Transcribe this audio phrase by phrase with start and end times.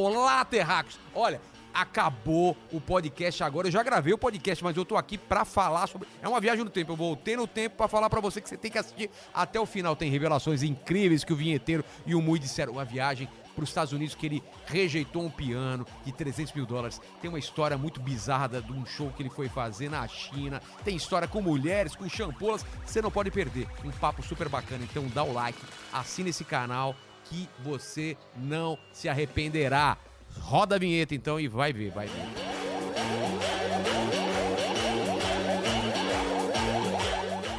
[0.00, 0.96] Olá, terráqueos!
[1.12, 1.40] Olha,
[1.74, 3.66] acabou o podcast agora.
[3.66, 6.06] Eu já gravei o podcast, mas eu tô aqui pra falar sobre.
[6.22, 6.92] É uma viagem no tempo.
[6.92, 9.66] Eu voltei no tempo pra falar pra você que você tem que assistir até o
[9.66, 9.96] final.
[9.96, 12.74] Tem revelações incríveis que o vinheteiro e o Mui disseram.
[12.74, 17.00] Uma viagem pros Estados Unidos que ele rejeitou um piano de 300 mil dólares.
[17.20, 20.62] Tem uma história muito bizarra de um show que ele foi fazer na China.
[20.84, 22.64] Tem história com mulheres, com champolas.
[22.86, 23.66] Você não pode perder.
[23.84, 24.84] Um papo super bacana.
[24.84, 25.58] Então dá o like,
[25.92, 26.94] assina esse canal
[27.28, 29.96] que você não se arrependerá.
[30.40, 32.58] Roda a vinheta então e vai ver, vai ver.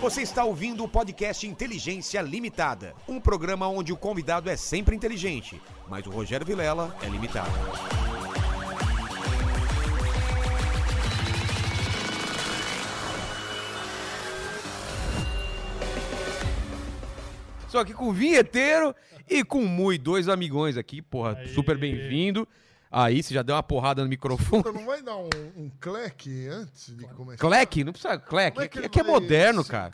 [0.02, 5.61] Você está ouvindo o podcast Inteligência Limitada, um programa onde o convidado é sempre inteligente,
[5.89, 7.52] mas o Rogério Vilela é limitado.
[17.66, 18.95] Estou aqui com o vinheteiro
[19.29, 21.47] e com o Mui, dois amigões aqui, porra, Aê.
[21.49, 22.47] super bem-vindo.
[22.91, 24.63] Aí, você já deu uma porrada no microfone.
[24.73, 27.38] Não vai dar um, um cleque antes de começar?
[27.38, 27.83] Cleque?
[27.83, 28.59] Não precisa cleque.
[28.63, 29.91] Aqui, ele aqui é moderno, cara.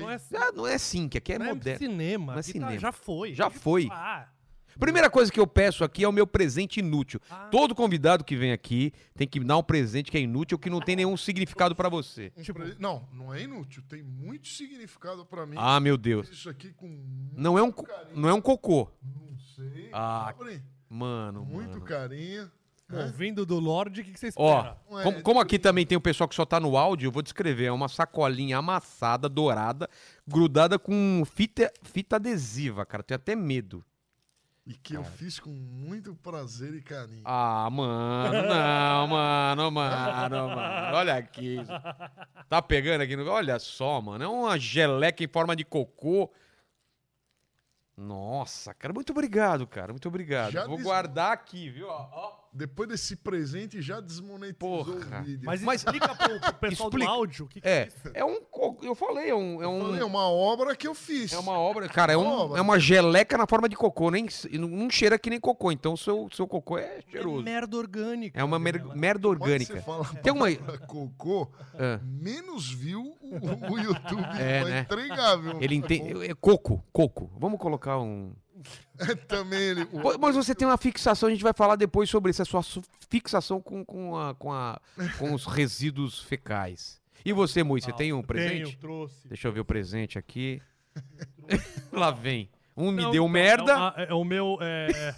[0.00, 1.78] Não é, Ah, não é sync, aqui é não é moderno.
[1.78, 2.32] cinema.
[2.32, 2.78] Não é tá- cinema.
[2.78, 3.32] já foi.
[3.32, 3.86] Já foi.
[3.86, 4.35] falar.
[4.78, 7.20] Primeira coisa que eu peço aqui é o meu presente inútil.
[7.30, 7.48] Ah.
[7.50, 10.80] Todo convidado que vem aqui tem que dar um presente que é inútil, que não
[10.80, 12.32] tem nenhum significado pra você.
[12.36, 13.82] Um pre- Não, não é inútil.
[13.88, 15.56] Tem muito significado pra mim.
[15.58, 16.28] Ah, meu Deus.
[16.28, 17.02] Isso aqui com
[17.34, 17.72] Não é um,
[18.14, 18.88] não é um cocô.
[19.02, 19.88] Não sei.
[19.92, 20.62] Ah, Abre.
[20.88, 21.80] Mano, Muito mano.
[21.84, 22.50] carinho.
[22.88, 24.76] Bom, vindo do Lorde, o que, que você Ó, espera?
[24.88, 27.10] Não é- como, como aqui também tem o pessoal que só tá no áudio, eu
[27.10, 27.64] vou descrever.
[27.64, 29.90] É uma sacolinha amassada, dourada,
[30.24, 33.02] grudada com fita, fita adesiva, cara.
[33.02, 33.84] Tenho até medo.
[34.66, 37.22] E que eu fiz com muito prazer e carinho.
[37.24, 40.96] Ah, mano, não, mano, mano, mano.
[40.96, 41.58] Olha aqui.
[42.48, 43.14] Tá pegando aqui?
[43.14, 44.24] no- Olha só, mano.
[44.24, 46.32] É uma geleca em forma de cocô.
[47.96, 49.92] Nossa, cara, muito obrigado, cara.
[49.92, 50.50] Muito obrigado.
[50.52, 51.88] Já Vou des- guardar aqui, viu?
[51.88, 52.45] Ó, ó.
[52.56, 55.20] Depois desse presente, já desmonetizou Porra.
[55.20, 55.42] o vídeo.
[55.44, 57.06] Mas, explica pro, pro pessoal Explica.
[57.10, 58.10] do áudio o que, que É, isso.
[58.14, 58.40] é um.
[58.50, 59.62] co- Eu falei, é um.
[59.62, 61.32] É, um, Falei, é uma obra que eu fiz.
[61.32, 61.88] é uma obra.
[61.88, 62.58] Cara, é, um, Obra.
[62.58, 64.10] é uma geleca na forma de cocô.
[64.10, 65.70] Nem, não, não cheira que nem cocô.
[65.70, 67.42] Então o seu, seu cocô é É cheiroso.
[67.42, 68.40] merda orgânica.
[68.40, 68.94] É uma mer- Vilela.
[68.96, 69.74] merda Quando orgânica.
[69.74, 70.46] você fala Tem uma.
[70.86, 71.48] cocô,
[71.78, 72.00] Ah.
[72.02, 74.80] menos viu o, o YouTube É, vai né?
[74.80, 75.60] entregar, viu?
[75.60, 76.26] Ele entende.
[76.26, 77.30] É coco, coco.
[77.38, 78.32] Vamos colocar um.
[79.28, 79.88] Também ele.
[80.20, 82.82] Mas você tem uma fixação, a gente vai falar depois sobre isso, a sua su-
[83.10, 84.80] fixação com, com, a, com, a,
[85.18, 87.00] com os resíduos fecais.
[87.24, 88.76] E você, Mui, você Ah, tem um Tenho, presente?
[88.78, 89.28] trouxe.
[89.28, 90.62] Deixa eu ver o presente aqui.
[91.92, 92.48] Lá vem.
[92.76, 93.72] Um me Não, deu então, merda.
[93.72, 94.58] É, uma- é o meu.
[94.60, 95.14] é,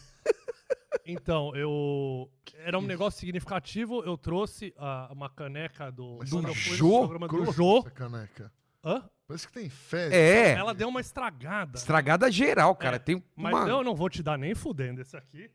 [1.06, 2.31] Então, eu.
[2.65, 4.03] Era um negócio significativo.
[4.05, 6.19] Eu trouxe ah, uma caneca do.
[6.31, 6.99] No Jô?
[7.09, 7.78] programa do Jô.
[7.78, 8.53] essa caneca.
[8.84, 9.09] Hã?
[9.27, 10.09] Parece que tem fé.
[10.15, 11.77] É, Ela deu uma estragada.
[11.78, 12.97] estragada geral, cara.
[12.97, 13.69] É, Tem Mas uma...
[13.69, 15.50] eu não vou te dar nem fudendo esse aqui.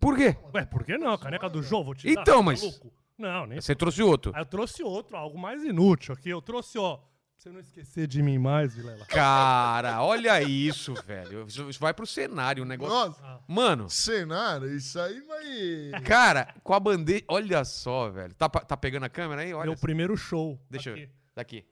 [0.00, 0.36] Por quê?
[0.54, 1.12] Ué, por que não?
[1.12, 2.22] A caneca do Jô, vou te dar.
[2.22, 2.92] Então, tá mas- maluco?
[3.18, 3.60] Não, nem.
[3.60, 4.32] Você trouxe outro.
[4.34, 6.30] Aí eu trouxe outro, algo mais inútil aqui.
[6.30, 6.96] Eu trouxe, ó.
[6.98, 7.04] Pra
[7.36, 9.04] você não esquecer de mim mais, Vilela.
[9.06, 11.46] Cara, olha isso, velho.
[11.46, 12.94] Isso vai pro cenário, o negócio.
[12.94, 16.00] Nossa, Mano, cenário, isso aí vai.
[16.02, 17.24] cara, com a bandeja.
[17.28, 18.34] Olha só, velho.
[18.34, 19.52] Tá, tá pegando a câmera aí?
[19.52, 19.66] Olha.
[19.70, 20.58] Meu primeiro show.
[20.70, 21.02] Deixa eu aqui.
[21.06, 21.12] ver.
[21.34, 21.64] Daqui.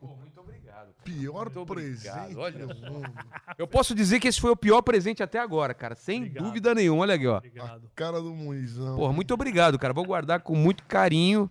[0.00, 0.66] Pô, muito obrigado.
[0.76, 0.94] cara.
[1.04, 3.12] Pior Muito obrigado, presente olha do mundo.
[3.56, 5.94] Eu posso dizer que esse foi o pior presente até agora, cara.
[5.94, 6.44] Sem Obrigado.
[6.44, 7.02] dúvida nenhuma.
[7.02, 7.38] Olha aqui, ó.
[7.38, 7.90] Obrigado.
[7.94, 8.96] Cara do Muizão.
[8.96, 9.94] Porra, muito obrigado, cara.
[9.94, 11.50] Vou guardar com muito carinho.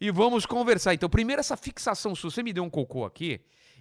[0.00, 0.94] E vamos conversar.
[0.94, 2.30] Então, primeiro essa fixação sua.
[2.30, 3.40] Você me deu um cocô aqui.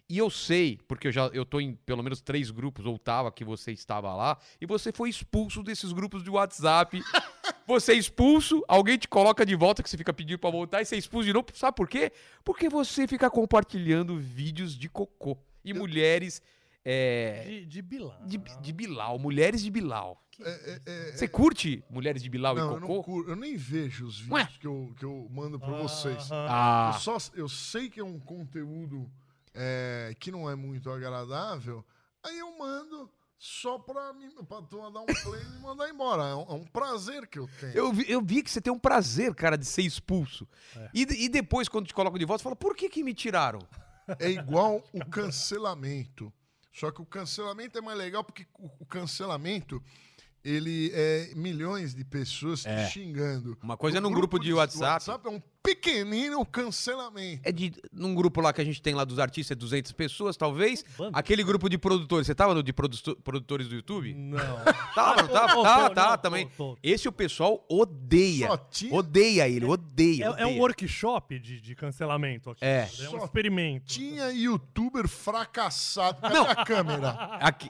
[0.10, 3.30] E eu sei, porque eu já eu tô em pelo menos três grupos, ou tava
[3.32, 7.02] que você estava lá, e você foi expulso desses grupos de WhatsApp.
[7.68, 10.86] você é expulso, alguém te coloca de volta, que você fica pedindo pra voltar, e
[10.86, 11.48] você é expulso de novo.
[11.54, 12.12] Sabe por quê?
[12.44, 15.38] Porque você fica compartilhando vídeos de cocô.
[15.64, 16.42] E mulheres.
[16.90, 18.22] É, De, de Bilal.
[18.26, 20.24] de, de Bilal, mulheres de Bilal.
[20.40, 23.04] É, é, é, Você curte mulheres de Bilal não, e eu, não cocô?
[23.04, 24.50] cur- eu nem vejo os vídeos Ué?
[24.58, 26.32] que eu, que eu mando pra vocês.
[26.32, 26.48] Aham.
[26.50, 29.12] Ah, Eu, só, eu sei que é um conteúdo
[29.54, 31.84] é, que não é muito agradável,
[32.24, 36.24] aí eu mando só pra, mim, pra tu dar um play e me mandar embora.
[36.24, 37.74] É um, é um prazer que eu tenho.
[37.74, 40.48] eu vi, eu vi que você tem um prazer, cara, de ser expulso.
[40.76, 40.90] É.
[40.94, 43.60] E, e depois, quando te colocam de volta, você fala, por que que me tiraram?
[44.20, 46.32] É igual o cancelamento.
[46.74, 49.84] Só que o cancelamento é mais legal porque o, o cancelamento
[50.44, 52.88] ele é milhões de pessoas te É.
[52.90, 53.58] xingando.
[53.62, 55.28] Uma coisa é No num grupo de do WhatsApp.
[55.28, 55.42] é um
[55.76, 57.42] pequenino cancelamento.
[57.44, 60.38] É de num grupo lá que a gente tem lá dos artistas, é 200 pessoas,
[60.38, 60.86] talvez.
[61.12, 62.26] Aquele grupo de produtores.
[62.28, 64.14] Você tava no de produ- produtores do YouTube?
[64.14, 64.38] Não.
[64.96, 65.54] Tava, não tava?
[65.54, 66.48] Tô, Tá, tô, tá, não, também.
[66.48, 66.78] tô, tô.
[66.82, 68.48] Esse o pessoal odeia.
[68.48, 70.24] Só tinha- Odeia ele, odeia.
[70.24, 70.62] É, é um odeia.
[70.62, 72.64] workshop de, de cancelamento aqui.
[72.64, 72.88] É.
[73.00, 73.86] É um Só experimento.
[73.86, 76.22] Tinha youtuber fracassado.
[76.22, 77.10] Cadê a câmera?
[77.42, 77.70] Aqui,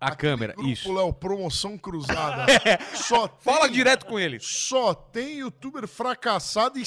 [0.00, 0.92] a câmera, Grupo, isso.
[0.92, 2.46] Léo, promoção cruzada.
[2.94, 4.38] Só tem, Fala direto com ele.
[4.40, 6.82] Só tem youtuber fracassado e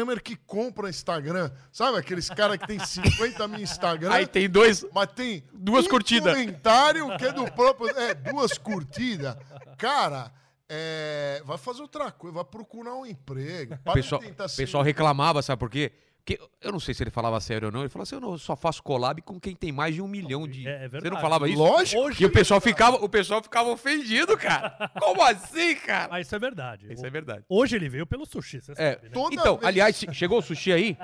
[0.00, 1.50] instagramer que compra Instagram.
[1.70, 4.12] Sabe aqueles caras que tem 50 mil Instagram?
[4.12, 4.84] Aí tem dois.
[4.92, 6.34] Mas tem Duas um curtidas.
[6.34, 7.88] comentário que é do próprio.
[7.98, 9.36] É, duas curtidas.
[9.76, 10.32] Cara,
[10.68, 13.76] é, vai fazer outra coisa, vai procurar um emprego.
[13.84, 15.92] Para pessoal, tentar pessoal reclamava, sabe por quê?
[16.36, 17.80] Porque eu não sei se ele falava sério ou não.
[17.80, 20.06] Ele falou assim: eu não, eu só faço collab com quem tem mais de um
[20.06, 20.66] milhão de.
[20.66, 21.14] É- é Você verdade.
[21.14, 21.58] não falava isso?
[21.58, 22.02] Lógico.
[22.02, 24.90] Hoje- E o pessoal ficava, o pessoal ficava ofendido, cara.
[25.00, 26.08] Como assim, cara?
[26.10, 26.92] Mas isso é verdade.
[26.92, 27.44] Isso é verdade.
[27.48, 29.10] Hoje ele veio pelo sushi, você É, sabe, né?
[29.32, 30.96] Então, vez- aliás, chegou o sushi aí?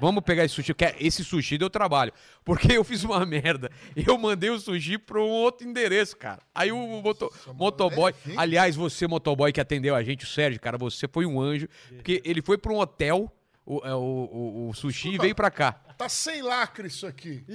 [0.00, 2.12] Vamos pegar esse sushi, que é- esse sushi deu trabalho.
[2.44, 3.70] Porque eu fiz uma merda.
[3.94, 6.42] Eu mandei o sushi para um outro endereço, cara.
[6.54, 8.38] Aí o moto, motoboy, leve, hein?
[8.38, 12.20] aliás, você motoboy que atendeu a gente, o Sérgio, cara, você foi um anjo, porque
[12.24, 13.32] ele foi para um hotel,
[13.66, 15.72] o, é, o, o- o sushi e veio para cá.
[15.98, 17.44] Tá sem lacre isso aqui.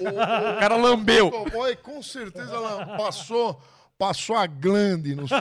[0.00, 1.28] O cara lambeu.
[1.28, 2.58] O boy com certeza
[2.96, 3.62] passou,
[3.98, 5.40] passou a glande no sushi.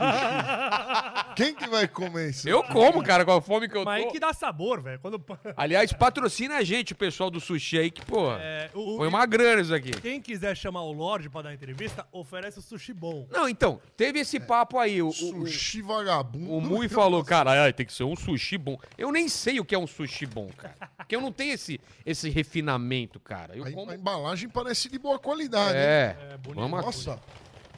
[1.36, 2.48] Quem que vai comer isso?
[2.48, 4.12] Eu como, cara, com a fome que eu Mas aí tô.
[4.12, 5.00] que dá sabor, velho.
[5.00, 5.24] Quando...
[5.58, 9.26] Aliás, patrocina a gente, o pessoal do sushi aí, que, pô, É, o- foi uma
[9.26, 9.92] grana isso aqui.
[10.00, 13.28] Quem quiser chamar o Lorde pra dar entrevista, oferece o sushi bom.
[13.32, 15.02] Não, então, teve esse papo aí.
[15.02, 16.52] O, o, o- Sushi vagabundo.
[16.52, 18.78] O Mui falou, cara, ai, tem que ser um sushi bom.
[18.98, 20.76] Eu nem sei o que é um sushi bom, cara.
[20.98, 23.56] Porque eu não tenho esse, esse refinamento, cara.
[23.58, 23.90] Eu A, como...
[23.92, 25.76] a embalagem parece de boa qualidade.
[25.76, 25.84] hein?
[25.84, 26.62] É, É, bonito.
[26.62, 26.86] vamos aqui.
[26.86, 27.20] Nossa,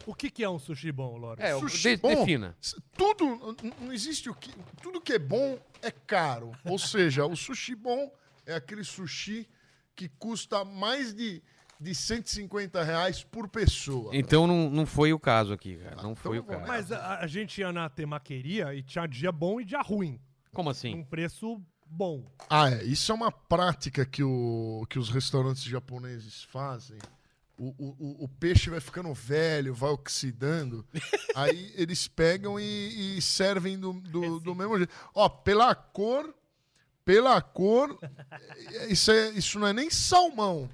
[0.05, 1.41] O que, que é um sushi bom, Lorde?
[1.41, 2.09] É, sushi de- bom.
[2.15, 2.55] defina.
[2.97, 4.51] Tudo, não existe o que.
[4.81, 6.51] Tudo que é bom é caro.
[6.63, 8.11] Ou seja, o sushi bom
[8.45, 9.47] é aquele sushi
[9.95, 11.41] que custa mais de,
[11.79, 14.11] de 150 reais por pessoa.
[14.15, 16.03] Então não, não foi o caso aqui, cara.
[16.03, 16.67] Não foi o caso.
[16.67, 20.19] Mas a, a gente ia na temaqueria e tinha dia bom e dia ruim.
[20.53, 21.03] Como Um assim?
[21.03, 22.25] preço bom.
[22.49, 22.83] Ah, é.
[22.83, 26.97] Isso é uma prática que, o, que os restaurantes japoneses fazem.
[27.57, 30.85] O, o, o- o peixe vai ficando velho, vai oxidando.
[31.35, 34.93] aí eles pegam e, e servem do, do, do mesmo jeito.
[35.13, 36.33] Ó, pela cor,
[37.05, 37.97] pela cor,
[38.73, 40.69] é- isso, é, isso não é nem salmão.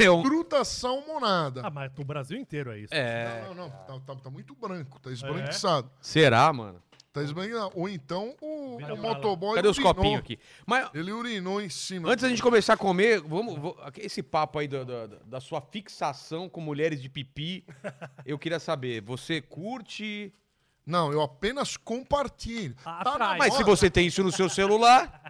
[0.00, 0.24] É um...
[0.24, 1.60] Fruta salmonada.
[1.64, 2.92] Ah, mas no Brasil inteiro é isso.
[2.92, 3.42] É.
[3.46, 4.00] Não, não, não.
[4.00, 5.88] Tá, tá- tá muito branco, tá esbranquiçado.
[6.00, 6.82] Será, mano?
[7.12, 7.72] Tá esbranquiçado.
[7.74, 9.94] Ou então o, o motoboy Cadê os urinou.
[9.94, 10.38] copinhos aqui?
[10.66, 12.08] Mas Ele urinou em cima.
[12.10, 13.58] antes da gente começar a comer, vamos.
[13.58, 17.64] vo- Esse papo aí da, da, da sua fixação com mulheres de pipi.
[18.24, 20.32] Eu queria saber, você curte.
[20.84, 22.74] Não, eu apenas compartilho.
[22.84, 23.36] Ah, Tá na.
[23.36, 25.20] Mas se você tem isso no seu celular.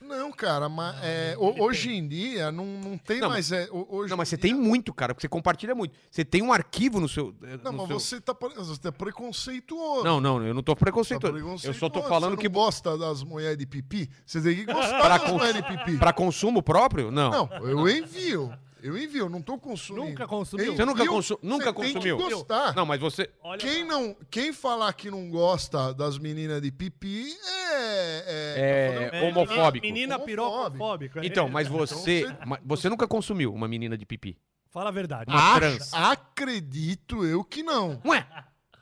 [0.00, 3.50] Não, cara, mas é, ho- hoje em dia não, não tem Não, mais.
[3.50, 5.94] É, ho- hoje Não, mas você dia- tem muito, cara, porque você compartilha muito.
[6.10, 7.34] Você tem um arquivo no seu.
[7.42, 10.04] eh, Não, no mas seu- você tá, você é preconceituoso.
[10.04, 11.34] Não, não, eu não tô Tá preconceituoso.
[11.36, 11.78] Eu preconceituoso.
[11.80, 14.10] só tô Você falando não que gosta das mulheres de pipi?
[14.26, 15.96] Você tem que gostar Pra das cons- mulheres de pipi.
[15.98, 17.10] pra consumo próprio?
[17.10, 17.30] Não.
[17.30, 18.52] Não, eu envio.
[18.86, 20.08] Eu envio, eu não tô consumindo.
[20.08, 20.66] Nunca consumiu?
[20.66, 22.18] Eu Você nunca, consu- nunca você tem que consumiu?
[22.18, 22.74] gostar.
[22.76, 23.30] Não, mas você.
[23.42, 28.24] Olha Quem, não, quem falar que não gosta das meninas de pipi é.
[28.56, 29.86] É, tá É, homofóbico.
[29.86, 31.24] Menina pirocofóbica.
[31.24, 32.26] Então, mas Então você.
[32.62, 34.36] você- nunca consumiu uma menina de pipi?
[34.70, 35.30] Fala a verdade.
[35.30, 35.94] Uma Acho- trans.
[35.94, 38.00] acredito eu que não.
[38.04, 38.26] Ué?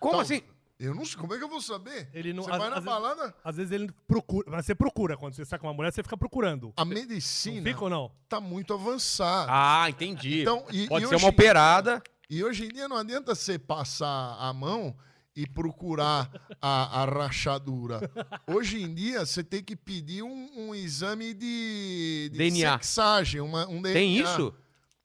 [0.01, 0.43] Como Então, assim?
[0.85, 1.17] Eu não sei.
[1.17, 2.09] Como é que eu vou saber?
[2.13, 4.51] Ele não- Você às- vai na às vezes- balada, Às vezes ele procura.
[4.51, 5.17] Mas você procura.
[5.17, 6.73] Quando você sai com uma mulher, você fica procurando.
[6.77, 8.11] a Não medicina fica ou não?
[8.29, 9.47] tá muito avançada.
[9.53, 10.41] Ah, entendi.
[10.43, 12.03] Então, e- Pode e ser hoje- uma operada.
[12.29, 14.97] E hoje em dia não adianta você passar a mão
[15.37, 16.31] e procurar
[16.61, 18.11] a, a rachadura.
[18.47, 22.73] Hoje em dia você tem que pedir um, um exame de, de DNA.
[22.79, 23.93] sexagem, uma, um DNA.
[23.93, 24.55] Tem isso?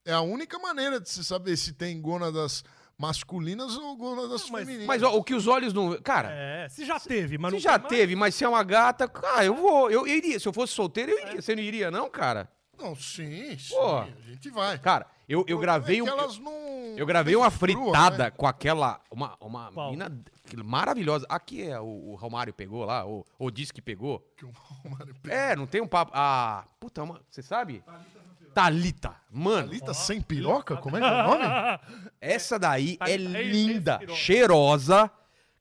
[0.05, 2.63] É a única maneira de você saber se tem gônadas
[2.97, 4.85] masculinas ou Não, mas- femininas.
[4.87, 5.99] Mas ó, o que os olhos não.
[6.01, 8.49] Cara, É, se já teve, mas se não já tem mais- teve, mas se é
[8.49, 9.89] uma gata, cara, eu vou.
[9.91, 10.39] Eu iria.
[10.39, 11.41] Se eu fosse solteiro, eu iria.
[11.41, 12.49] Você não iria, não, cara?
[12.79, 13.73] Não, sim, sim.
[13.73, 13.97] Pô.
[13.97, 14.77] A gente vai.
[14.77, 16.07] Cara, eu, eu gravei um.
[16.07, 18.31] é que elas não- Eu gravei uma crua, fritada né?
[18.31, 18.99] com aquela.
[19.11, 19.91] Uma, uma Qual?
[19.91, 20.11] menina
[20.63, 21.25] maravilhosa.
[21.29, 24.19] Aqui é o, o Romário pegou lá, ou, ou disse que pegou.
[24.37, 24.51] Que o
[24.89, 25.37] Mário pegou.
[25.37, 26.11] É, não tem um papo.
[26.15, 27.79] Ah, puta, uma, você sabe?
[27.85, 28.26] Thalita.
[29.31, 30.77] Mano, Thalita sem piroca?
[30.77, 31.43] Como é que é o nome?
[32.21, 35.09] essa daí é é linda, cheirosa.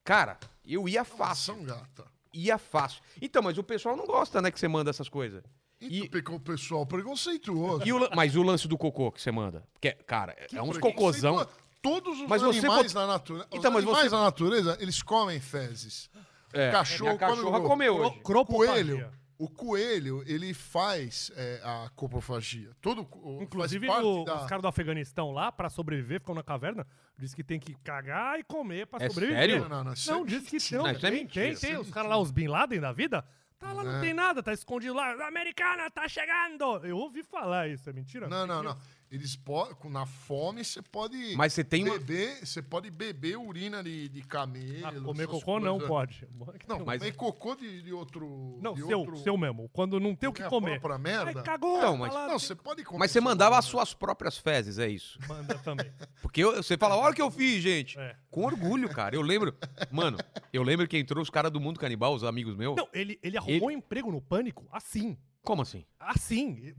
[0.04, 1.54] Cara, eu ia fácil.
[1.54, 2.04] São gata.
[2.32, 3.00] Ia fácil.
[3.20, 5.42] Então, mas o pessoal não gosta, né, que você manda essas coisas.
[5.80, 7.86] E- E o pessoal preconceituoso.
[7.86, 9.62] E o mas o lance do cocô que você manda?
[9.80, 11.46] Que é, cara, é uns cocôzão.
[11.82, 13.46] Todos os Mas você animais co- na natureza.
[13.52, 16.10] Então, os mas animais você- na natureza, eles comem fezes.
[16.52, 18.46] É, Cachorro minha cachorra come comeu Cro- hoje.
[18.46, 19.12] Coelho.
[19.38, 22.70] O coelho, ele faz é, a coprofagia.
[22.80, 23.06] Todo,
[23.42, 26.86] Inclusive, faz parte o- da- os caras do Afeganistão lá, pra sobreviver, ficam na caverna,
[27.18, 29.38] diz que tem que cagar e comer pra É sobreviver.
[29.38, 29.60] sério?
[29.60, 30.84] Não, não, não, Não, é diz que não.
[30.84, 31.44] Não, é tem, mentira.
[31.44, 31.72] tem, Isso tem.
[31.74, 33.22] é Os caras lá, os Bin Laden da vida,
[33.58, 34.00] tá lá, não É.
[34.00, 35.12] tem nada, tá escondido lá.
[35.12, 36.64] A americana tá chegando!
[36.86, 38.28] Eu ouvi falar isso, é mentira?
[38.28, 38.76] Não, não, não.
[39.08, 41.96] Eles podem, na fome, você pode Mas você tem uma.
[41.96, 44.84] beber, você pode beber urina de, de camelo.
[44.84, 45.88] Ah, comer essas cocô não coisas.
[45.88, 46.28] pode.
[46.66, 48.58] Não, Mas- comer cocô de, de outro.
[48.60, 49.16] Não, de seu, outro...
[49.18, 49.68] seu mesmo.
[49.72, 50.80] Quando não tem o que Minha comer.
[50.80, 51.38] própria merda?
[51.38, 51.80] Ai, cagou!
[51.80, 52.98] Não, mas- tá lá, Não, você pode comer.
[52.98, 55.18] Mas você mandava as suas próprias fezes, é isso.
[55.28, 55.92] Manda também.
[56.20, 57.96] Porque eu- você fala, olha o que eu fiz, gente.
[57.98, 58.16] É.
[58.28, 59.14] Com orgulho, cara.
[59.14, 59.56] Eu lembro.
[59.92, 60.18] Mano,
[60.52, 62.74] eu lembro que entrou os caras do mundo canibal, os amigos meus.
[62.74, 65.16] Não, ele, ele arrumou um emprego no Pânico assim.
[65.46, 65.84] Como assim?
[66.00, 66.74] Assim.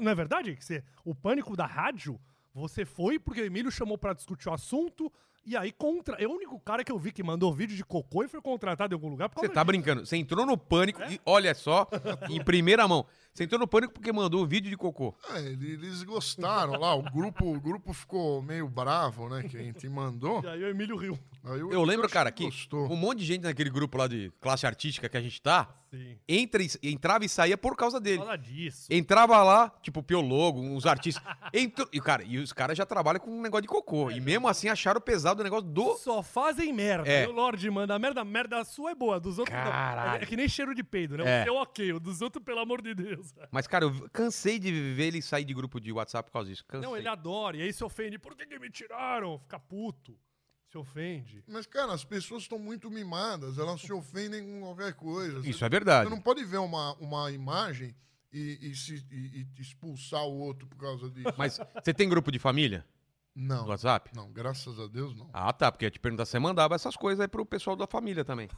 [0.00, 0.54] Não é verdade?
[0.54, 2.20] Que você, o Pânico da rádio,
[2.52, 5.10] você foi porque o Emílio chamou pra discutir o assunto
[5.46, 6.22] e aí contra...
[6.22, 8.92] É o único cara que eu vi que mandou vídeo de cocô e foi contratado
[8.92, 9.30] em algum lugar.
[9.34, 9.64] Você tá disso.
[9.64, 10.04] brincando.
[10.04, 11.88] Você entrou no pânico e olha só,
[12.28, 13.06] em primeira mão.
[13.32, 15.14] Você entrou no pânico porque mandou o vídeo de cocô.
[15.34, 19.42] É, ele- eles gostaram lá, o grupo, o grupo ficou meio bravo, né?
[19.48, 20.42] Que a gente mandou.
[20.44, 21.18] E aí o Emílio riu.
[21.44, 22.90] Aí o Eu lembro, cara, que gostou.
[22.92, 26.18] um monte de gente naquele grupo lá de classe artística que a gente tá, Sim.
[26.28, 28.18] entra e, entrava e saía por causa dele.
[28.18, 28.86] Fala disso.
[28.90, 31.22] Entrava lá, tipo, o Piologo, uns artistas.
[31.54, 34.10] Entrou, e, cara, e os caras já trabalham com um negócio de cocô.
[34.10, 35.96] E mesmo assim acharam pesado o negócio do.
[35.96, 37.08] Só fazem merda.
[37.08, 37.26] É.
[37.26, 39.64] O Lorde manda merda, merda sua é boa, dos outros não.
[39.64, 40.22] Caralho.
[40.22, 41.38] É que nem cheiro de peido, né?
[41.38, 41.40] É.
[41.40, 43.19] O seu ok, o dos outros, pelo amor de Deus.
[43.50, 46.64] Mas, cara, eu cansei de ver ele sair de grupo de WhatsApp por causa disso.
[46.66, 46.88] Cansei.
[46.88, 48.18] Não, ele adora, e aí se ofende.
[48.18, 49.38] Por que, que me tiraram?
[49.38, 50.18] Fica puto.
[50.68, 51.42] Se ofende.
[51.48, 55.40] Mas, cara, as pessoas estão muito mimadas, elas se ofendem com qualquer coisa.
[55.40, 56.08] Isso Você- é verdade.
[56.08, 57.92] Você não pode ver uma, uma imagem
[58.32, 61.34] e, e se, e- e expulsar o outro por causa disso.
[61.36, 62.86] Mas você tem grupo de família
[63.42, 63.62] Não.
[63.62, 64.10] no WhatsApp?
[64.14, 65.30] Não, graças a Deus não.
[65.32, 65.72] Ah, tá.
[65.72, 68.24] Porque eu ia te perguntar se você mandava essas coisas aí pro pessoal da família
[68.24, 68.48] também.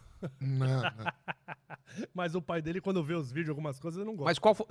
[0.40, 0.82] Não, não.
[2.12, 4.30] Mas o pai dele, quando vê os vídeos, algumas coisas, ele não gosta.
[4.30, 4.66] Mas qual foi.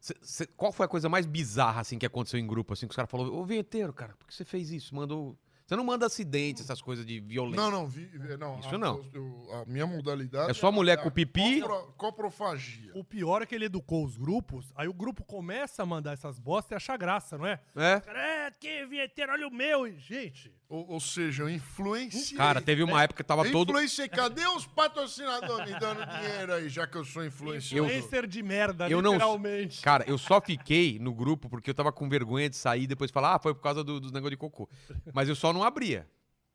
[0.00, 2.92] cê- cê- qual foi a coisa mais bizarra, assim, que aconteceu em grupo, assim, que
[2.92, 4.94] os caras falaram, ô vinheteiro, cara, por que você fez isso?
[4.94, 5.38] Mandou.
[5.72, 7.56] Você não manda acidentes, essas coisas de violência.
[7.62, 8.60] Não, não, vi, vi- não.
[8.60, 9.02] Isso a, não.
[9.14, 10.50] eu- a minha modalidade.
[10.50, 11.62] É só mulher com a pipi.
[11.62, 12.92] copro- coprofagia.
[12.94, 16.38] O pior é que ele educou os grupos, aí o grupo começa a mandar essas
[16.38, 17.58] bostas e achar graça, não é?
[17.74, 18.00] É.
[18.00, 19.90] Cara, é, que vinheteiro, olha o meu.
[19.98, 22.36] Gente, Ou, ou seja, eu influenciei.
[22.36, 23.70] Cara, teve uma época que tava Eu todo.
[23.70, 24.08] influenciei.
[24.08, 27.88] Cadê os patrocinadores me dando dinheiro aí, já que eu sou influenciador?
[27.90, 29.82] influencer de merda, Eu não- literalmente.
[29.82, 33.10] Cara, eu só fiquei no grupo porque eu tava com vergonha de sair e depois
[33.10, 34.66] falar, ah, foi por causa do- dos negócios de cocô.
[35.12, 36.08] Mas eu só não abria.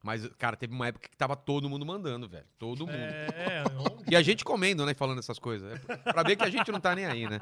[0.04, 2.46] Mas, cara, teve uma época que tava todo mundo mandando, velho.
[2.58, 2.96] Todo mundo.
[2.96, 3.64] É,
[4.10, 4.94] E a gente comendo, né?
[4.94, 5.74] Falando essas coisas.
[5.90, 7.40] É pra- ver que a gente não tá nem aí, né?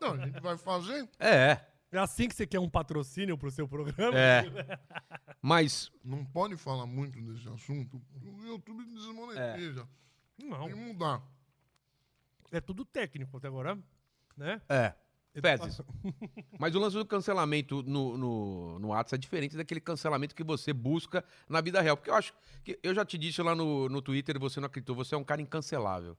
[0.00, 1.08] Não, a gente vai fazer.
[1.18, 1.58] É,
[1.90, 4.16] é assim que você quer um patrocínio pro seu programa?
[4.16, 4.44] é.
[5.42, 8.00] Mas, Não pode falar muito desse assunto.
[8.22, 9.88] O YouTube desmonetiza.
[10.38, 11.22] Não, Tem que mudar.
[12.52, 13.76] é tudo técnico até agora,
[14.36, 14.60] né?
[14.68, 14.94] é.
[15.40, 15.80] Fezes.
[16.58, 20.72] Mas o lance do cancelamento no, no, no WhatsApp é diferente daquele cancelamento que você
[20.72, 21.96] busca na vida real.
[21.96, 22.32] Porque eu acho
[22.64, 22.78] que.
[22.82, 25.40] Eu já te disse lá no, no Twitter você não acreditou, você é um cara
[25.40, 26.16] incancelável.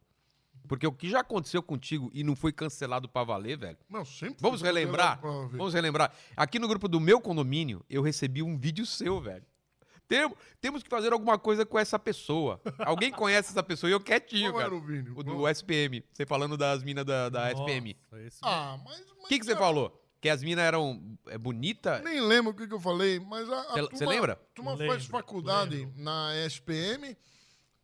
[0.68, 3.78] Porque o que já aconteceu contigo e não foi cancelado pra valer, velho.
[3.90, 4.38] Não, sempre.
[4.40, 5.20] Vamos foi relembrar?
[5.20, 6.14] Vamos relembrar.
[6.38, 9.44] Aqui no grupo do meu condomínio, eu recebi um vídeo seu, velho.
[10.10, 12.60] Tem- temos que fazer alguma coisa com essa pessoa.
[12.80, 13.90] Alguém conhece essa pessoa?
[13.90, 14.66] E eu quietinho, Qual cara.
[14.66, 15.14] era o vídeo?
[15.16, 15.48] O do Qual?
[15.48, 16.04] SPM.
[16.12, 17.96] Você falando das minas da, da SPM.
[18.12, 19.00] Nossa, esse- Ah, mas.
[19.02, 19.96] O que, que você falou?
[20.20, 22.00] Que as minas eram é, bonita?
[22.00, 24.34] Nem lembro o que, que eu falei, mas a, a Cê- turma, cê lembra?
[24.34, 25.94] a turma Lembro, faz faculdade lembro.
[26.04, 27.16] na SPM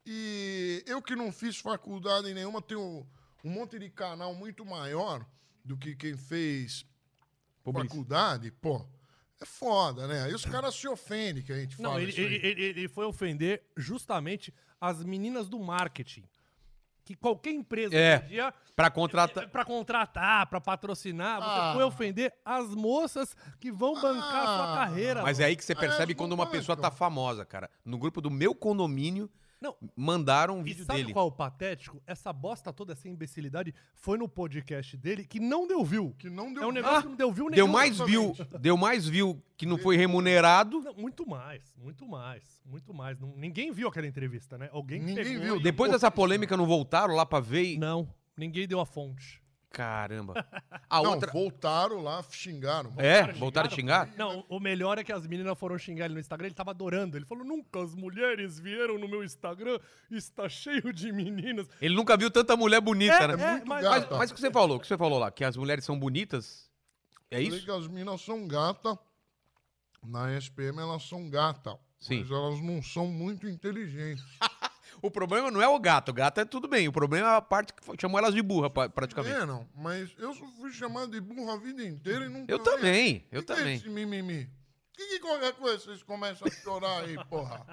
[0.05, 3.08] e eu que não fiz faculdade nenhuma tenho
[3.44, 5.25] um monte de canal muito maior
[5.63, 6.86] do que quem fez
[7.63, 8.86] faculdade, pô.
[9.45, 10.23] É foda, né?
[10.23, 13.05] Aí os caras se ofendem que a gente Não, fala ele, ele, ele- ele foi
[13.05, 16.23] ofender justamente as meninas do marketing.
[17.03, 18.15] Que qualquer empresa É.
[18.17, 19.47] hoje em dia Pra contratar.
[19.49, 21.71] Pra contratar, pra patrocinar, você Ah.
[21.75, 24.75] foi ofender as moças que vão bancar a sua Ah.
[24.75, 25.21] carreira.
[25.21, 27.69] Mas é aí que você Ah, percebe é, quando uma pessoa tá famosa, cara.
[27.85, 29.29] No grupo do meu condomínio,
[29.62, 29.75] Não.
[29.95, 31.13] mandaram um E vídeo sabe dele.
[31.13, 32.01] qual é o patético?
[32.05, 36.13] Essa bosta toda, essa imbecilidade, foi no podcast dele que não deu view.
[36.19, 37.74] Que não deu É um negócio Ah, que não deu view Deu nenhum.
[37.74, 40.81] mais view, deu mais view que não foi remunerado.
[40.81, 43.19] Não, muito mais, muito mais, muito mais.
[43.19, 44.69] Não- ninguém viu aquela entrevista, né?
[44.71, 45.55] Alguém Ninguém pegou viu.
[45.57, 47.77] e- Depois dessa polêmica, não voltaram lá pra ver e...
[47.77, 48.07] Não,
[48.38, 49.41] ninguém deu a fonte.
[49.75, 50.34] Caramba.
[50.89, 51.29] A não, outra...
[51.32, 52.94] voltaram lá, xingaram.
[52.96, 54.10] É, voltaram a xingar?
[54.15, 57.17] Não, o melhor é que as meninas foram xingar ele no Instagram, ele tava adorando.
[57.17, 59.77] Ele falou: nunca as mulheres vieram no meu Instagram,
[60.10, 61.67] está cheio de meninas.
[61.82, 63.44] Ele nunca viu tanta mulher bonita, É, né?
[63.44, 63.84] é, muito mas-.
[63.84, 64.77] Mas, mas o que você falou?
[64.77, 65.29] O que você falou lá?
[65.29, 66.70] Que as mulheres são bonitas?
[67.29, 67.65] É Falei isso?
[67.65, 68.98] que as minas são gata.
[70.01, 71.77] Na SPM elas são gata.
[72.00, 72.20] Sim.
[72.20, 74.24] Mas elas não são muito inteligentes.
[75.05, 76.09] O problema não é o gato.
[76.09, 76.88] O gato é tudo bem.
[76.88, 79.35] O problema é a parte que chamou elas de burra, pra- praticamente.
[79.35, 79.67] É, não.
[79.75, 83.47] Mas eu fui chamado de burro a vida inteira e não Eu também, eu que
[83.47, 83.75] que é também.
[83.75, 84.50] esse mimimi?
[84.93, 87.65] Que, que qualquer coisa vocês começam a chorar aí, porra?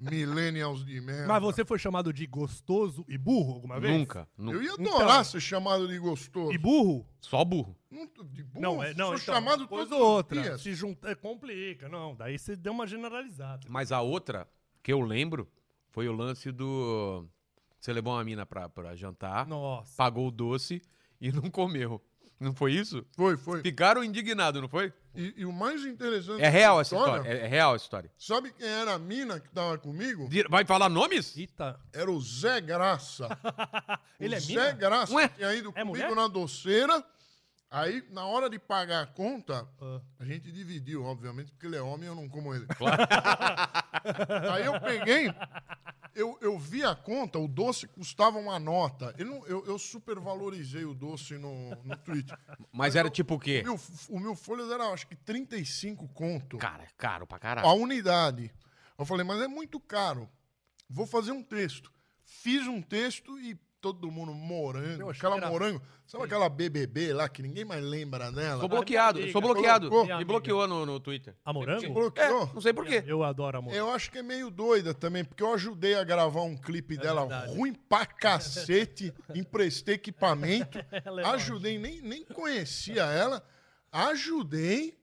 [0.00, 1.26] Millennials de merda.
[1.26, 3.98] Mas você foi chamado de gostoso e burro alguma vez?
[3.98, 4.28] Nunca.
[4.38, 4.56] nunca.
[4.56, 6.52] Eu ia Então- adorar ser chamado de gostoso.
[6.52, 7.04] E burro?
[7.20, 7.76] Só burro.
[7.90, 10.40] Não, de burro, Não, é, não, sou então, chamado coisa todos os outra.
[10.40, 10.60] dias.
[10.60, 11.88] Se junta, é, complica.
[11.88, 13.66] Não, daí você deu uma generalizada.
[13.68, 14.46] Mas a outra
[14.88, 15.46] que eu lembro
[15.90, 17.28] foi o lance do.
[17.78, 19.94] Você levou uma mina pra, pra jantar, Nossa.
[19.94, 20.80] pagou o doce
[21.20, 22.02] e não comeu.
[22.40, 23.04] Não foi isso?
[23.14, 23.60] Foi, foi.
[23.60, 24.90] Ficaram indignados, não foi?
[25.14, 27.28] E, e o mais interessante É real essa dessa história.
[27.28, 28.10] É, é real essa história.
[28.16, 30.26] Sabe quem era a mina que tava comigo?
[30.48, 31.36] Vai falar nomes?
[31.36, 31.78] Eita.
[31.92, 33.28] Era o Zé Graça.
[34.18, 34.72] Ele o é Zé mina?
[34.72, 35.28] Graça Ué?
[35.28, 36.14] tinha ido É comigo mulher?
[36.14, 37.04] na doceira.
[37.70, 40.00] Aí, na hora de pagar a conta, Ah.
[40.18, 42.66] a gente dividiu, obviamente, porque ele é homem e eu não como ele.
[44.52, 45.28] Aí eu peguei,
[46.14, 49.14] eu, eu vi a conta, o doce custava uma nota.
[49.18, 52.38] Eu, não- eu, eu supervalorizei o doce no, no Twitter.
[52.72, 53.62] Mas era tipo o O quê?
[53.62, 56.56] meu, o meu folhas era, acho que 35 conto.
[56.58, 57.68] Cara, é caro pra a caralho.
[57.82, 58.50] unidade.
[58.98, 60.28] Eu falei, mas é muito caro.
[60.88, 61.92] Vou fazer um texto.
[62.24, 65.02] Fiz um texto e todo mundo morango.
[65.02, 65.82] Eu achei aquela que era- morango.
[66.06, 68.60] Sabe aquela BBB lá que ninguém mais lembra dela?
[68.60, 69.90] Sou bloqueado, sou bloqueado.
[70.18, 71.36] Me bloqueou no, no Twitter.
[71.44, 71.92] A morango?
[71.92, 72.42] Bloqueou?
[72.44, 73.04] É, não sei por quê.
[73.06, 73.78] Eu adoro a morango.
[73.78, 77.22] Eu acho que é meio doida também, porque eu ajudei a gravar um clipe dela
[77.22, 77.56] É verdade.
[77.56, 83.42] ruim pra cacete, emprestei equipamento, é ajudei, nem, nem conhecia ela,
[83.92, 84.97] ajudei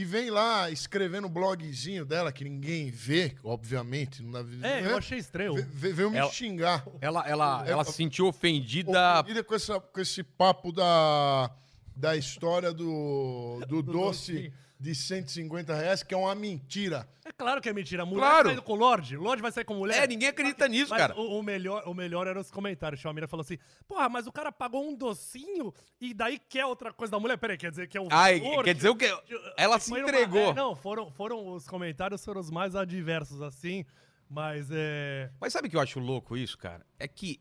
[0.00, 4.22] e vem lá escrevendo o blogzinho dela, que ninguém vê, obviamente.
[4.22, 4.92] Não dá, É, né?
[4.92, 5.54] eu achei estranho.
[5.54, 6.86] Ve- ve- Veio me Ela- xingar.
[7.00, 8.90] Ela, ela, ela se sentiu ofendida.
[9.20, 11.50] Ofendida com, essa, com esse papo da,
[11.94, 14.52] da história do, do, doce docinho.
[14.82, 17.06] De 150 reais, que é uma mentira.
[17.22, 18.02] É claro que é mentira.
[18.02, 18.48] A mulher Claro.
[18.48, 19.14] sai com o Lorde.
[19.14, 20.02] Lorde vai sair com mulher.
[20.04, 21.14] É, ninguém acredita nisso, Mas cara.
[21.20, 23.04] O, o melhor, o melhor eram os comentários.
[23.04, 26.94] A Mira falou assim: Porra, mas o cara pagou um docinho e daí quer outra
[26.94, 27.36] coisa da mulher.
[27.36, 28.08] Peraí, quer dizer que é o.
[28.10, 29.14] Ai, valor quer que- dizer o quê?
[29.56, 30.50] Ela se Foi numa- entregou.
[30.50, 33.84] é, não, foram, foram os comentários foram os mais adversos, assim.
[34.30, 35.30] Mas é.
[35.38, 36.86] Mas sabe o que eu acho louco isso, cara?
[36.98, 37.38] É que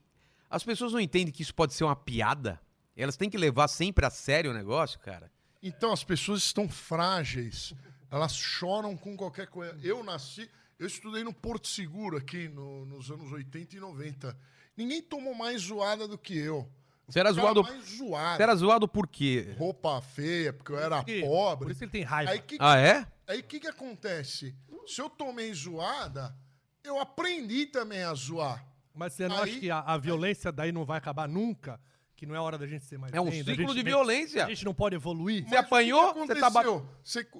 [0.49, 2.59] as pessoas não entendem que isso pode ser uma piada.
[2.97, 5.31] Elas têm que levar sempre a sério o negócio, cara.
[5.61, 7.73] Então as pessoas estão frágeis.
[8.11, 9.77] Elas choram com qualquer coisa.
[9.83, 14.37] Eu nasci, eu estudei no Porto Seguro aqui no- nos anos 80 e 90.
[14.75, 16.67] Ninguém tomou mais zoada do que eu.
[17.07, 17.63] Você era zoado.
[17.63, 18.37] mais zoado.
[18.37, 19.55] Você era zoado por quê?
[19.57, 21.65] Roupa feia, porque eu era pobre.
[21.65, 22.31] Por isso ele tem raiva.
[22.31, 23.07] Aí o que, Ah, é?
[23.27, 24.55] aí que, que acontece?
[24.87, 26.35] Se eu tomei zoada,
[26.83, 28.63] eu aprendi também a zoar.
[28.93, 31.79] Mas você não Aí- acha que a, a violência daí não vai acabar nunca?
[32.19, 34.43] Que não é hora da gente ser mais É um ciclo de violência.
[34.45, 35.47] A gente não pode evoluir?
[35.47, 36.51] Você apanhou, você tá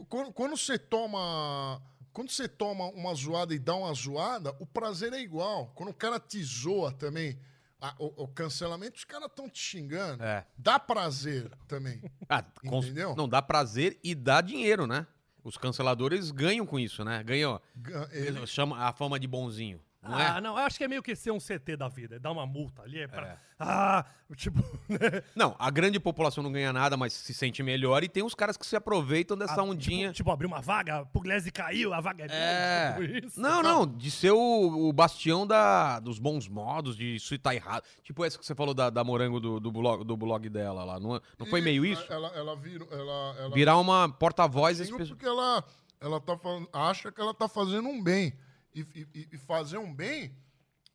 [0.08, 1.82] quando, quando você toma.
[2.14, 5.74] Quando você toma uma zoada e dá uma zoada, o prazer é igual.
[5.76, 7.38] Quando o cara te zoa também,
[7.82, 10.24] a- o, o cancelamento, os caras estão te xingando.
[10.24, 10.46] É.
[10.58, 12.02] Dá prazer também.
[12.30, 13.14] Ah, Entendeu?
[13.18, 15.06] Não dá prazer e dá dinheiro, né?
[15.44, 17.22] Os canceladores ganham com isso, né?
[17.22, 17.60] Ganham.
[17.76, 19.82] Ga- ele- Chama a fama de bonzinho.
[20.02, 20.42] Não ah, é?
[20.42, 22.46] não, eu acho que é meio que ser um CT da vida, é dar uma
[22.46, 23.38] multa ali, é pra...
[23.60, 24.06] Ah,
[24.38, 24.60] tipo...
[24.88, 25.22] né?
[25.36, 28.02] Não, a grande população não ganha nada, mas se sente melhor.
[28.02, 30.08] E tem uns caras que se aproveitam dessa Ah, ondinha.
[30.08, 32.92] Tipo, tipo, abrir uma vaga, Pugliese caiu, a vaga é É.
[32.94, 33.42] tipo isso.
[33.42, 37.84] Não, não, de ser o, o bastião da, dos bons modos, de isso tá errado.
[38.02, 40.98] Tipo essa que você falou da, da morango do, do, blog, do blog dela lá.
[40.98, 42.06] Não, não foi meio isso?
[42.10, 44.90] Ela, ela, virou, ela, ela Virar uma porta-voz.
[44.90, 45.62] Porque ela,
[46.00, 48.34] ela tá falando, acha que ela tá fazendo um bem.
[48.74, 48.82] E,
[49.14, 50.36] e- e fazer um bem,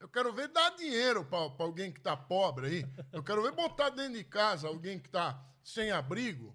[0.00, 2.86] eu quero ver dar dinheiro pra pra alguém que tá pobre aí.
[3.12, 6.54] Eu quero ver botar dentro de casa alguém que tá sem abrigo.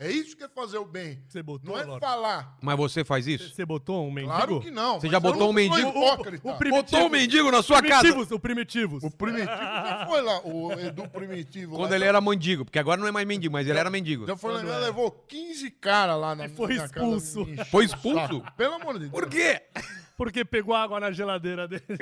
[0.00, 1.20] É isso que é fazer o bem.
[1.26, 2.56] Você botou, Não é falar.
[2.62, 3.52] Mas você faz isso?
[3.52, 4.32] Você botou um mendigo?
[4.32, 5.00] Claro que não.
[5.00, 5.88] Você já botou um mendigo?
[5.88, 6.16] O- o
[6.56, 6.70] primitivo.
[6.70, 8.02] Botou um mendigo na sua casa?
[8.02, 9.02] Primitivos, o primitivos.
[9.02, 11.74] O primitivo já foi lá, o Edu Primitivo.
[11.74, 14.24] Quando lá, ele era mendigo, porque agora não é mais mendigo, mas ele era mendigo.
[14.24, 14.78] Já foi lá, era.
[14.78, 17.40] levou 15 caras lá na E foi minha casa, expulso.
[17.50, 18.20] encheu Foi o expulso?
[18.20, 18.52] saco.
[18.56, 19.10] Pelo amor de Deus.
[19.10, 19.62] Por quê?
[20.18, 21.84] Porque pegou água na geladeira dele.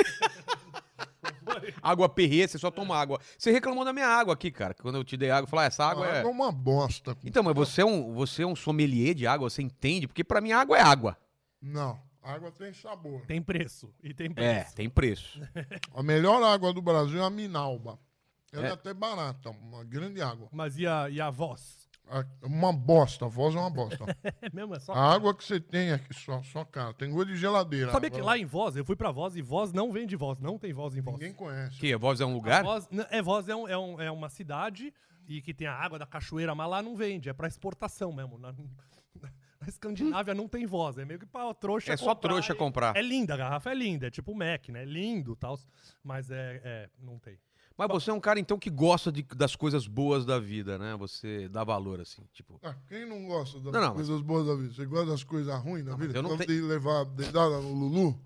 [1.83, 3.21] Água perrê, você só toma água.
[3.39, 4.75] Você reclamou da minha água aqui, cara.
[4.75, 6.19] Quando eu te dei água, eu falei, ah, essa água é.
[6.19, 7.17] Água é uma bosta.
[7.25, 10.07] Então, mas você é, um, você é um sommelier de água, você entende?
[10.07, 11.17] Porque pra mim água é água.
[11.61, 13.23] Não, água tem sabor.
[13.27, 13.93] tem preço.
[14.03, 14.75] E tem É, preço.
[14.75, 15.41] tem preço.
[15.95, 17.99] A melhor água do Brasil é a Minalba.
[18.53, 18.73] Ela é, É.
[18.73, 20.49] até barata, uma grande água.
[20.53, 21.86] Mas e a, e a voz?
[22.43, 24.05] Uma bosta, a voz é uma bosta.
[24.43, 24.75] É mesmo?
[24.75, 24.93] É só...
[24.93, 27.91] A água que você tem aqui, só, só cara, tem gosto de geladeira.
[27.91, 30.41] Sabia que lá em Voz, eu fui pra Voz e Voz não vem de Voz,
[30.41, 31.19] não tem Voz em Voz.
[31.19, 31.77] Ninguém conhece.
[31.79, 32.63] Que a voz é um lugar?
[32.63, 34.95] Voz, é, Voz é, um- é um- é uma cidade
[35.29, 38.39] e que tem a água da cachoeira, mas lá não vende, é pra exportação mesmo.
[38.39, 38.55] Na,
[39.61, 40.99] a Escandinávia não tem voz.
[40.99, 42.29] É meio que pra trouxa É só comprar.
[42.31, 42.97] trouxa É- comprar.
[42.97, 44.07] É linda, a garrafa é linda.
[44.07, 44.83] É tipo o Mac, né?
[44.83, 45.59] É lindo e tal.
[46.05, 47.37] Mas é, é, não tem.
[47.79, 50.97] Mas você é um cara, então, que gosta de- das coisas boas da vida, né?
[50.97, 52.59] Você dá valor, assim, tipo...
[52.63, 54.73] Ah, quem não gosta das Não, não, coisas boas da vida?
[54.73, 56.17] Você gosta das coisas ruins da vida?
[56.19, 58.19] eu não tenho- de levar dedada no Lulu?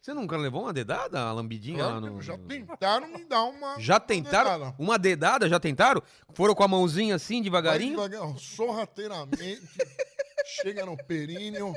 [0.00, 2.22] Você nunca levou uma dedada, uma lambidinha lá Claro no...
[2.22, 3.78] já tentaram me dar uma.
[3.78, 4.50] Já uma tentaram?
[4.58, 4.74] dedada.
[4.78, 6.02] Uma dedada, já tentaram?
[6.32, 7.90] Foram com a mãozinha assim, Vai devagarinho?
[7.90, 9.60] devagar, ó, sorrateiramente,
[10.62, 11.74] chega no períneo,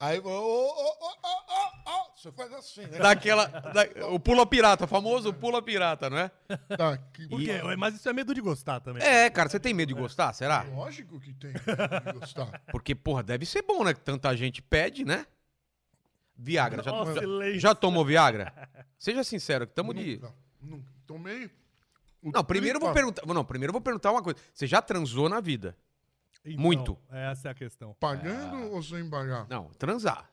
[0.00, 2.98] aí ô, ô, ô, ô, ô, ô, você faz assim, né?
[2.98, 3.46] Daquela...
[3.46, 6.30] da- o pula pirata, o famoso pula pirata, não é?
[6.76, 7.60] Tá, que- Por quê?
[7.78, 9.02] Mas isso é medo de gostar também.
[9.02, 10.62] É, cara, você tem medo de gostar, será?
[10.64, 12.60] Lógico que tem que gostar.
[12.72, 13.94] Porque, porra, deve ser bom, né?
[13.94, 15.26] Que tanta gente pede, né?
[16.36, 17.20] Viagra, já, Ó, já,
[17.58, 18.52] já tomou Viagra?
[18.98, 20.16] Seja sincero, que tamo de...
[20.16, 20.92] Nunca, nunca.
[21.06, 21.50] Tomei.
[22.22, 23.26] o Não, primeiro eu vou perguntar.
[23.26, 24.38] Não, primeiro eu vou perguntar uma coisa.
[24.54, 25.76] Você já transou na vida?
[26.44, 26.98] Então, muito.
[27.10, 27.94] Essa é a questão.
[28.00, 29.46] Pagando ou sem pagar?
[29.48, 30.30] Não, transar.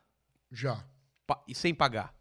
[0.51, 0.83] Já.
[1.25, 2.13] Pa- E sem pagar.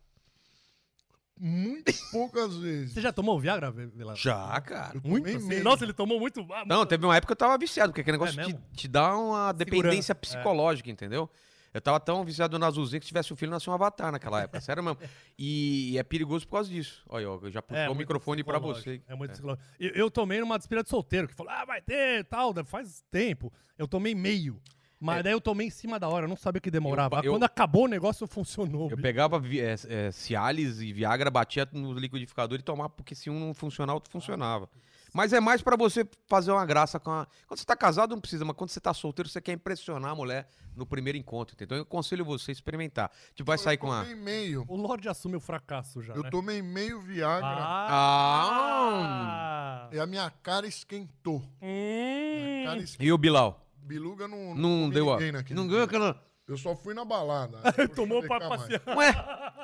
[1.39, 2.95] Muito poucas vezes.
[2.95, 3.73] Você já tomou Viagra?
[4.15, 4.95] Já, cara.
[4.97, 5.29] Eu Muito?
[5.29, 5.61] assim?
[5.61, 6.41] Nossa, ele tomou muito.
[6.53, 8.89] Ah, Não, teve uma época que eu tava viciado, porque aquele negócio É te, te
[8.89, 10.15] dá uma dependência é.
[10.15, 11.31] psicológica, entendeu?
[11.77, 14.41] Eu tava tão viciado na Azulzinha que se tivesse um filho, nasceu um avatar naquela
[14.43, 14.61] época.
[14.61, 14.99] Sério mesmo.
[15.39, 17.03] E é perigoso por causa disso.
[17.09, 19.03] Olha, eu já puxou o muito microfone pra psicológico, você.
[19.07, 19.63] É muito psicológico.
[19.79, 23.53] Eu, eu tomei numa despedida de solteiro, que falou, ah, vai ter tal, faz tempo.
[23.77, 24.59] Eu tomei meio.
[24.99, 25.23] Mas É.
[25.25, 27.17] daí eu tomei em cima da hora, eu não sabia que demorava.
[27.19, 28.85] Eu- eu- Quando acabou o negócio, funcionou.
[28.85, 29.03] Eu bicho.
[29.03, 33.53] pegava é, é, Cialis e Viagra, batia no liquidificador e tomava, porque se um não
[33.53, 34.71] funcionar, outro funcionava.
[35.13, 37.27] Mas é mais pra você fazer uma graça com a.
[37.47, 40.15] Quando você tá casado, não precisa, mas quando você tá solteiro, você quer impressionar a
[40.15, 41.79] mulher no primeiro encontro, entendeu?
[41.79, 43.11] Eu aconselho você a experimentar.
[43.35, 44.01] Tipo, vai sair eu com a.
[44.01, 44.65] tomei meio.
[44.69, 46.31] O Lorde assume o fracasso já, Eu né?
[46.31, 47.47] tomei meio Viagra
[48.59, 49.89] Ah!
[49.93, 51.43] e a minha cara esquentou.
[51.63, 52.63] Hum.
[52.65, 53.07] Cara esquentou.
[53.07, 53.63] E o Bilal?
[53.79, 55.19] Biluga não, Não comi deu a.
[55.51, 56.21] Não ganhou aquela.
[56.49, 57.59] Eu só fui na balada.
[57.97, 58.63] Tomou ver cá mais.
[58.63, 58.97] passear.
[58.97, 59.15] Ué,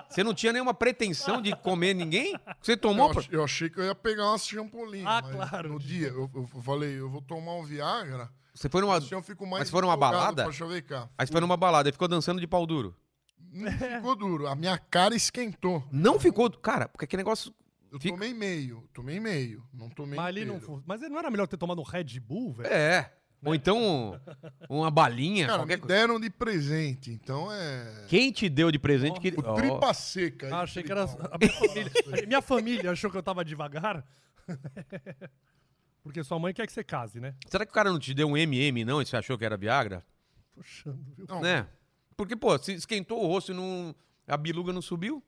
[0.08, 2.34] você não tinha nenhuma pretensão de comer ninguém?
[2.60, 3.08] Você tomou?
[3.08, 5.06] Eu, pra- eu achei que eu ia pegar umas champolinhas.
[5.06, 5.68] Ah, mas claro.
[5.74, 8.28] No dia, eu, eu falei, eu vou tomar um Viagra.
[8.54, 8.96] Você foi numa.
[8.96, 10.42] Assim eu fico mais Mas foi numa balada?
[10.42, 11.08] Pra chavecar.
[11.16, 12.94] Aí você foi numa balada e ficou dançando de pau duro.
[13.50, 14.46] Não ficou duro.
[14.48, 15.84] A minha cara esquentou.
[15.90, 16.50] Não ficou.
[16.50, 17.54] Cara, porque aquele negócio.
[17.90, 18.88] Eu Fica- tomei meio.
[18.92, 19.62] Tomei meio.
[19.72, 20.82] Não tomei Mas ali não inteiro.
[20.86, 22.72] Mas não era melhor ter tomado um Red Bull, velho?
[22.72, 23.12] É.
[23.44, 24.20] Ou então
[24.68, 25.94] uma balinha, Cara, qualquer me coisa.
[25.94, 27.10] deram de presente.
[27.10, 28.06] Então é...
[28.08, 29.28] Quem te deu de presente que.
[29.36, 30.48] O tripa seca.
[30.54, 31.04] Ah, achei que era.
[31.04, 34.04] A minha, família, a minha família achou que eu tava devagar.
[36.02, 37.34] Porque sua mãe quer que você case, né?
[37.48, 39.00] Será que o cara não te deu um MM, não?
[39.00, 40.04] E você achou que era Viagra?
[40.54, 41.26] Puxando, viu?
[41.28, 41.66] Não, Né?
[42.16, 43.94] Porque, pô, se esquentou o rosto e não.
[44.26, 45.22] A biluga não subiu?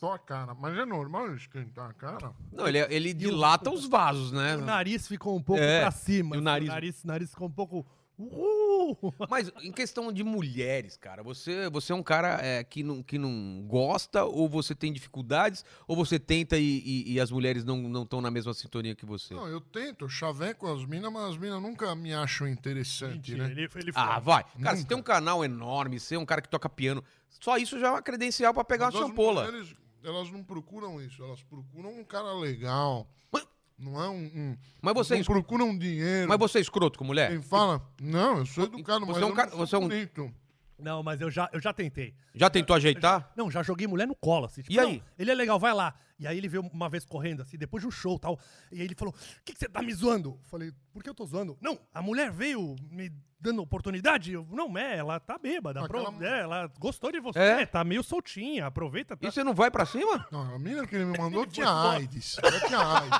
[0.00, 0.54] Só a cara.
[0.54, 2.32] Mas é normal esquentar a cara?
[2.50, 4.56] Não, ele, ele dilata os vasos, né?
[4.56, 6.34] O nariz ficou um pouco É, pra cima.
[6.34, 7.86] e o assim, nariz- O nariz, nariz ficou um pouco.
[8.20, 9.14] Uhul!
[9.30, 13.16] Mas em questão de mulheres, cara, você, você é um cara é, que, não, que
[13.16, 18.02] não gosta, ou você tem dificuldades, ou você tenta e, e- e as mulheres não
[18.02, 19.32] estão na mesma sintonia que você?
[19.32, 23.44] Não, eu tento, eu chaveco as minas, mas as minas nunca me acham interessante, Mentira,
[23.46, 23.52] né?
[23.52, 24.44] ele, ele Ah, vai.
[24.62, 27.02] Cara, você tem um canal enorme, você é um cara que toca piano.
[27.30, 29.44] Só isso já é uma credencial pra pegar Mas uma as champola.
[29.46, 33.06] mulheres, elas não procuram isso, elas procuram um cara legal.
[33.32, 33.46] Mas-
[33.78, 34.24] Não é um.
[34.24, 36.28] um Mas você, é não procuram dinheiro.
[36.28, 37.30] mas você é escroto com mulher?
[37.30, 39.74] Quem fala, não, eu sou educado, Você mas é um eu cara- não sou você
[39.76, 40.34] é um- bonito.
[40.78, 42.14] Não, mas eu já, eu já tentei.
[42.34, 43.30] Já tentou ajeitar?
[43.36, 44.62] Não, já joguei mulher no colo, assim.
[44.62, 45.02] tipo, E não, aí?
[45.18, 45.94] ele é legal, vai lá.
[46.20, 48.38] E aí ele veio uma vez correndo, assim, depois de um show e tal.
[48.70, 50.38] E aí ele falou: O que, que você tá me zoando?
[50.38, 51.56] Eu falei, por que eu tô zoando?
[51.62, 54.30] Não, a mulher veio me dando oportunidade.
[54.34, 55.82] Eu, não, é, ela tá bêbada.
[55.82, 57.64] Aquela é, ela gostou de você, É?
[57.64, 59.16] tá meio soltinha, aproveita.
[59.16, 59.26] Tá...
[59.26, 60.26] E você não vai pra cima?
[60.30, 61.90] Não, a menina que ele me mandou Ele tinha.
[61.92, 62.36] AIDS.
[62.42, 63.18] Ela tinha AIDS.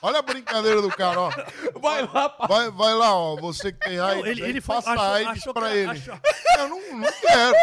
[0.00, 1.30] Olha a brincadeira do cara, ó.
[1.80, 2.46] Vai lá, pá.
[2.46, 3.34] Vai, vai lá, ó.
[3.40, 5.90] Você que tem AIDS, ele- ele foi- passa achou- AIDS achou pra que- ele.
[5.90, 6.14] achou-
[6.58, 7.56] Eu não, não quero.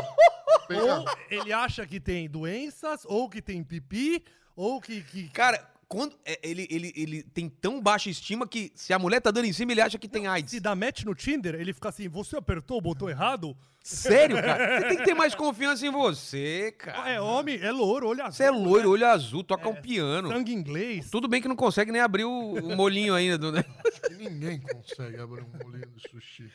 [0.70, 4.24] Ou ele acha que tem doenças, ou que tem pipi,
[4.58, 5.02] ou que.
[5.04, 5.30] que...
[5.30, 9.32] Cara, quando é, ele, ele, ele tem tão baixa estima que se a mulher tá
[9.32, 10.52] dando em cima, ele acha que tem AIDS.
[10.52, 13.56] Se dá match no Tinder, ele fica assim: você apertou o botão errado?
[13.82, 14.82] Sério, cara?
[14.82, 17.10] Você tem que ter mais confiança em você, cara.
[17.10, 20.28] É homem, é louro, olha Você é loiro, olho azul, toca um piano.
[20.28, 21.10] sangue inglês.
[21.10, 23.38] Tudo bem que não consegue nem abrir o, o molinho ainda.
[23.38, 23.64] do- né?
[24.12, 26.52] E ninguém consegue abrir um molinho de sushi.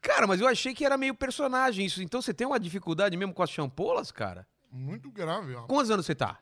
[0.00, 2.00] Cara, mas eu achei que era meio personagem isso.
[2.04, 4.46] Então você tem uma dificuldade mesmo com as champolas, cara?
[4.70, 5.62] Muito grave, ó.
[5.62, 6.38] Quantos anos você tá?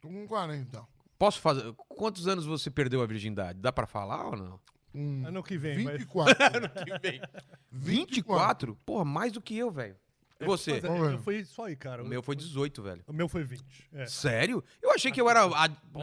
[0.00, 0.82] Tô com 40.
[1.18, 1.72] Posso fazer.
[1.88, 3.58] Quantos anos você perdeu a virgindade?
[3.60, 4.60] Dá pra falar ou não?
[4.94, 6.70] Um Ano que vem, mas- 24.
[7.70, 8.76] 24?
[8.84, 9.96] Porra, mais do que eu, velho.
[10.40, 10.72] E você?
[10.72, 11.14] É, Vamos ver.
[11.14, 12.02] eu fui só aí, cara.
[12.02, 13.02] O meu foi 18, velho.
[13.06, 13.62] O meu foi 20.
[13.92, 14.06] É.
[14.06, 14.64] Sério?
[14.82, 15.42] Eu achei que eu era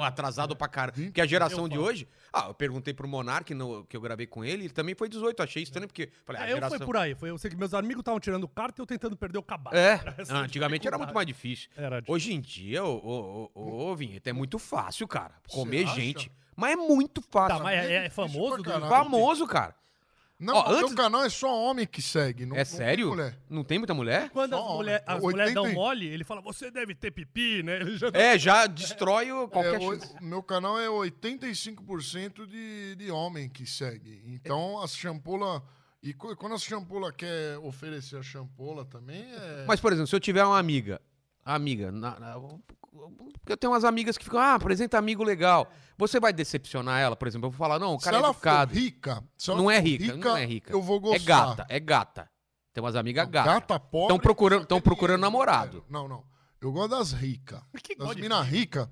[0.01, 0.91] atrasado pra cara.
[0.91, 2.07] Porque a geração Eu de hoje.
[2.31, 5.41] Ah, eu perguntei pro Monark, no, que eu gravei com ele, ele também foi 18.
[5.41, 6.09] Achei estranho, porque.
[6.25, 6.77] Falei, a É, eu geração.
[6.77, 7.15] fui por aí.
[7.15, 9.75] Foi, eu sei que meus amigos estavam tirando carta e eu tentando perder o cabalo.
[9.75, 9.95] É,
[10.29, 11.69] ah, antigamente era muito mais difícil.
[11.75, 12.13] Era difícil.
[12.13, 15.33] Hoje em dia, ô, ô, ô, ô, Vinheta, é muito fácil, cara.
[15.49, 16.31] Comer gente.
[16.55, 17.57] Mas é muito fácil.
[17.57, 18.57] Tá, mas é, é famoso?
[18.57, 18.87] do- caralho.
[18.89, 19.75] Famoso, cara.
[20.39, 22.45] Não, Ó, o antes- meu canal é só homem que segue.
[22.45, 23.07] Não, É não tem sério?
[23.09, 23.39] mulher.
[23.49, 24.29] Não tem muita mulher?
[24.29, 25.17] Quando as, Só mulher, homem.
[25.17, 27.77] as mulheres dão 80 mole, ele fala, você deve ter pipi, né?
[27.81, 30.13] Ele já É, já destrói o- É, qualquer o- chance.
[30.21, 34.21] meu canal é 85% de, de homem que segue.
[34.25, 35.63] Então, as champola...
[36.03, 39.65] E quando as champola quer oferecer a champola também, é...
[39.67, 41.01] Mas, por exemplo, se eu tiver uma amiga,
[41.43, 42.39] amiga, na- na-
[43.47, 45.69] eu tenho umas amigas que ficam, ah, apresenta amigo legal.
[45.97, 48.27] Você vai decepcionar ela, por exemplo, eu vou falar, não, o se cara é ela
[48.33, 48.73] for educado.
[48.73, 49.23] rica...
[49.37, 50.71] se ela Não é for rica, não é rica.
[50.71, 51.15] Eu vou gostar.
[51.15, 52.29] É gata, é gata.
[52.73, 53.53] Tem umas amigas Não, gatas.
[53.53, 54.07] Gata pobre...
[54.09, 55.71] Tão procurando- tão procurando dinheiro, namorado.
[55.79, 55.85] velho.
[55.89, 56.23] Não, não.
[56.61, 57.61] Eu gosto das ricas.
[57.83, 58.87] Que Das minas ricas,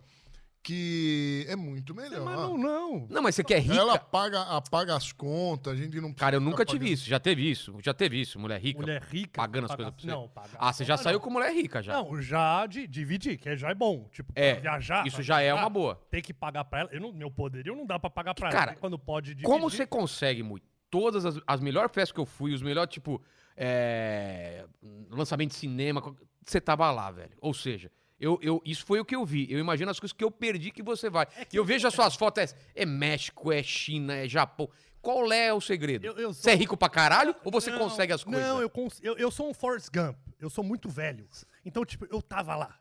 [0.66, 2.26] que é muito melhor.
[2.26, 3.08] Mas não, não.
[3.08, 3.76] Não, mas você quer rica?
[3.76, 7.08] Ela paga, apaga as contas, a gente não Cara, eu nunca tive isso.
[7.08, 7.78] Já teve isso.
[7.84, 8.80] Já teve isso, mulher rica.
[8.82, 9.40] Mulher rica.
[9.40, 10.08] Pagando as paga- coisas pra você.
[10.08, 10.50] Não, paga.
[10.58, 11.04] Ah, você já não.
[11.04, 11.94] saiu com mulher rica já.
[11.94, 14.10] Não, já de dividir, que já é bom.
[14.12, 15.06] Tipo, É, viajar.
[15.06, 16.02] isso já é viajar, uma boa.
[16.10, 16.90] Tem que pagar pra ela.
[16.92, 18.80] Eu não, meu poderio não dá pra pagar pra Cara, ela.
[18.80, 19.46] Quando pode dividir.
[19.46, 20.66] Como você consegue muito?
[20.90, 23.22] Todas as, as melhores festas que eu fui, os melhores, tipo,
[23.56, 24.66] é,
[25.12, 26.02] lançamento de cinema,
[26.44, 27.38] você tava lá, velho.
[27.40, 29.48] Ou seja, eu, eu, isso foi o que eu vi.
[29.52, 31.28] Eu imagino as coisas que eu perdi que você vai.
[31.52, 32.44] E eu vejo as suas fotos,
[32.76, 34.70] é, é México, é China, é Japão.
[35.02, 36.06] Qual é o segredo?
[36.06, 38.42] Eu- eu Você é sou- rico pra caralho ou você Não, consegue as coisas?
[38.42, 38.72] Não, eu,
[39.04, 40.18] eu, eu sou um Forrest Gump.
[40.40, 41.28] Eu sou muito velho.
[41.64, 42.78] Então, tipo, eu tava lá.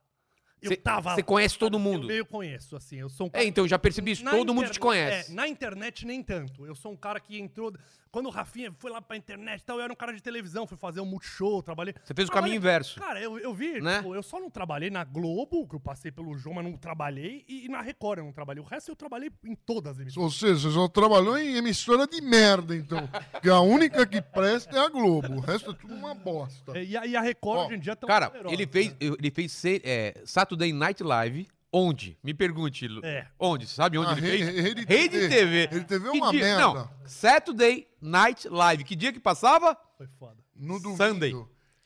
[0.65, 2.05] Eu Cê- tava Você conhece todo mundo.
[2.05, 2.97] Eu meio conheço, assim.
[2.97, 4.25] Eu sou um É, então, eu já percebi isso.
[4.25, 5.31] Na Todo mundo te conhece.
[5.31, 6.65] é, na internet, nem tanto.
[6.67, 7.73] Eu sou um cara que entrou.
[8.11, 10.69] Quando o Rafinha foi lá pra internet e tal, eu era um cara de televisão,
[10.69, 11.93] fui fazer um multishow, trabalhei.
[12.05, 13.01] Você fez o Trabalhei- caminho inverso.
[13.01, 13.97] Cara, eu, eu vi, Né?
[13.97, 17.45] tipo, eu só não trabalhei na Globo, que eu passei pelo João, mas não trabalhei,
[17.49, 18.63] e, e na Record eu não trabalhei.
[18.63, 20.25] O resto eu trabalhei em todas as emissoras.
[20.25, 23.05] Ou seja, você só trabalhou em emissora de merda, então.
[23.33, 25.35] Porque a única que presta é a Globo.
[25.35, 26.79] O resto é tudo uma bosta.
[26.79, 28.97] E, a, e a Record Ó, hoje em dia tá Cara, poderosa, ele fez, né?
[29.01, 30.23] ele fez se- é,
[30.55, 31.49] Saturday Night Live.
[31.73, 32.17] Onde?
[32.23, 32.87] Me pergunte.
[32.87, 33.27] Lu- É.
[33.39, 33.67] Onde?
[33.67, 34.47] Sabe onde Ah, ele Re- fez?
[34.65, 35.29] Rede Rede TV.
[35.29, 35.67] TV.
[35.67, 36.61] Rede TV é uma dia- merda.
[36.63, 38.85] Não, Saturday Night Live.
[38.85, 39.77] Que dia que passava?
[39.99, 40.37] Foi foda.
[40.55, 40.97] No domingo.
[41.03, 41.35] Sunday.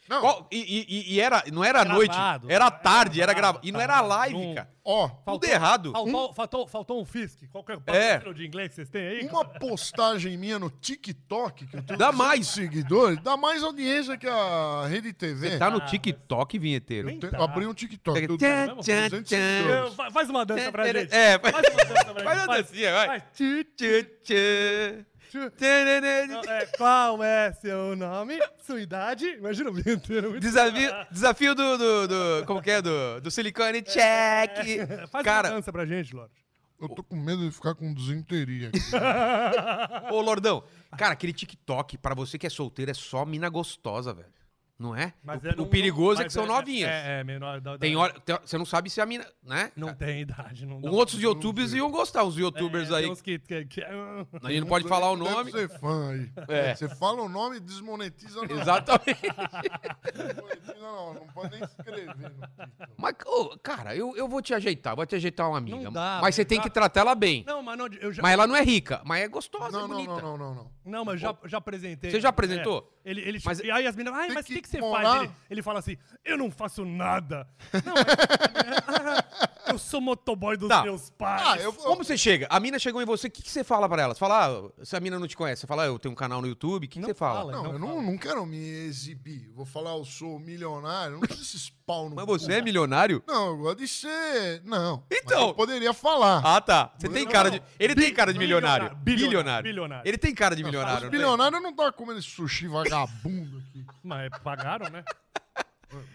[0.08, 2.50] Não, Qual- e, e- e era, não era à noite, Gravado.
[2.50, 3.58] era tarde, era Gravado.
[3.60, 3.68] gravado.
[3.68, 4.70] E não era live, Não- cara.
[4.84, 5.92] ó, Tudo errado.
[5.92, 7.46] Faltou, faltou, faltou um FISC.
[7.48, 8.18] Qual que é É.
[8.32, 9.26] de inglês que vocês têm aí?
[9.28, 12.46] uma postagem minha no TikTok, que eu tenho Dá 200 mais.
[12.48, 15.50] seguidores, dá mais audiência que a Rede TV.
[15.50, 17.10] Você tá no TikTok, vinheteiro.
[17.10, 17.44] Eu te- tá.
[17.44, 18.26] abri um TikTok.
[18.26, 19.90] Tchan, tchan, 200 tchan.
[19.94, 21.14] Fa- Faz uma dança pra gente.
[21.14, 22.48] É, faz Faz uma dança pra faz gente.
[22.48, 23.06] uma dancinha, vai.
[23.08, 23.22] Faz.
[23.34, 23.64] Tchu,
[24.24, 28.38] tchu, Tchan, É, qual é seu nome?
[28.64, 29.26] Sua idade?
[29.34, 30.30] Imagina o dia inteiro.
[30.30, 32.82] muito- Desafio, desafio do, do, do- Como que é?
[32.82, 35.08] Do, do silicone check.
[35.10, 36.32] Faz Cara, uma dança pra gente, Lorde.
[36.80, 38.78] Eu tô com medo de ficar com desinteria aqui.
[40.14, 40.62] ô Lordão,
[40.96, 44.28] cara, aquele TikTok, pra você que é solteiro, é só mina gostosa, velho.
[44.78, 45.12] Não é?
[45.24, 46.88] Mas o, é, o não- perigoso é que são novinhas.
[46.88, 47.60] É, é menor.
[47.60, 48.12] da- da- Tem hora.
[48.20, 49.26] tem- você não sabe se a mina.
[49.42, 49.72] Né?
[49.74, 50.64] Não tem idade.
[50.64, 50.88] Não dá.
[50.88, 53.16] Outros youtubers iam gostar, os youtubers É, aí.
[53.16, 55.50] que, que, que- A gente não pode falar o nome.
[55.50, 56.30] Deve ser fã aí.
[56.46, 56.74] É.
[56.76, 58.60] Você fala o nome e desmonetiza não.
[58.60, 59.20] Exatamente.
[60.14, 62.06] Desmonetiza não, não pode nem escrever.
[62.30, 62.48] no.
[62.96, 65.76] Mas, ô, cara, eu, eu vou te ajeitar, vou te ajeitar uma amiga.
[65.76, 66.62] Não dá, mas você não tem dá.
[66.64, 67.42] que tratar ela bem.
[67.46, 68.22] Não, mas não, eu já.
[68.22, 70.12] Mas ela não é rica, mas é gostosa, Não, é não, bonita.
[70.12, 70.64] não, não, não, não.
[70.64, 70.70] Não,
[71.04, 72.10] mas já, já apresentei.
[72.10, 72.92] Você já apresentou?
[73.04, 74.78] É, ele, ele, Mas- e aí as meninas, ai, mas o que que, que você
[74.80, 75.22] morar- faz?
[75.22, 77.46] Ele, ele fala assim, eu não faço nada.
[77.84, 78.86] Não, mas-
[79.68, 80.82] eu sou motoboy dos Tá.
[80.82, 81.42] meus pais.
[81.46, 82.46] Ah, eu Como você chega?
[82.50, 84.14] A mina chegou em você, o que, que você fala pra ela?
[84.14, 84.46] Você fala,
[84.78, 86.46] ah, se a mina não te conhece, você fala, ah, eu tenho um canal no
[86.48, 87.40] YouTube, o que, que Não você fala?
[87.40, 87.52] fala.
[87.52, 88.02] Não, Não eu não, fala.
[88.02, 89.46] não quero me exibir.
[89.46, 91.12] Eu Vou falar, eu sou milionário.
[91.14, 92.38] Não preciso esses pau no Mas cu.
[92.38, 93.22] você é milionário?
[93.26, 94.62] Não, eu gosto de ser.
[94.64, 95.02] Não.
[95.10, 95.48] mas Então.
[95.48, 96.42] eu poderia falar.
[96.44, 96.92] Ah, tá.
[96.98, 97.62] Você tem cara de.
[97.78, 98.94] Ele tem cara de milionário.
[98.96, 99.64] bilionário, bilionário, Bilionário.
[99.64, 100.08] bilionário.
[100.08, 100.94] Ele tem cara de Os milionário.
[101.04, 101.18] não tem?
[101.18, 103.84] bilionários não tá comendo esse sushi vagabundo aqui.
[104.04, 105.02] Mas pagaram, né?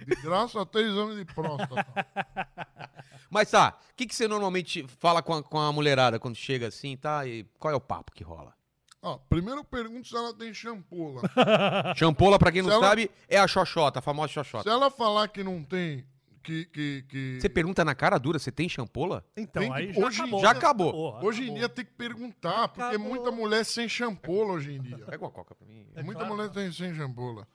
[0.07, 1.85] De graça até exame de próstata.
[3.33, 6.67] Mas tá, o que, que você normalmente fala com a, com a mulherada quando chega
[6.67, 7.25] assim, tá?
[7.25, 8.53] E qual é o papo que rola?
[9.01, 11.23] Ó, primeiro eu pergunto se ela tem shampoo lá.
[11.97, 14.69] Champola, pra quem não Se ela- sabe, é a xoxota, a famosa Se xoxota.
[14.69, 16.05] ela falar que não tem,
[16.41, 16.63] que...
[16.67, 17.37] que, que...
[17.41, 19.25] Você pergunta na cara dura, você tem champola?
[19.35, 20.39] Então, Tem que- aí já hoje acabou.
[20.39, 21.19] já acabou.
[21.25, 23.09] Hoje em dia tem que perguntar, porque Acabou.
[23.09, 24.97] muita mulher sem shampoo hoje em dia.
[24.99, 25.85] Pega uma coca pra mim.
[25.95, 26.35] É muita claro.
[26.37, 27.47] mulher tem sem shampoo lá.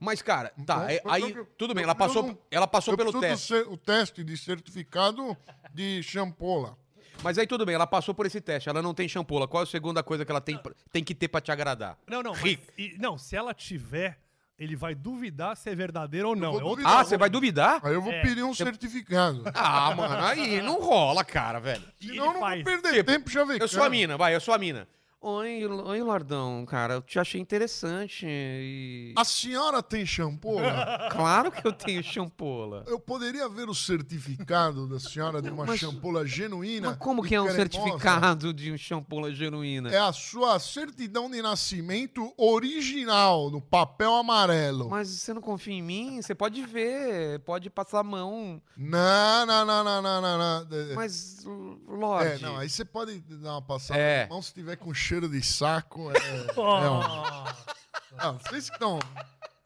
[0.00, 2.38] Mas, cara, tá, Então, é- eu- aí, eu- tudo bem, eu- ela eu passou, não-
[2.50, 3.48] ela passou Eu pelo teste.
[3.48, 5.36] cer- o teste de certificado
[5.72, 6.74] de shampoo lá.
[7.22, 9.48] Mas aí tudo bem, ela passou por esse teste, ela não tem champola.
[9.48, 11.96] Qual é a segunda coisa que ela tem, pra- tem que ter pra te agradar?
[12.06, 12.32] Não, não.
[12.32, 14.18] mas- e- não, se ela tiver,
[14.58, 16.58] ele vai duvidar se é verdadeiro ou não.
[16.58, 16.82] É.
[16.84, 17.80] Ah, você vai duvidar?
[17.82, 18.20] Aí eu vou É.
[18.20, 19.44] pedir um certificado.
[19.54, 21.82] Ah, mano, aí não rola, cara, velho.
[22.00, 22.62] Senão eu não faz.
[22.62, 23.64] vou perder Tipo, tempo chavecando.
[23.64, 24.86] Eu sou a mina, vai, eu sou a mina.
[25.20, 29.12] Oi, oi, Lardão, cara, eu te achei interessante e...
[29.16, 30.58] A senhora tem shampoo?
[31.10, 32.84] Claro que eu tenho champola.
[32.86, 36.90] Eu poderia ver o certificado da senhora de uma Mas- champola genuína?
[36.90, 37.56] Mas como que é um cremosa?
[37.70, 39.90] certificado de um champola genuína?
[39.90, 44.88] É a sua certidão de nascimento original, no papel amarelo.
[44.90, 46.20] Mas você não confia em mim?
[46.22, 48.60] Você pode ver, pode passar a mão.
[48.76, 50.38] Não, não, não, não, não, não.
[50.38, 50.76] não.
[50.78, 51.42] É, Mas,
[51.88, 52.32] Lorde...
[52.32, 54.24] É, não, aí você pode dar uma passada É.
[54.24, 56.10] na mão se tiver com cheiro de saco.
[56.10, 56.16] É,
[56.56, 56.76] Oh.
[56.82, 58.98] é um- Não, vocês que estão.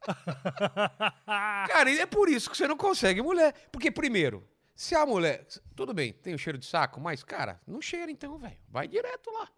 [1.26, 3.54] Cara, e é por isso que você não consegue mulher.
[3.72, 5.46] Porque, primeiro, se a mulher.
[5.76, 8.56] Tudo bem, tem o cheiro de saco, mas, cara, não cheira então, velho.
[8.68, 9.48] Vai direto lá.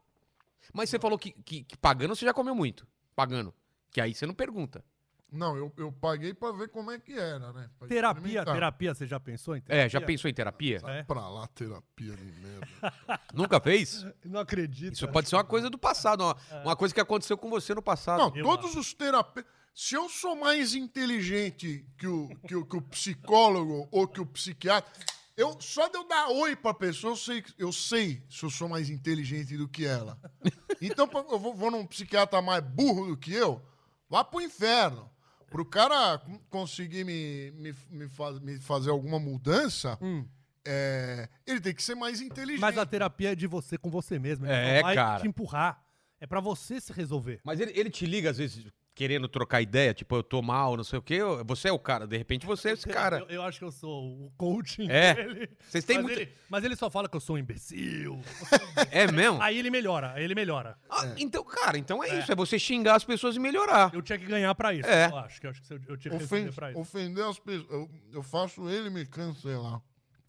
[0.73, 2.87] Mas você falou que, que- que pagando você já comeu muito.
[3.15, 3.53] Pagando.
[3.91, 4.85] Que aí você não pergunta.
[5.33, 7.71] Não, eu, eu paguei pra ver como é que era, né?
[7.79, 9.89] Pra Terapia, terapia, você já pensou em É, terapia?
[9.89, 10.81] já pensou em terapia?
[10.85, 11.03] É.
[11.05, 12.69] Pra lá, terapia de merda.
[13.33, 14.07] Nunca fez?
[14.25, 14.93] Não acredito.
[14.93, 17.81] Isso pode ser uma coisa do passado, uma, uma coisa que aconteceu com você no
[17.83, 18.19] passado.
[18.19, 19.51] Não, Eu todos os terapeutas.
[19.75, 24.27] Se eu sou mais inteligente que o, que, o, que o psicólogo ou que o
[24.27, 24.93] psiquiatra,
[25.35, 28.69] eu, só de eu dar oi pra pessoa, eu sei, eu sei se eu sou
[28.69, 30.19] mais inteligente do que ela.
[30.85, 33.63] Então, eu vou, vou num psiquiatra mais burro do que eu,
[34.11, 35.09] vá pro inferno.
[35.53, 40.27] Pro cara con- conseguir me, me, me, faz- me fazer alguma mudança, Hum.
[40.65, 42.61] é, ele tem que ser mais inteligente.
[42.61, 44.47] Mas a terapia é de você com você mesmo.
[44.47, 45.21] ele É, não vai cara.
[45.21, 45.85] te empurrar.
[46.21, 47.41] É pra você se resolver.
[47.45, 50.85] Mas ele, ele te liga, às vezes, querendo trocar ideia, tipo, eu tô mal, não
[50.85, 51.15] sei o quê.
[51.15, 53.21] eu- Você é o cara, de repente você é esse cara.
[53.21, 55.15] Eu, eu acho que eu sou o coaching É.
[55.15, 55.49] dele.
[55.61, 56.21] Vocês têm mas, muito.
[56.21, 58.21] ele, mas ele só fala que eu sou um imbecil.
[58.91, 59.41] É mesmo?
[59.41, 60.77] Aí ele melhora, aí ele melhora.
[60.91, 62.31] Ah, Então, cara, então é, isso.
[62.31, 63.93] É você xingar as pessoas e melhorar.
[63.95, 64.87] Eu tinha que ganhar pra isso.
[64.89, 65.07] É.
[65.09, 66.81] Eu acho que eu, acho que eu, eu tinha que Ofen- receber pra isso.
[66.81, 67.71] ofender as pessoas.
[67.71, 69.81] Eu, eu faço ele me cancelar.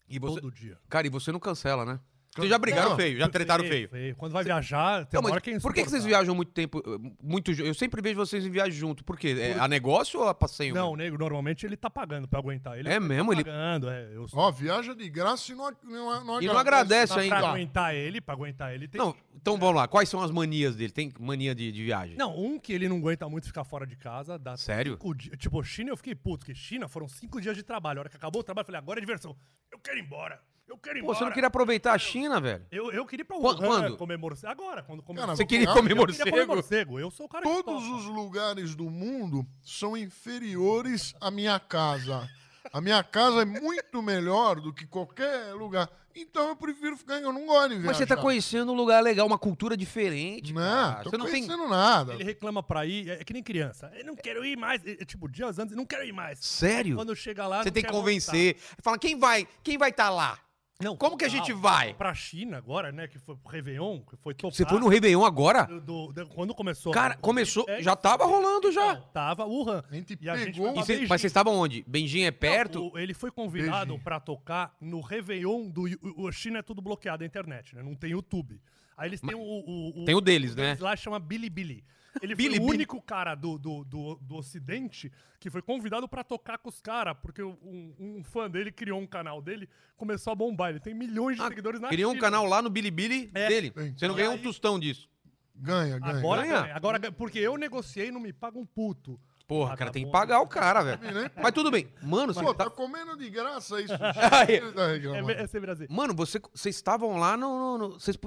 [0.08, 0.78] E você, Todo dia.
[0.88, 1.98] cara, e você não cancela, né?
[2.34, 3.88] Vocês já brigaram Não, feio, já tretaram feio.
[4.16, 6.82] Quando vai viajar, tem Não, hora que é por que, que vocês viajam muito tempo?
[6.84, 9.04] eh, Muito, eu sempre vejo vocês em viagem junto.
[9.04, 9.36] Por quê?
[9.38, 10.74] É a negócio ou a passeio?
[10.74, 12.76] Não, o nego, normalmente ele tá pagando pra aguentar.
[12.78, 13.30] Ele É mesmo?
[13.32, 14.10] Tá Ele- pagando, é.
[14.14, 17.36] Eu Ó, viaja de graça e não, não, não E não agradece ainda.
[17.36, 19.00] pra aguentar ele, pra aguentar ele tem.
[19.00, 19.86] Não, então vamos lá.
[19.86, 20.92] Quais são as manias dele?
[20.92, 22.16] Tem mania de, de viagem?
[22.16, 24.36] Não, um que ele não aguenta muito ficar fora de casa.
[24.38, 24.94] Dá Sério?
[24.94, 25.38] cinco dias.
[25.38, 27.98] Tipo, China eu fiquei puto, porque China foram cinco dias de trabalho.
[27.98, 29.36] A hora que acabou o trabalho, eu falei, agora é diversão.
[29.70, 30.40] Eu quero ir embora.
[30.66, 31.18] Eu quero ir Pô, embora.
[31.18, 32.66] você não queria aproveitar a China, velho?
[32.70, 33.96] Eu, eu queria ir pra Quando- Wuhan quando?
[33.96, 34.50] comer morcego.
[34.50, 36.54] Agora, quando comer Cara, Você queria comer Eu queria comer morcego?
[36.54, 36.98] morcego.
[37.00, 42.28] Eu sou o cara Todos os lugares do mundo são inferiores à minha casa.
[42.72, 45.88] A minha casa é muito melhor do que qualquer lugar.
[46.16, 47.20] Então eu prefiro ficar.
[47.20, 47.86] Eu não gosto de viajar.
[47.88, 50.52] Mas você tá conhecendo um lugar legal, uma cultura diferente.
[50.52, 51.02] Não, cara.
[51.04, 51.44] tô Você não tem.
[51.46, 52.14] conhecendo nada.
[52.14, 53.92] Ele reclama pra ir, é, é que nem criança.
[53.94, 54.84] Eu não quero ir mais.
[54.86, 56.38] É, é tipo, dias antes, eu não quero ir mais.
[56.38, 56.96] Sério?
[56.96, 58.56] Quando chega lá, Você tem que convencer.
[58.80, 59.46] Fala, quem vai?
[59.62, 60.38] Quem vai estar lá?
[60.82, 61.60] Não, Como que a gente total.
[61.60, 61.94] vai?
[61.94, 63.06] Pra China agora, né?
[63.06, 64.52] Que foi pro Réveillon, que foi topar.
[64.56, 65.62] Você foi no Réveillon agora?
[65.66, 66.92] do, do- do- quando começou.
[66.92, 67.64] Cara, começou.
[67.68, 68.94] é, Já tava rolando já.
[68.94, 69.84] Não, Tava Wuhan.
[69.88, 71.06] A gente E a gente pegou- E cê- Beijing.
[71.08, 71.84] mas vocês estavam onde?
[71.86, 72.80] Benjinho é perto?
[72.80, 74.02] Não, o- ele foi convidado Beijing.
[74.02, 75.82] pra tocar no Réveillon do.
[76.02, 77.82] O, o China é tudo bloqueado a internet, né?
[77.82, 78.60] Não tem YouTube.
[78.96, 79.40] Aí eles têm o.
[79.40, 80.76] o, o Tem o deles, né?
[80.80, 81.84] lá chama Bilibili.
[82.22, 82.74] Ele Billy foi o Billy.
[82.76, 87.16] único cara do, do, do, do Ocidente que foi convidado pra tocar com os caras,
[87.20, 90.70] porque um, um fã dele criou um canal dele, começou a bombar.
[90.70, 92.24] Ele tem milhões de Ah, seguidores na Criou um China.
[92.24, 93.48] canal lá no Bilibili É.
[93.48, 93.72] dele.
[93.96, 95.08] Você não ganhou um aí- tostão disso.
[95.56, 96.18] Ganha, ganha.
[96.18, 96.60] Agora Ganha?
[96.62, 96.74] ganha.
[96.76, 97.12] Agora ganha.
[97.12, 99.20] Porque eu negociei e não me paga um puto.
[99.46, 101.00] Porra, Ah, cara, tem que pagar o cara, velho.
[101.12, 101.30] né?
[101.36, 101.86] Mas tudo bem.
[102.02, 103.92] Mano, você Pô, tá- tá comendo de graça isso.
[104.48, 105.86] É, é Brasil.
[105.90, 107.90] Mano, você- vocês estavam lá no.
[108.00, 108.18] Vocês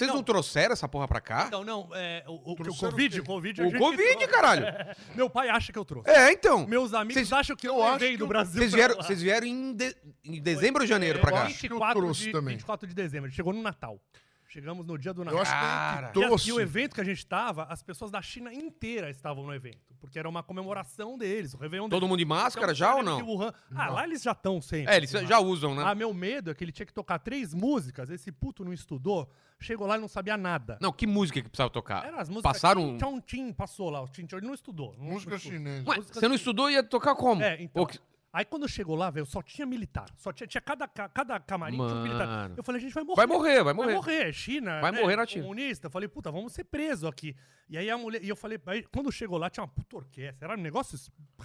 [0.00, 0.22] não não.
[0.24, 1.44] trouxeram essa porra pra cá?
[1.46, 3.26] Então, não, é, o, o, o Covid, o o?
[3.26, 3.62] Covid...
[3.62, 4.64] O Covid, caralho!
[5.14, 6.10] Meu pai acha que eu trouxe.
[6.10, 6.66] É, então.
[6.66, 9.72] Meus amigos Vocês- acham que eu, eu levei do Brasil Vocês vieram, vocês vieram em,
[9.72, 11.42] de- em dezembro ou janeiro É, pra cá?
[11.44, 12.54] acho que eu 24 trouxe de, também.
[12.56, 13.30] 24 de dezembro.
[13.30, 14.00] Chegou no Natal.
[14.48, 15.38] Chegamos no dia do Natal.
[15.38, 16.48] Eu acho que E, trouxe.
[16.48, 19.85] e o evento que a gente tava, as pessoas da China inteira estavam no evento.
[20.00, 22.08] Porque era uma comemoração deles, o Réveillon Todo deles.
[22.10, 23.20] mundo de máscara Então, já ou não?
[23.26, 23.52] Wuhan.
[23.74, 24.92] Ah, lá eles já estão sempre.
[24.92, 25.82] É, eles já usam, né?
[25.84, 29.28] Ah, meu medo é que ele tinha que tocar três músicas, esse puto não estudou,
[29.60, 30.78] chegou lá e não sabia nada.
[30.80, 32.04] Não, que música que precisava tocar?
[32.06, 32.52] Era as músicas.
[32.52, 32.96] Passaram.
[32.98, 34.94] tchau, tim, passou lá, o Tim, tchau, ele não estudou.
[34.98, 35.58] Não- Música não estudou.
[35.58, 35.88] chinesa.
[35.90, 37.42] Ué, música você não estudou e ia tocar como?
[37.42, 37.80] É, então.
[37.80, 37.98] Ou que-
[38.36, 40.04] Aí quando chegou lá, velho, só tinha militar.
[40.14, 42.50] Só tinha, tinha cada, ca- cada camarim tinha um militar.
[42.54, 43.16] Eu falei, a gente vai morrer.
[43.16, 43.94] Vai morrer, vai Vai morrer.
[43.94, 44.78] morrer, China.
[44.82, 45.44] Vai né, morrer na China.
[45.44, 45.86] Comunista.
[45.86, 47.34] Eu falei, puta, vamos ser presos aqui.
[47.66, 48.22] E aí a mulher.
[48.22, 50.48] E eu falei, aí, quando chegou lá, tinha uma puta orquestra.
[50.48, 50.98] Era um negócio.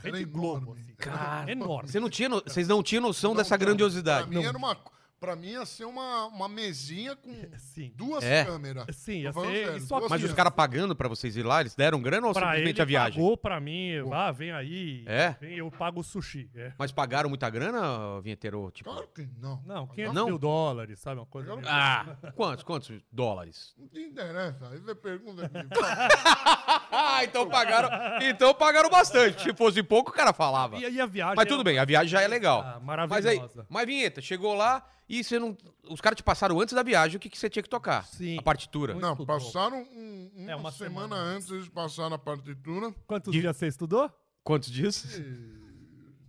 [0.03, 0.81] Rede Globo, enorme.
[0.81, 0.95] assim.
[0.95, 1.89] Cara, enorme.
[1.89, 4.29] Você não tinha, no- vocês não tinham noção dessa Pra grandiosidade.
[4.29, 4.77] mim era uma.
[5.21, 7.93] Pra mim ia ser uma, uma mesinha com Sim.
[7.95, 8.43] duas É.
[8.43, 8.87] câmeras.
[8.95, 11.37] Sim, ia Tô falando ser sério, isso duas aqui, Mas os caras pagando pra vocês
[11.37, 13.13] ir lá, eles deram grana ou Pra simplesmente ele a viagem?
[13.21, 15.03] pagou pra mim, ah, vem aí.
[15.05, 15.35] É?
[15.39, 16.49] Vem, eu pago o sushi.
[16.55, 16.73] É.
[16.75, 18.71] Mas pagaram muita grana, vinheteiro?
[18.71, 18.89] Tipo...
[18.91, 19.61] Claro que não.
[19.63, 20.25] Não, 500 Não?
[20.25, 21.19] mil dólares, sabe?
[21.19, 21.55] Uma coisa.
[21.55, 22.63] meio- Ah, quantos?
[22.63, 23.75] Quantos dólares?
[23.77, 24.69] Não te interessa.
[24.71, 25.67] Aí você pergunta aqui.
[26.93, 27.89] Ah, então pagaram.
[28.21, 29.43] Então pagaram bastante.
[29.43, 30.77] Se fosse pouco, o cara falava.
[30.77, 31.35] E aí a viagem.
[31.35, 32.61] Mas é tudo bem, a viagem já é legal.
[32.61, 33.65] Ah, Mas aí, maravilhosa.
[33.69, 34.85] mas vinheta, chegou lá
[35.19, 35.57] e você não.
[35.89, 38.05] Os caras te passaram antes da viagem o que, que você tinha que tocar.
[38.07, 38.37] Sim.
[38.37, 38.93] A partitura.
[38.93, 39.37] Muito Não, estudou.
[39.37, 42.93] passaram um- uma, É, uma semana, semana antes eles passaram a partitura.
[43.05, 44.09] Quantos dias você estudou?
[44.43, 45.05] Quantos dias?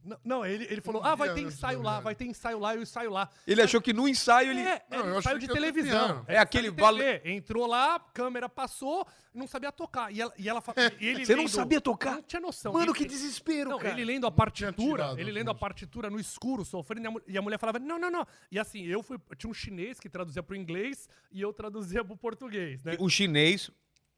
[0.05, 2.83] Não, não, ele, ele falou: ah, vai ter ensaio lá, vai ter ensaio lá, eu
[2.83, 3.29] ensaio lá.
[3.47, 4.61] Ele achou que no ensaio ele.
[4.61, 6.25] É, Não, era eu achei ensaio de que televisão.
[6.27, 7.21] É aquele ensaio de TV.
[7.33, 10.13] Entrou lá, câmera passou, não sabia tocar.
[10.13, 12.15] E ela, e ela fa- e ele Você não lendo- sabia tocar?
[12.17, 12.73] Não tinha noção.
[12.73, 13.91] Mano, Ele- que desespero, Não, cara.
[13.95, 14.75] ele lendo a partitura,
[15.05, 15.61] tirado ele as lendo a músicas.
[15.61, 18.27] partitura no escuro, sofrendo, e a, mu- e a mulher falava, não, não, não.
[18.51, 22.17] E assim, eu fui, tinha um chinês que traduzia pro inglês e eu traduzia pro
[22.17, 22.97] português, né?
[22.99, 23.71] O chinês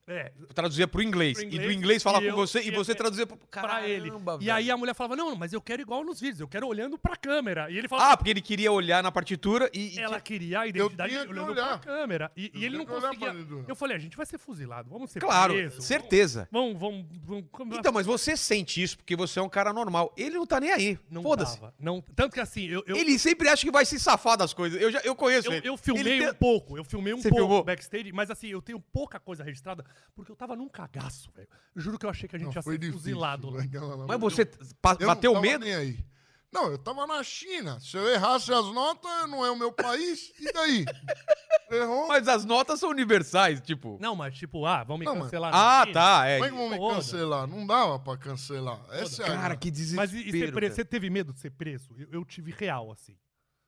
[0.07, 1.39] É, traduzia pro inglês.
[1.39, 3.39] Pro E do inglês, inglês falava e com você e você é, traduzia pro.
[3.39, 4.11] pra ele.
[4.11, 4.53] Caramba, E velho.
[4.55, 7.17] aí a mulher falava, não, mas eu quero igual nos vídeos, eu quero olhando pra
[7.17, 7.71] câmera.
[7.71, 9.95] E ele falava, Ah, porque ele queria olhar na partitura e.
[9.95, 11.79] e ela tinha- queria a identidade olhando olhar.
[11.81, 12.31] pra câmera.
[12.37, 13.65] E, e ele não olhar conseguia.
[13.67, 16.49] Eu falei, a gente vai ser fuzilado, vamos ser Claro, preso, certeza.
[16.53, 17.45] Vamos, vamos, vamos.
[17.51, 20.13] vamos Então, mas você sente isso porque você é um cara normal.
[20.19, 20.99] Ele não tá nem aí.
[21.11, 21.59] não Foda-se.
[21.79, 24.79] Não, tanto que assim, eu, eu, Ele sempre acha que vai se safar das coisas.
[24.83, 25.69] Eu, já, eu conheço Eu, ele.
[25.69, 27.65] eu filmei Ele um tem- pouco, eu filmei um Você pouco filmou?
[27.65, 29.83] backstage, mas assim, eu tenho pouca coisa registrada,
[30.15, 31.49] porque eu tava num cagaço, velho.
[31.77, 32.93] Juro que eu achei que a gente Não, ia ser difícil.
[33.01, 33.63] fuzilado lá.
[33.63, 34.07] Aquela lá.
[34.07, 34.49] Mas você Eu
[34.83, 35.65] bateu não tava medo?
[35.65, 36.05] nem aí.
[36.53, 37.81] Não, eu tava na China.
[37.81, 40.33] Se eu errasse as notas, não é o meu país.
[40.39, 40.85] E daí?
[41.71, 42.07] Errou?
[42.07, 43.99] Mas as notas são universais, tipo.
[44.01, 45.51] Não, mas tipo, ah, vamos me Não, mas- cancelar.
[45.51, 45.95] na Ah, China?
[45.95, 46.27] tá.
[46.27, 46.35] É.
[46.39, 46.95] Como é que vão me Foda.
[46.97, 47.47] cancelar?
[47.49, 48.81] Não dava pra cancelar.
[48.91, 50.01] Essa é a Cara, que desespero.
[50.01, 50.71] Mas e, e.
[50.71, 51.93] Você teve medo de ser preso?
[51.99, 53.17] Eu, eu tive real, assim.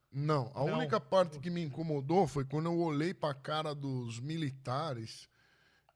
[0.09, 0.77] Não, a Não.
[0.77, 5.27] única parte que me incomodou foi quando eu olhei pra cara dos militares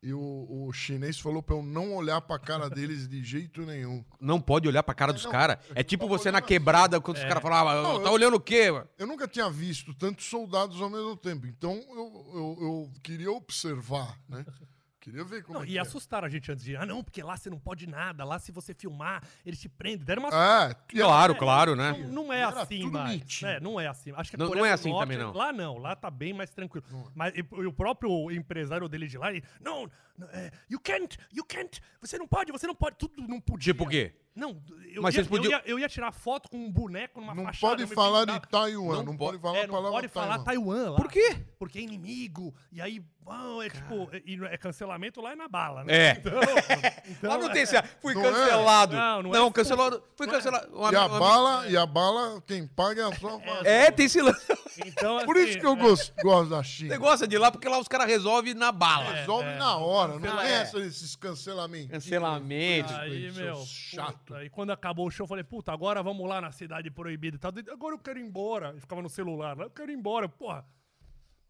[0.03, 0.19] e o,
[0.67, 4.03] o chinês falou pra eu não olhar pra cara deles de jeito nenhum.
[4.19, 5.57] Não pode olhar pra cara dos não, caras.
[5.75, 7.27] É tipo você na quebrada quando os É.
[7.27, 8.71] caras falavam, Não, tá eu- olhando o quê?
[8.71, 13.31] mano?" Eu nunca tinha visto tantos soldados ao mesmo tempo, então eu, eu, eu queria
[13.31, 14.43] observar, né?
[15.01, 15.81] Queria ver como Não, é que e é.
[15.81, 16.77] assustaram a gente antes de ir.
[16.77, 18.23] Ah, não, porque lá você não pode nada.
[18.23, 20.05] Lá, se você filmar, eles te prendem.
[20.05, 21.91] Deram uma É, Claro, É, claro, né?
[22.07, 23.51] Não, não é Era assim, mentira.
[23.53, 24.13] É, não é assim.
[24.15, 25.33] Acho que a Não- não é assim Norte- também, não.
[25.33, 26.85] Lá não, lá tá bem mais tranquilo.
[26.93, 27.11] É.
[27.15, 30.10] Mas e, e o próprio empresário dele de lá, ele, não, não, é,
[30.69, 33.73] you can't, you can't, você não pode, você não pode, tudo não podia.
[33.73, 34.13] Tipo o quê?
[34.33, 34.61] Não,
[34.93, 37.35] eu, Mas ia, vocês podiam- eu, ia, eu ia tirar foto com um boneco numa
[37.35, 37.71] Não fachada.
[37.71, 38.47] pode eu me falar de pintava.
[38.63, 40.89] Taiwan, Não pode- falar É, a não palavra pode falar Taiwan.
[40.91, 40.95] Lá.
[40.95, 41.35] Por quê?
[41.59, 42.55] Porque é inimigo.
[42.71, 45.93] E aí, bom, é tipo, é, e é cancelamento lá é na bala, né?
[45.93, 46.11] É.
[46.11, 46.31] Então,
[47.09, 47.63] então, Lá não tem é.
[47.63, 47.83] esse.
[48.01, 48.31] Fui Não é?
[48.31, 48.95] cancelado.
[48.95, 49.51] Não, não é Não, expulso.
[49.53, 50.03] cancelado.
[50.15, 50.37] Fui Não é.
[50.37, 50.75] cancelado.
[50.77, 53.67] Uma- E a uma- bala, e a bala, quem paga é a sua família.
[53.69, 54.47] É, tem esse lance.
[54.85, 56.89] Então, Por assim, isso que eu é, gosto, gosto da China.
[56.93, 59.11] Você gosta de lá porque lá os caras resolvem na bala.
[59.13, 59.57] Resolve é.
[59.57, 60.55] na hora, não Cancela- tem é.
[60.61, 61.89] essa desses cancelamentos.
[61.91, 62.93] Cancelamento.
[62.93, 64.33] Aí, meu, chato.
[64.35, 67.39] aí quando acabou o show, eu falei, puta, agora vamos lá na cidade proibida e
[67.39, 67.51] tal.
[67.71, 68.73] Agora eu quero ir embora.
[68.75, 70.27] E ficava no celular, eu quero ir embora.
[70.29, 70.65] Porra,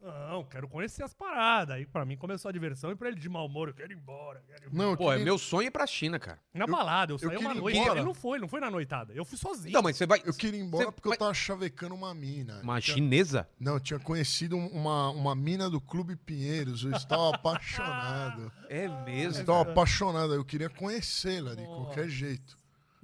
[0.02, 1.76] não, quero conhecer as paradas.
[1.76, 3.95] Aí pra mim começou a diversão e pra ele de mau humor, eu quero ir
[3.95, 4.41] embora.
[4.47, 4.84] Quero ir embora.
[4.84, 6.39] Não, eu Pô, é queria- meu sonho ir pra China, cara.
[6.54, 7.78] Na balada, eu saí queria uma noite.
[7.78, 7.99] embora.
[7.99, 9.14] Ele não foi, não foi na noitada.
[9.14, 9.74] Eu fui sozinho.
[9.74, 10.22] Não, mas você vai.
[10.26, 12.60] eu queria ir embora Você porque vai- eu tava chavecando uma mina.
[12.64, 13.47] Uma Eu tinha- chinesa?
[13.60, 16.84] Não, eu tinha conhecido um- uma, uma mina do Clube Pinheiros.
[16.84, 18.52] Eu estava apaixonado.
[18.70, 19.41] É Eu mesmo.
[19.41, 20.34] estava apaixonado.
[20.34, 22.61] Eu queria conhecê-la de qualquer jeito.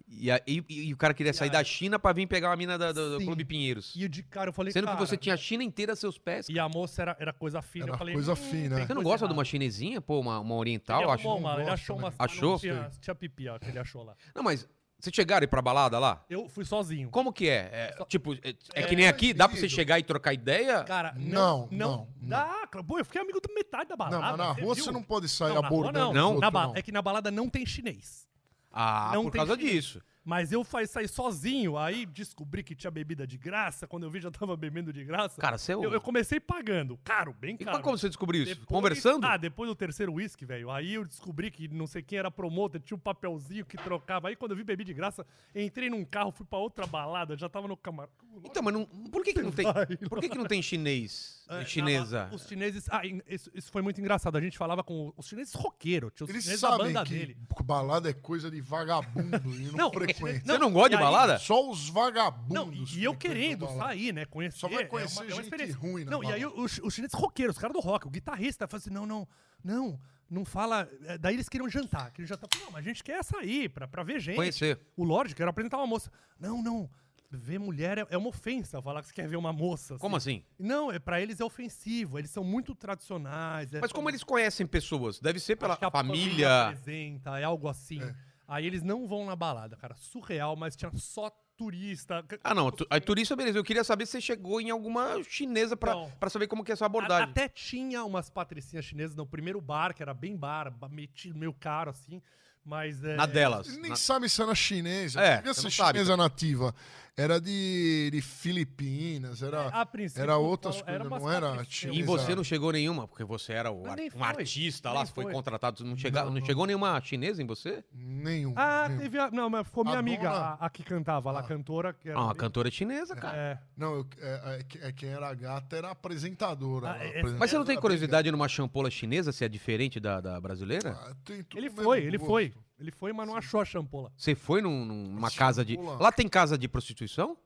[0.09, 2.77] E, a- e- e o cara queria sair da China pra vir pegar uma mina
[2.77, 3.25] da- do, do.
[3.25, 3.93] Clube Pinheiros.
[3.93, 6.17] E de cara eu falei, Sendo que cara, você tinha a China inteira a seus
[6.17, 6.47] pés.
[6.47, 7.85] E a moça era, era coisa fina.
[7.85, 8.85] Era eu falei, coisa "Hum, fina.
[8.87, 9.99] Você não gosta de uma errada." chinesinha?
[9.99, 11.27] Pô, uma, uma oriental, Ele acho.
[11.27, 12.13] arrumou uma, ele achou uma.
[12.17, 12.51] Achou?
[12.51, 14.15] Não, tinha, tinha pipi, ó, que ele achou lá.
[14.33, 14.65] Não, mas
[14.97, 16.23] vocês chegaram ir pra balada lá?
[16.29, 17.09] Eu fui sozinho.
[17.09, 17.69] Como que é?
[17.99, 18.37] É, tipo, é,
[18.75, 19.33] é que É nem aqui?
[19.33, 20.85] Dá pra você chegar e trocar ideia?
[20.85, 22.29] Cara, Não, não, não, não, não.
[22.29, 22.65] dá.
[22.71, 22.87] claro.
[22.87, 24.15] Pô, eu fiquei amigo da metade da balada.
[24.15, 24.85] Não, mas na rua viu?
[24.85, 26.13] você não pode sair Não, na rua abordando.
[26.13, 26.39] não.
[26.39, 26.49] Não?
[26.51, 28.25] bala- É que na balada não tem chinês.
[28.71, 29.73] Ah, Não por causa chinês.
[29.85, 30.01] disso.
[30.23, 33.87] Mas eu faz sair sozinho, aí descobri que tinha bebida de graça.
[33.87, 35.39] Quando eu vi, já tava bebendo de graça.
[35.39, 36.97] Cara, você é eu, eu comecei pagando.
[37.01, 37.81] Caro, bem E caro.
[37.81, 38.51] como você descobriu isso?
[38.55, 39.25] Depois- Conversando?
[39.25, 40.69] Ah, depois do terceiro uísque, velho.
[40.69, 44.27] Aí eu descobri que não sei quem era promotor, tinha um papelzinho que trocava.
[44.27, 47.47] Aí quando eu vi bebi de graça, entrei num carro, fui pra outra balada, já
[47.47, 48.11] tava no camarão.
[48.43, 49.65] Então, mas não, por que, que não tem.
[50.09, 51.37] Por que, que não tem chinês?
[51.49, 52.25] É, chinesa?
[52.27, 52.85] na- Os chineses.
[52.89, 54.37] Ah, isso, isso foi muito engraçado.
[54.37, 56.11] A gente falava com os chineses roqueiros.
[56.13, 57.37] Tinha os Eles chineses da sabem banda que dele.
[57.63, 60.41] balada é coisa de vagabundo e não, Não, frequenta.
[60.45, 61.39] Você não gosta de aí- balada?
[61.39, 62.93] Só os Não, vagabundos.
[62.95, 63.83] e, e eu querendo balada.
[63.85, 64.25] sair, né?
[64.25, 64.57] Conhecer.
[64.57, 65.77] Só vai conhecer é uma, é uma gente experiência.
[65.77, 66.61] ruim na Não, e aí balada.
[66.61, 69.27] os, os chineses roqueiros, os caras do rock, o guitarrista, fala assim: não, não,
[69.63, 70.89] não, não fala.
[71.05, 72.11] é, Daí eles queriam jantar.
[72.11, 72.49] Queriam jantar.
[72.59, 74.35] Não, mas a gente quer sair pra, pra ver gente.
[74.35, 74.77] Conhecer.
[74.97, 76.11] O Lorde, quero apresentar uma moça.
[76.37, 76.89] Não, não.
[77.29, 79.97] Ver mulher é, é uma ofensa falar que você quer ver uma moça.
[79.97, 80.43] Como assim?
[80.57, 82.17] Não, é para eles é ofensivo.
[82.17, 83.73] Eles são muito tradicionais.
[83.73, 85.19] é Mas como eles conhecem pessoas?
[85.19, 86.67] Deve ser pela acho que a família.
[86.67, 88.01] apresenta, é algo assim.
[88.47, 89.95] Aí eles não vão na balada, cara.
[89.97, 92.23] Surreal, mas tinha só turista.
[92.43, 92.71] Ah, não.
[92.71, 93.57] Tu, aí turista, beleza.
[93.57, 96.85] Eu queria saber se você chegou em alguma chinesa pra saber como que é essa
[96.85, 97.29] A- abordagem.
[97.29, 101.51] Até tinha umas patricinhas chinesas no primeiro bar, que era bem bar, ba- metido, meio
[101.53, 102.21] caro, assim.
[102.63, 103.03] Mas.
[103.03, 103.67] É, Na delas.
[103.67, 105.19] Ele nem Na- sabe se era chinesa.
[105.19, 105.99] É, devia você ser não sabe.
[105.99, 106.75] chinesa nativa.
[107.19, 109.71] Era de, de Filipinas, era...
[110.15, 111.63] Era outras era coisas, não era.
[111.63, 112.05] E chinesa.
[112.05, 114.21] você não chegou nenhuma, porque você era o ar- um foi.
[114.21, 115.33] artista lá, Nem foi foi.
[115.33, 115.83] contratado.
[115.83, 116.45] Não, chega, não, Não, não.
[116.45, 117.83] chegou nenhuma chinesa em você?
[117.91, 118.53] Nenhum.
[118.55, 119.01] Ah, nenhum.
[119.01, 119.31] teve a.
[119.31, 121.91] Não, mas ficou minha A amiga, dona- a, a que cantava lá, a cantora.
[121.91, 123.35] Que era Ah, uma cantora chinesa, cara.
[123.35, 123.59] É.
[123.75, 126.91] Não, eu- é, é que- é quem era gata era a apresentadora.
[126.91, 129.99] Ah, é- apresentadora Mas você não tem da curiosidade numa champola chinesa, se é diferente
[129.99, 130.91] da, da brasileira?
[130.91, 132.29] Ah, tem tudo Ele foi, ele gosto.
[132.29, 132.53] foi.
[132.79, 134.11] Ele foi, mas não achou a champola.
[134.15, 135.77] Você foi num- numa Mas casa de.
[135.77, 137.37] Lá tem casa de prostituição?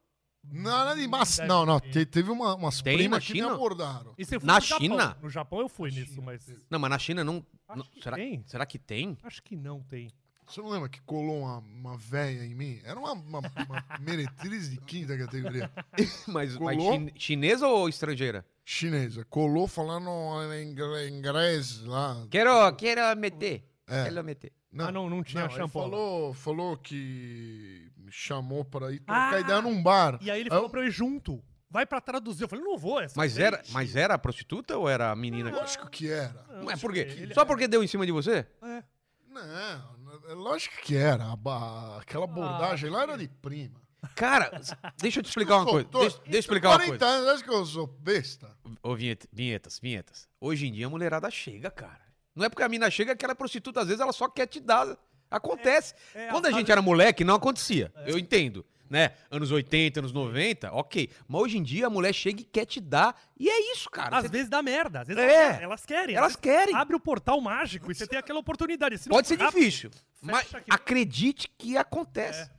[0.44, 1.80] Nada de mas, Deve Não, não.
[1.80, 1.92] ter.
[1.92, 3.54] te- teve uma, umas Tem primas na que me China?
[3.54, 4.14] abordaram.
[4.18, 4.80] E você foi Na no Japão.
[4.80, 5.18] China?
[5.22, 6.50] No Japão eu fui Na nisso, China, mas.
[6.70, 7.46] Não, mas na China não.
[7.68, 8.44] Acho não- que será, tem.
[8.48, 9.18] será que tem?
[9.24, 10.10] Acho que não tem.
[10.48, 12.82] Você não lembra que colou uma, uma véia em mim?
[12.84, 15.72] Era uma, uma, uma meretriz de quinta categoria.
[16.28, 16.94] Mas, mas Colou?
[16.94, 18.46] chin- chinesa ou estrangeira?
[18.66, 19.24] Chinesa.
[19.30, 20.10] Colou falando
[20.54, 22.26] em inglês lá.
[22.30, 23.64] Quero, quero meter.
[23.88, 24.04] É.
[24.06, 24.52] Quero meter.
[24.78, 25.82] Ah, não, não tinha ele shampoo.
[25.84, 29.39] falou, falou que me chamou pra ir trocar Ah!
[29.39, 30.17] ideia num bar.
[30.22, 31.43] E aí ele Aí falou eu- pra eu ir junto.
[31.69, 32.43] Vai pra traduzir.
[32.43, 35.15] Eu falei, não vou, é só Mas era, mas era a prostituta ou era a
[35.15, 35.51] menina?
[35.51, 36.45] que- Lógico que era.
[36.49, 36.99] Não, Mas por quê?
[36.99, 38.45] ele- Só porque deu em cima de você?
[38.61, 38.84] É.
[39.30, 39.41] Não,
[40.30, 41.26] é lógico que era.
[41.99, 43.80] Aquela abordagem lá era de prima.
[44.15, 44.51] Cara,
[44.97, 45.88] deixa eu te explicar uma coisa.
[45.89, 47.05] Deixa, deixa eu explicar uma 40 coisa.
[47.15, 48.57] anos, acho que eu sou besta.
[48.84, 50.28] Ô, vinheta- vinhetas, vinhetas.
[50.41, 52.01] Hoje em dia a mulherada chega, cara.
[52.36, 54.48] Não é porque a mina chega que ela é prostituta, às vezes ela só quer
[54.48, 54.98] te dar.
[55.30, 55.94] Acontece.
[56.14, 57.92] É, Quando a a- gente era moleque, não acontecia.
[58.06, 58.66] Eu entendo.
[58.90, 59.12] Né?
[59.32, 61.10] Anos 80, anos 90, ok.
[61.26, 63.18] Mas hoje em dia a mulher chega e quer te dar.
[63.40, 64.18] E é isso, cara.
[64.18, 65.00] Às Você- vezes dá merda.
[65.00, 65.46] Às vezes É.
[65.46, 66.16] elas- elas querem.
[66.18, 66.76] Elas querem.
[66.76, 68.98] Abre o portal mágico e você tem aquela oportunidade.
[68.98, 69.92] Se Pode ser rápido, difícil.
[70.22, 70.66] Mas aqui.
[70.70, 72.42] acredite que acontece.
[72.42, 72.50] É.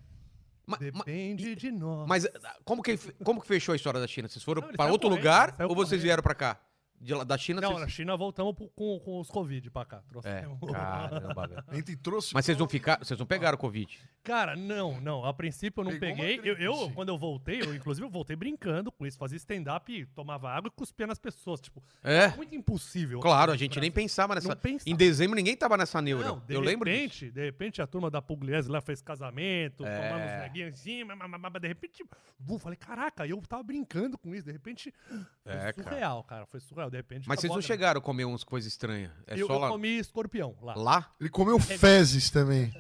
[0.67, 2.09] Ma- ma- Depende de nós.
[2.09, 4.27] Mas ah, como que, como que fechou a história da China?
[4.27, 6.03] Vocês foram para outro correndo, lugar ou vocês correndo.
[6.03, 6.59] vieram para cá?
[7.03, 7.81] De da China Não, vocês...
[7.81, 9.97] na China voltamos pro- com, com os Covid pra cá.
[9.97, 10.59] É, Trouxemos.
[10.71, 11.65] caramba,
[12.03, 12.33] trouxe.
[12.33, 13.99] Mas vocês não ficaram, vocês não pegaram Covid.
[14.23, 15.25] Cara, não, não.
[15.25, 16.41] A princípio eu não Pegou peguei.
[16.45, 19.19] Eu, eu, quando eu voltei, eu, inclusive, eu voltei brincando com isso.
[19.19, 21.61] Fazia stand-up, tomava água e cuspia nas pessoas.
[21.61, 22.29] Tipo, É.
[22.37, 23.19] muito impossível.
[23.19, 24.49] Claro, a gente nem pensava nessa.
[24.49, 24.89] Não pensava.
[24.89, 26.29] Em dezembro ninguém tava nessa neura.
[26.29, 27.03] Não, de Eu lembro disso.
[27.03, 30.09] repente, de repente a turma da Pugliese lá fez casamento, É.
[30.09, 32.05] tomando uns neguinhos em cima, mamamá, de repente,
[32.39, 34.95] vum, falei, caraca, eu tava brincando com isso, de repente,
[35.43, 35.83] foi É, cara.
[35.83, 36.47] surreal, cara.
[36.47, 37.27] foi surreal, de repente.
[37.27, 39.11] Mas vocês acabou não a- chegaram a comer umas coisas estranhas.
[39.27, 39.69] É eu, só eu lá.
[39.71, 40.75] comi escorpião lá.
[40.75, 41.11] Lá?
[41.19, 42.71] Ele comeu fezes também.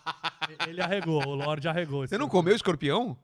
[0.66, 2.06] Ele arregou, o Lorde arregou.
[2.06, 3.16] Você não comeu escorpião?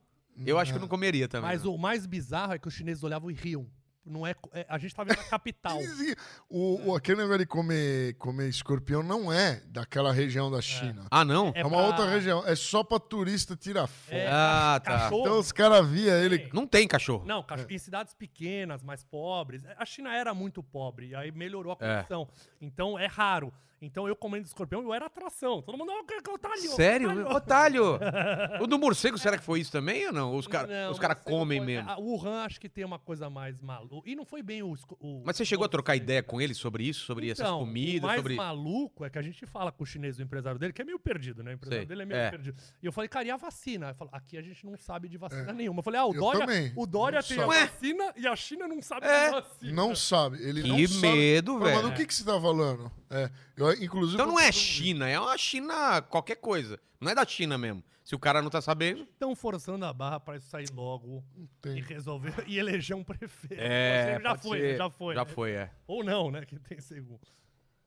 [0.45, 1.49] Eu acho que eu não comeria também.
[1.51, 3.66] Mas o mais bizarro é que os chineses olhavam e riam.
[4.07, 5.78] Não é, é- a gente tá vendo a capital.
[6.48, 11.07] O, o, aquele negócio de comer, comer escorpião não é daquela região da China.
[11.11, 11.48] Ah, não?
[11.55, 12.46] É, É uma pra- outra região.
[12.46, 14.14] É só pra turista tirar foto.
[14.14, 14.92] É, Ah, tá.
[14.98, 15.20] cachorro.
[15.22, 16.48] Então os caras via ele.
[16.52, 17.24] Não tem cachorro.
[17.26, 19.62] Não, cachorro, em cidades pequenas, mais pobres.
[19.76, 21.96] A China era muito pobre, e aí melhorou a É.
[21.96, 22.28] condição.
[22.61, 23.52] Então é raro.
[23.85, 25.62] Então eu comendo escorpião, eu era atração.
[25.62, 26.70] Todo mundo, que otário.
[26.70, 27.28] Sério?
[27.30, 27.85] otário."
[28.61, 30.35] O do morcego, será que foi isso também ou não?
[30.37, 31.91] Os caras Não, os cara comem foi- mesmo.
[31.91, 34.09] A Wuhan acho que tem uma coisa mais maluca.
[34.09, 34.74] E não foi bem o.
[35.01, 37.05] o Mas você chegou a trocar ideia com ele sobre isso?
[37.05, 38.03] Sobre essas Então, comidas?
[38.03, 38.35] O mais sobre...
[38.37, 40.99] maluco é que a gente fala com o chinês, o empresário dele, que é meio
[40.99, 41.53] perdido, né?
[41.53, 42.30] O empresário Sei, dele é meio é.
[42.30, 42.57] perdido.
[42.82, 43.87] E eu falei, cara, e a vacina?
[43.89, 45.80] Ele falou, aqui a gente não sabe de vacina nenhuma.
[45.80, 46.72] Eu falei, ah, o Eu Dória, também.
[46.76, 47.57] o Dória Não tem sabe.
[47.57, 49.24] a vacina e a China não sabe É.
[49.26, 49.72] de vacina.
[49.72, 50.43] Não sabe.
[50.43, 51.01] Ele não Que sabe.
[51.16, 51.82] medo, Fala, velho.
[51.82, 52.91] Mas do que, que você tá falando?
[53.11, 56.79] É, eu, inclusive, Então não é China, é uma China qualquer coisa.
[57.01, 57.83] Não é da China mesmo.
[58.05, 59.03] Se o cara não tá sabendo.
[59.05, 61.81] Estão forçando a barra pra isso sair logo e Tem.
[61.81, 63.59] resolver e eleger um prefeito.
[63.59, 64.77] É, já foi, ser.
[64.77, 65.14] já foi.
[65.14, 65.31] Já né?
[65.31, 65.70] foi, é.
[65.87, 66.45] Ou não, né?
[66.45, 67.20] Que tem segundo.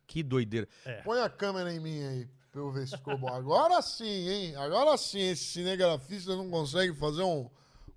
[0.08, 0.68] Que doideira.
[1.04, 3.28] Põe a câmera em mim aí, pra eu ver se ficou bom.
[3.28, 4.56] Agora sim, hein?
[4.56, 7.50] Agora sim, esse cinegrafista não consegue fazer um.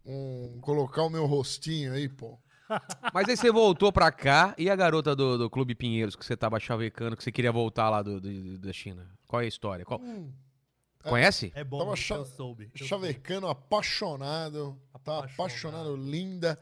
[0.05, 2.38] um colocar o meu rostinho aí, pô.
[3.12, 6.36] Mas aí você voltou pra cá e a garota do, do Clube Pinheiros que você
[6.36, 9.06] tava chavecando, que você queria voltar lá do, do- da China?
[9.26, 9.84] Qual é a história?
[9.84, 10.00] Qual-
[11.02, 11.50] Conhece?
[11.54, 12.70] É bom, Tava eu cha- soube.
[12.78, 14.78] eu Chavecano, apaixonado.
[14.92, 15.32] Tá Apaixonado.
[15.34, 16.58] apaixonado, linda.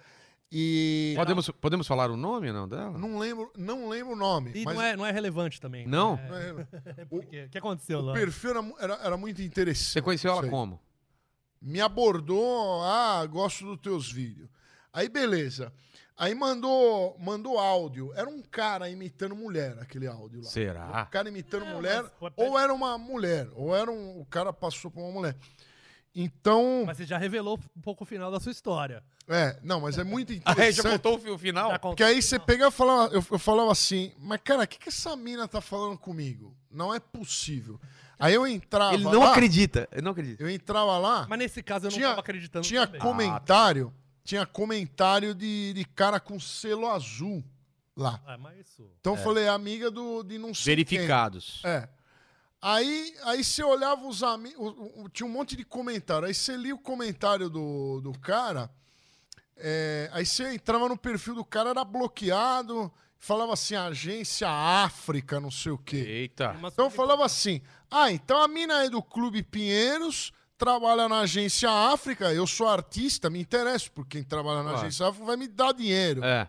[0.50, 1.12] E.
[1.16, 2.96] Podemos, podemos falar o nome não dela?
[2.96, 4.52] Não lembro, não lembro o nome.
[4.54, 5.84] E mas não, é, não é relevante também.
[5.84, 5.90] né?
[5.90, 6.14] Não?
[6.96, 8.12] É, porque- O que aconteceu o lá?
[8.14, 9.90] perfil era, era, era muito interessante.
[9.92, 10.80] Você conheceu ela como?
[11.60, 14.48] me abordou, ah, gosto dos teus vídeos.
[14.92, 15.72] Aí beleza.
[16.16, 18.12] Aí mandou, mandou áudio.
[18.14, 20.48] Era um cara imitando mulher, aquele áudio lá.
[20.50, 21.02] Será?
[21.06, 24.52] Um cara imitando Não, mulher, mas- ou era uma mulher, ou era um, o cara
[24.52, 25.36] passou por uma mulher.
[26.14, 29.02] Então, Mas você já revelou um pouco o final da sua história.
[29.28, 30.90] é, não, mas é muito Ah, já interessante.
[30.92, 31.70] contou o fi- o final?
[31.70, 34.66] Já contou Porque aí você pegava e falava, eu, eu falava assim, mas cara, o
[34.66, 36.56] que, que essa mina tá falando comigo?
[36.70, 37.78] Não é possível.
[38.18, 39.88] Aí eu entrava Ele não lá, acredita.
[39.92, 40.42] Ele não acredita.
[40.42, 43.00] eu entrava lá, Mas nesse caso eu não Tinha- tava acreditando tinha também.
[43.00, 43.94] comentário,
[44.28, 47.42] tinha comentário de, de cara com selo azul
[47.96, 48.20] lá.
[48.26, 48.86] Ah, mas isso...
[49.00, 50.84] Então eu falei, amiga do, de não sei quem.
[50.84, 51.62] Verificados.
[51.64, 51.88] É.
[52.60, 54.74] Aí, aí você olhava os amigos.
[55.14, 56.28] Tinha um monte de comentário.
[56.28, 58.70] Aí você lia o comentário do, do cara.
[59.56, 62.92] é, aí você entrava no perfil do cara, era bloqueado.
[63.18, 65.96] Falava assim, agência África, não sei o quê.
[65.96, 66.54] Eita.
[66.62, 71.70] Então eu falava assim: ah, então a mina é do Clube Pinheiros, trabalha na agência
[71.70, 74.78] África, eu sou artista, me interessa, porque quem trabalha na Claro.
[74.86, 76.22] agência África vai me dar dinheiro.
[76.24, 76.48] É.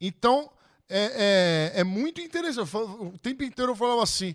[0.00, 0.50] Então,
[0.88, 2.68] é, é, é muito interessante.
[2.68, 4.34] Falo- o tempo inteiro eu falava assim,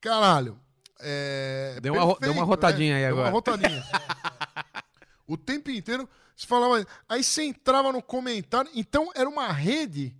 [0.00, 0.58] caralho.
[1.00, 3.26] É, Deu uma ro- deu uma rotadinha aí Deu agora.
[3.26, 3.82] Uma rotadinha.
[5.26, 6.86] o tempo inteiro você falava.
[7.08, 8.70] Aí você entrava no comentário.
[8.74, 10.16] Então era uma rede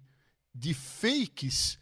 [0.55, 1.79] de fakes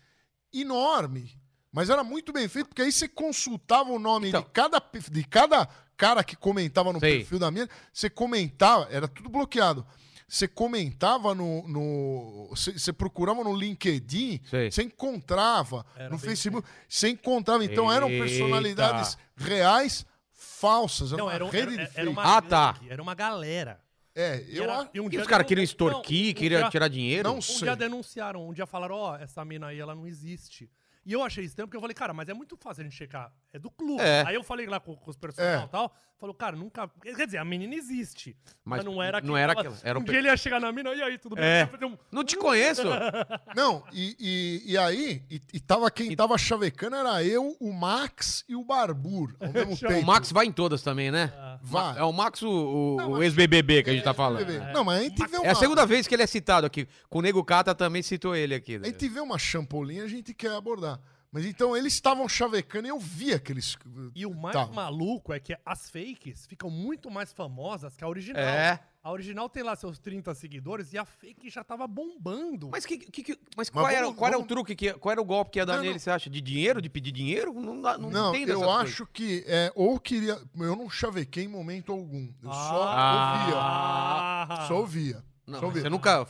[0.52, 1.34] enorme.
[1.72, 4.42] Mas era muito bem feito, porque aí você consultava o nome Então.
[4.42, 5.68] de, cada, de cada
[6.00, 7.18] cara que comentava no Sei.
[7.18, 7.68] perfil da minha.
[7.92, 9.86] Você comentava, era tudo bloqueado.
[10.26, 11.66] Você comentava no.
[11.68, 14.70] no você, você procurava no LinkedIn, Sei.
[14.70, 15.84] você encontrava.
[15.96, 17.64] Era no bem Facebook, você encontrava.
[17.64, 18.24] Então eram Eita.
[18.24, 21.12] personalidades reais falsas.
[21.12, 22.08] Era Não, uma era, um- rede era, era fake.
[22.08, 22.76] uma Ah, tá.
[22.88, 23.80] Era uma galera.
[24.14, 26.88] É, E eu era- e um E dia os caras queriam extorquir, um queriam tirar
[26.88, 27.28] dinheiro?
[27.28, 27.58] Não Um sei.
[27.62, 30.68] dia denunciaram, um dia falaram, ó, essa mina aí, ela não existe.
[31.04, 33.32] E eu achei estranho, porque eu falei, cara, mas é muito fácil a gente checar.
[33.52, 34.02] É do clube.
[34.02, 34.22] É.
[34.26, 35.66] Aí eu falei lá com, com os personagens É.
[35.66, 36.88] e tal, falou, cara, nunca...
[37.02, 38.36] Quer dizer, a menina existe.
[38.64, 40.70] Mas Mas, não era não era aquela, era um um dia ele ia chegar na
[40.70, 41.44] mina, e aí, tudo bem?
[41.44, 41.68] É.
[41.82, 42.82] Um- Não te conheço.
[43.56, 48.44] Não, e, e, e aí, e, e tava, quem tava chavecando era eu, o Max
[48.48, 50.06] e o Barbur ao mesmo O tempo.
[50.06, 51.32] Max vai em todas também, né?
[51.62, 51.98] Vai.
[51.98, 54.46] É o Max, o, o- Não, o ex-BBB que a gente tá falando.
[54.72, 56.86] Não, mas a gente vê uma, É a segunda vez que ele é citado aqui.
[57.08, 58.76] Com o Nego Cata também citou ele aqui.
[58.76, 61.00] a gente vê uma champolinha, a gente quer abordar.
[61.32, 63.76] Mas então eles estavam chavecando e eu vi aqueles.
[64.16, 64.66] E o mais Tá.
[64.66, 68.42] maluco é que as fakes ficam muito mais famosas que a original.
[68.42, 68.80] É.
[69.02, 72.68] A original tem lá seus 30 seguidores e a fake já tava bombando.
[72.70, 74.74] Mas, que, que, que- mas Mas qual, era, vamos- qual era o vamos- truque?
[74.74, 75.98] Que, qual era o golpe que ia dar Não, nele, não.
[76.00, 76.28] você acha?
[76.28, 76.82] De dinheiro?
[76.82, 77.54] De pedir dinheiro?
[77.54, 80.36] Não, dá- não, Não, entendo eu acho que é, ou queria.
[80.56, 82.28] Eu não chavequei em momento algum.
[82.42, 82.54] Eu Ah.
[82.68, 84.66] só ouvia.
[84.66, 85.24] Só ouvia.
[85.46, 85.82] Não, só ouvia.
[85.82, 86.26] você nunca...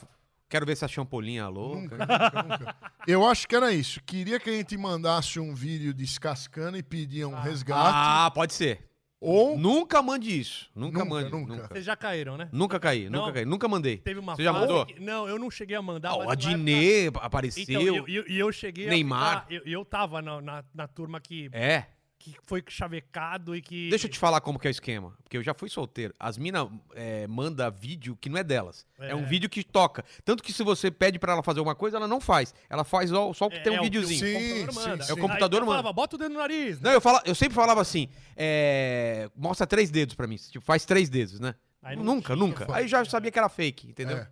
[0.50, 1.96] Quero ver essa champolinha louca.
[1.96, 2.76] Nunca, nunca, nunca.
[3.06, 4.00] Eu acho que era isso.
[4.04, 7.90] Queria que a gente mandasse um vídeo descascando e pedia um resgate.
[7.94, 8.84] Ah, pode ser.
[9.20, 9.56] ou.
[9.56, 10.68] Nunca mande isso.
[10.74, 11.30] Nunca, Nunca, mande.
[11.30, 11.54] nunca.
[11.54, 11.68] Nunca.
[11.68, 12.48] Vocês já caíram, né?
[12.52, 13.20] Nunca caí, Não.
[13.20, 13.44] nunca caí.
[13.44, 13.98] Nunca mandei.
[13.98, 14.84] Teve uma Você já mandou?
[14.86, 16.10] que- Não, eu não cheguei a mandar.
[16.10, 17.62] Ah, mas o uma Adnet época- apareceu.
[17.62, 19.22] Então, e eu, eu- e eu cheguei Neymar.
[19.36, 21.84] a ficar- eu, eu tava na, na, na turma que, É.
[22.20, 23.88] que foi chavecado e que...
[23.88, 25.14] Deixa eu te falar como que é o esquema.
[25.22, 26.12] Porque eu já fui solteiro.
[26.20, 28.86] As minas é, mandam vídeo que não é delas.
[28.98, 29.14] É.
[29.14, 29.24] um É.
[29.24, 30.04] vídeo que toca.
[30.22, 32.54] Tanto que se você pede pra ela fazer alguma coisa, ela não faz.
[32.68, 34.20] Ela faz só, só o que É, tem um é o que o videozinho.
[34.20, 34.34] Sim,
[34.66, 35.04] computador sim, manda.
[35.04, 35.10] sim.
[35.10, 35.78] É o Aí computador eu manda.
[35.78, 36.76] falava, bota o dedo no nariz.
[36.78, 36.88] né?
[36.90, 38.06] Não, eu, fala, eu sempre falava assim:
[38.36, 40.36] é, mostra três dedos pra mim.
[40.36, 41.54] Tipo, faz três dedos, né?
[41.82, 42.66] Aí nunca, nunca.
[42.74, 44.18] Aí já sabia que era fake, entendeu?
[44.18, 44.28] É.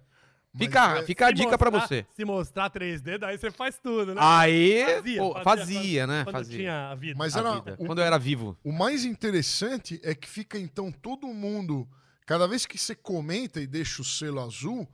[0.58, 2.06] Mas Fica, é- fica a dica pra mostrar- você.
[2.16, 4.20] Se mostrar três dedos, aí você faz tudo, né?
[4.24, 6.24] Aí, Fazia, pô, fazia, fazia, né?
[6.24, 6.58] Quando Fazia.
[6.58, 7.14] tinha a vida.
[7.16, 7.76] Mas A era vida.
[7.78, 8.56] o- Quando eu era vivo.
[8.64, 11.88] O mais interessante é que fica então todo mundo.
[12.26, 14.86] Cada vez que você comenta e deixa o selo azul,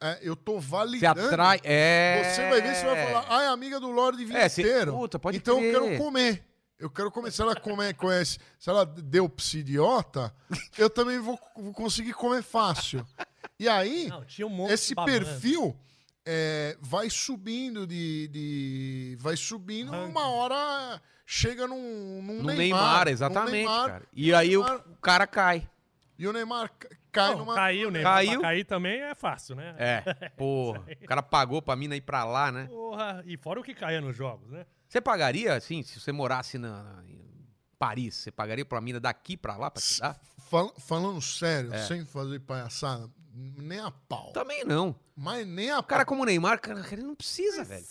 [0.00, 1.20] é, eu tô Você validando.
[1.26, 1.60] atrai.
[1.64, 2.22] É.
[2.34, 4.92] Você vai ver, você vai falar, ah, é amiga do Lorde É, cê- Vinteiro.
[4.92, 5.90] puta, pode então eu crer.
[5.90, 6.44] quero comer.
[6.78, 7.30] Eu quero comer.
[7.32, 10.34] Se ela come, conhece, se ela deu psidiota,
[10.76, 13.06] eu também vou, vou conseguir comer fácil.
[13.58, 15.74] E aí, Não, tinha um esse perfil
[16.24, 23.04] é, vai subindo de, de- vai subindo uma hora chega num, num No Neymar, Neymar,
[23.06, 24.04] num exatamente, Neymar, cara.
[24.12, 25.68] E aí o, Neymar- o cara cai.
[26.18, 26.70] e o Neymar
[27.16, 28.02] cai Não, numa Caiu, né?
[28.02, 28.32] Caiu.
[28.40, 29.74] Pra cair também é fácil, né?
[29.78, 30.00] É,
[30.36, 30.84] porra.
[31.02, 32.66] O cara pagou pra mina ir pra lá, né?
[32.66, 34.64] Porra, e fora o que caía nos jogos, né?
[34.88, 37.20] Você pagaria, assim, se você morasse na, em
[37.78, 40.18] Paris, você pagaria pra mina daqui pra lá pra te dar?
[40.48, 41.78] Fal- falando sério, É.
[41.86, 44.32] sem fazer palhaçada, nem a pau.
[44.32, 44.94] Também não.
[45.16, 47.86] Mas nem a O cara como o Neymar, cara, ele não precisa, Mas- velho.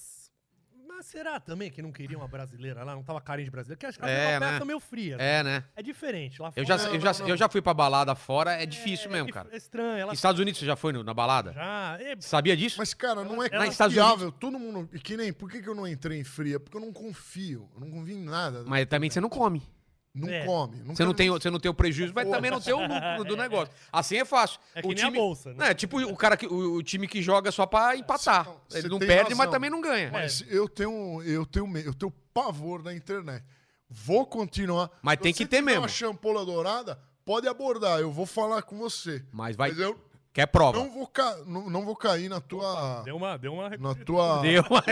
[0.96, 2.96] Mas será também que não queria uma brasileira lá?
[2.96, 3.76] Não tava carinho de brasileira?
[3.78, 4.52] Porque acho que É, é, uma né?
[4.54, 5.18] peça meio fria.
[5.20, 5.64] É, né?
[5.76, 6.42] É diferente.
[6.42, 7.30] Lá Eu fora já, é- eu, já, não, não.
[7.30, 9.50] eu já fui pra balada fora, é difícil mesmo, é, cara.
[9.52, 9.98] É estranho.
[9.98, 11.52] Ela Estados Unidos, você já foi no- na balada?
[11.52, 11.98] já...
[12.00, 12.76] É, Sabia disso?
[12.78, 14.32] Mas, cara, não é Ela- Estados confiável.
[14.32, 14.90] Todo mundo.
[14.94, 15.34] E que nem.
[15.34, 16.60] Por que, que eu não entrei em fria?
[16.60, 17.70] Porque eu não confio.
[17.76, 18.64] Eu não confio em nada.
[18.66, 19.62] Mas também você não come.
[20.16, 20.46] Não É.
[20.46, 20.78] come.
[20.84, 23.24] Não Você não, tem, você não tem o prejuízo, mas também não tem o lucro
[23.26, 23.74] do negócio.
[23.92, 24.60] Assim é fácil.
[24.74, 25.68] É que o nem a time, bolsa, né?
[25.68, 25.74] né?
[25.74, 28.46] Tipo o cara que o, o time que joga só pra empatar.
[28.46, 29.52] Não, Ele você não perde, mas razão.
[29.52, 30.10] também não ganha.
[30.12, 33.44] Mas eu tenho, eu tenho, me- eu tenho pavor da internet.
[33.90, 34.90] Vou continuar.
[35.02, 35.82] Mas tem que ter mesmo.
[35.82, 39.24] uma champola dourada, pode abordar, eu vou falar com você.
[39.32, 39.70] Mas vai.
[39.70, 40.00] Mas eu
[40.36, 40.78] Quer prova?
[40.78, 41.38] não vou, ca...
[41.46, 43.02] não, não vou cair na tua.
[43.06, 43.38] Deu uma.
[43.38, 43.70] Deu uma...
[43.70, 44.42] Na tua.
[44.42, 44.84] Deu uma-.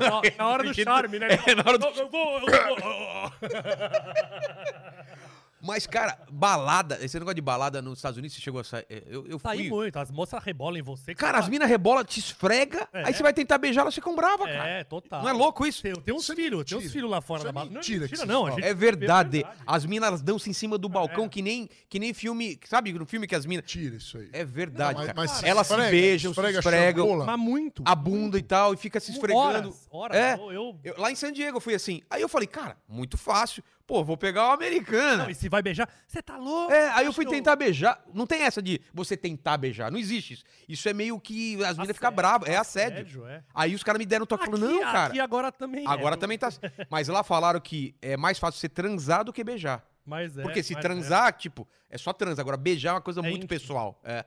[0.00, 1.28] Na, na hora do charme, né?
[1.46, 2.40] É, na hora do- eu vou.
[2.40, 3.32] Eu vou.
[5.66, 6.98] Mas, cara, balada.
[7.02, 8.86] Esse negócio de balada nos Estados Unidos, você chegou a sair.
[9.06, 9.68] Eu, eu Saí fui.
[9.68, 9.98] muito.
[9.98, 11.14] As moças rebolam em você.
[11.14, 13.04] Cara, as minas rebola, te esfrega, É.
[13.06, 14.68] aí você vai tentar beijar, elas ficam bravas, cara.
[14.68, 15.22] É, total.
[15.22, 15.82] Não é louco isso?
[15.82, 17.66] Tem, tem uns é filhos, tem uns filhos lá fora Isso da é bala.
[17.66, 18.42] Não é mentira que vocês não.
[18.46, 18.56] A falam.
[18.60, 19.44] gente É verdade.
[19.66, 21.28] As minas elas dançam em cima do balcão, É.
[21.28, 22.58] que, nem, que nem filme.
[22.64, 23.64] Sabe, no filme que as minas.
[23.66, 24.28] Tira isso aí.
[24.32, 25.16] É verdade, Mas- cara.
[25.16, 27.24] mas se elas se esfrega, beijam, se esfrega a esfregam.
[27.26, 27.82] Mas muito.
[27.84, 29.68] a bunda e tal, e fica se esfregando.
[29.68, 30.16] Horas, horas.
[30.16, 30.34] É.
[30.34, 32.02] Eu, eu- Eu- lá em San Diego eu fui assim.
[32.08, 33.62] Aí eu falei, cara, muito fácil.
[33.86, 35.24] Pô, vou pegar uma americana.
[35.24, 36.72] Não, e se vai beijar, você tá louco?
[36.72, 38.02] É, aí eu fui tentar beijar.
[38.12, 39.92] Não tem essa de você tentar beijar.
[39.92, 40.44] Não existe isso.
[40.68, 42.48] Isso é meio que as meninas ficam bravas.
[42.48, 42.98] É assédio.
[43.02, 43.44] assédio, é.
[43.54, 44.44] Aí os caras me deram toque.
[44.46, 45.06] Falando, não, cara.
[45.06, 45.88] Aqui agora também é.
[45.88, 46.48] Agora também tá.
[46.90, 49.84] Mas lá falaram que é mais fácil você transar do que beijar.
[50.04, 52.38] Mas é, Porque se mas transar, tipo, é só trans.
[52.38, 53.48] Agora, beijar é uma coisa É muito íntimo.
[53.48, 54.00] pessoal.
[54.04, 54.24] É.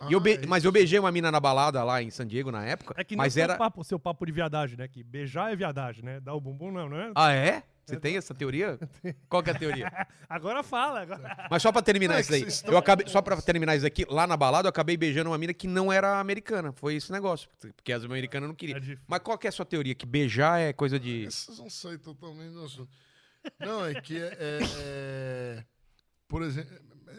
[0.00, 2.26] Ah, E eu be- é Mas eu beijei uma mina na balada lá em San
[2.26, 2.94] Diego na época.
[2.96, 3.56] É, é que não mas era.
[3.56, 4.88] papo, seu papo de viadagem, né?
[4.88, 6.18] Que beijar é viadagem, né?
[6.20, 7.12] Dar o bumbum não, não é?
[7.14, 7.62] Ah, é?
[7.86, 8.78] Você tem essa teoria?
[9.28, 9.90] Qual que é a teoria?
[10.28, 11.00] Agora fala.
[11.02, 11.48] Agora...
[11.50, 12.40] Mas só pra terminar Não, é isso que aí.
[12.42, 15.28] vocês estão- Eu acabei, só pra terminar isso aqui, lá na balada eu acabei beijando
[15.30, 16.72] uma mina que não era americana.
[16.72, 17.48] Foi esse negócio.
[17.74, 18.76] Porque as americanas não queriam.
[18.76, 19.02] É difícil.
[19.08, 19.94] Mas qual que é a sua teoria?
[19.94, 21.26] Que beijar é coisa de.
[21.26, 22.90] Essas não saem totalmente do assunto.
[23.58, 24.36] Não, é que é.
[24.38, 25.64] é- é-
[26.28, 26.76] Por exemplo,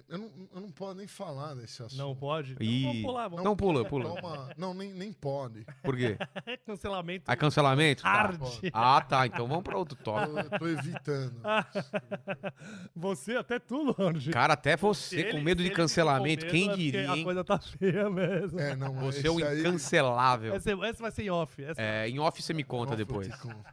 [0.09, 1.97] eu não, eu não posso nem falar desse assunto.
[1.97, 2.53] Não pode?
[2.53, 2.83] Então, Ih.
[2.83, 4.15] vamos pular, vamos Não, pula, pula.
[4.21, 5.65] Toma- Não, nem, nem pode.
[5.83, 6.17] Por quê?
[6.45, 7.29] É cancelamento.
[7.31, 8.03] É cancelamento?
[8.03, 8.09] Tá.
[8.11, 8.41] Hard.
[8.73, 9.25] Ah, tá.
[9.27, 10.37] Então vamos pra outro tópico.
[10.39, 11.41] Eu tô evitando.
[12.95, 14.31] Você, até tu, Longe.
[14.31, 17.23] Cara, até você com medo de cancelamento, quem diria, A hein?
[17.23, 18.59] coisa tá feia mesmo.
[18.59, 20.53] É, não, Você é um esse aí- incancelável.
[20.55, 21.63] Essa, essa vai ser em off.
[21.63, 21.81] Essa...
[21.81, 23.27] É, em off você me conta Off eu depois.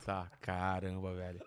[0.04, 1.40] Tá, caramba, velho.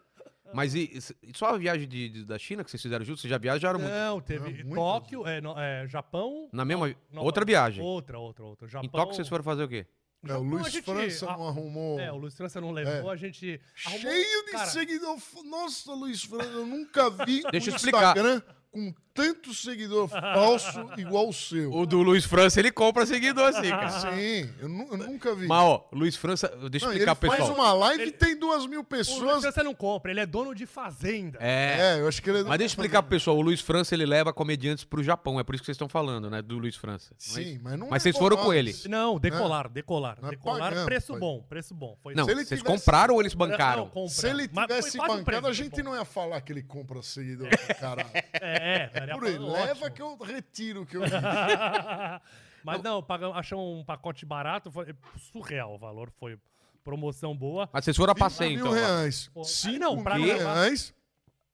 [0.54, 0.92] Mas e,
[1.24, 3.22] e só a viagem de- de- da China que vocês fizeram juntos?
[3.22, 3.92] Vocês já viajaram muito?
[3.94, 6.50] Não, teve Não, Tóquio, é, no- é, Japão.
[6.52, 6.94] Na mesma.
[7.16, 7.84] Outra viagem.
[7.84, 8.68] Outra, outra, outra.
[8.68, 9.86] Japão, Em Tóquio vocês foram fazer o quê?
[10.24, 12.00] É, o Japão, Luiz a gente- França a- não arrumou.
[12.00, 13.14] É, o Luiz França não levou, É.
[13.14, 13.60] a gente.
[13.86, 15.18] arrumou- Cheio de Cara, seguidor.
[15.46, 18.16] Nossa, Luiz França, eu nunca vi Deixa eu explicar.
[18.16, 18.42] Instagram
[18.72, 21.70] com tanto seguidor falso igual o seu.
[21.74, 23.90] O do Luiz França, ele compra seguidor assim, cara.
[24.16, 25.48] Sim, eu, nu- eu nunca vi.
[25.48, 27.58] Mas, ó, Luiz França, deixa eu Não, explicar ele pro faz pessoal.
[27.58, 29.42] uma live e Ele- tem duas mil O Luiz pessoas.
[29.42, 31.38] França não compra, ele é dono de fazenda.
[31.42, 31.98] É.
[31.98, 32.44] É, eu acho que ele.
[32.44, 35.44] Mas deixa eu explicar pro pessoal, o Luiz França, ele leva comediantes pro Japão, é
[35.44, 37.14] por isso que vocês estão falando, né, do Luiz França.
[37.32, 37.44] Não é?
[37.44, 37.90] Sim, mas não.
[37.90, 38.74] Mas é vocês foram com ele?
[38.88, 40.18] Não, decolar, decolar.
[40.30, 41.20] Decolar, pagamos, preço pai.
[41.20, 41.98] bom, preço bom.
[42.02, 43.90] Foi Não, vocês tivesse- compraram ou eles Não, bancaram?
[43.90, 44.10] compra.
[44.10, 48.08] Se ele tivesse bancado, a gente não ia falar que ele compra seguidor caralho.
[48.34, 48.61] É,
[48.94, 51.16] daria Por ele, pra- leva que eu retiro o que eu disse.
[52.64, 56.38] Mas não, pagamos, achamos um pacote barato, foi surreal o valor, foi
[56.84, 57.68] promoção boa.
[57.74, 58.72] Mas vocês foram a passeio, mil então.
[58.72, 58.76] ó.
[58.76, 59.30] reais.
[59.34, 60.94] Pô, Cinco não, pra mil reais.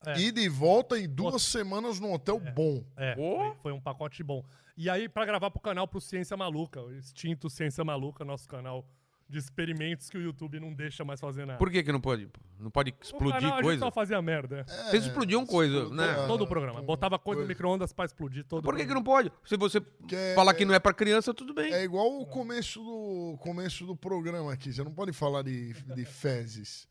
[0.05, 0.19] É.
[0.19, 2.83] Ida e volta em duas semanas num hotel bom.
[2.95, 4.43] É, foi, foi um pacote bom.
[4.77, 8.85] E aí, pra gravar pro canal pro Ciência Maluca, o extinto Ciência Maluca, nosso canal
[9.29, 11.57] de experimentos que o YouTube não deixa mais fazer nada.
[11.59, 12.29] Por que que não pode?
[12.59, 13.79] Não pode explodir canal, A gente coisa?
[13.79, 14.65] só fazia merda.
[14.89, 16.23] Vocês explodiam coisa, explodiu, né?
[16.23, 16.27] é.
[16.27, 16.81] Todo o programa.
[16.81, 17.47] Botava coisa no coisa.
[17.47, 19.31] micro-ondas pra explodir todo Por que que não pode?
[19.45, 21.73] Se você Que é- falar que não é pra criança, tudo bem.
[21.73, 24.71] É igual o começo do, começo do programa aqui.
[24.71, 26.87] Você não pode falar de, de fezes.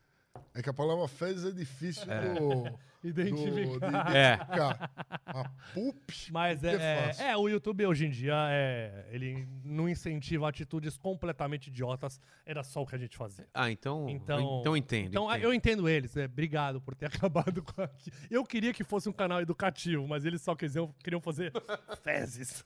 [0.59, 3.91] É que a palavra fezes é difícil do, Identificar.
[3.91, 4.35] do- de É.
[4.35, 4.91] identificar.
[5.27, 5.45] A
[5.75, 6.11] pup.
[6.33, 7.25] Mas é, é é, fácil.
[7.27, 12.19] é, o YouTube hoje em dia é, ele não incentiva atitudes completamente idiotas.
[12.47, 13.47] Era só o que a gente fazia.
[13.53, 14.09] Ah, então.
[14.09, 15.09] Então, Então, entendo.
[15.09, 15.45] Então entendo.
[15.45, 16.17] eu entendo eles.
[16.17, 17.89] é, obrigado por ter acabado com a...
[18.31, 21.53] Eu queria que fosse um canal educativo, mas eles só queriam, queriam fazer
[22.03, 22.65] fezes.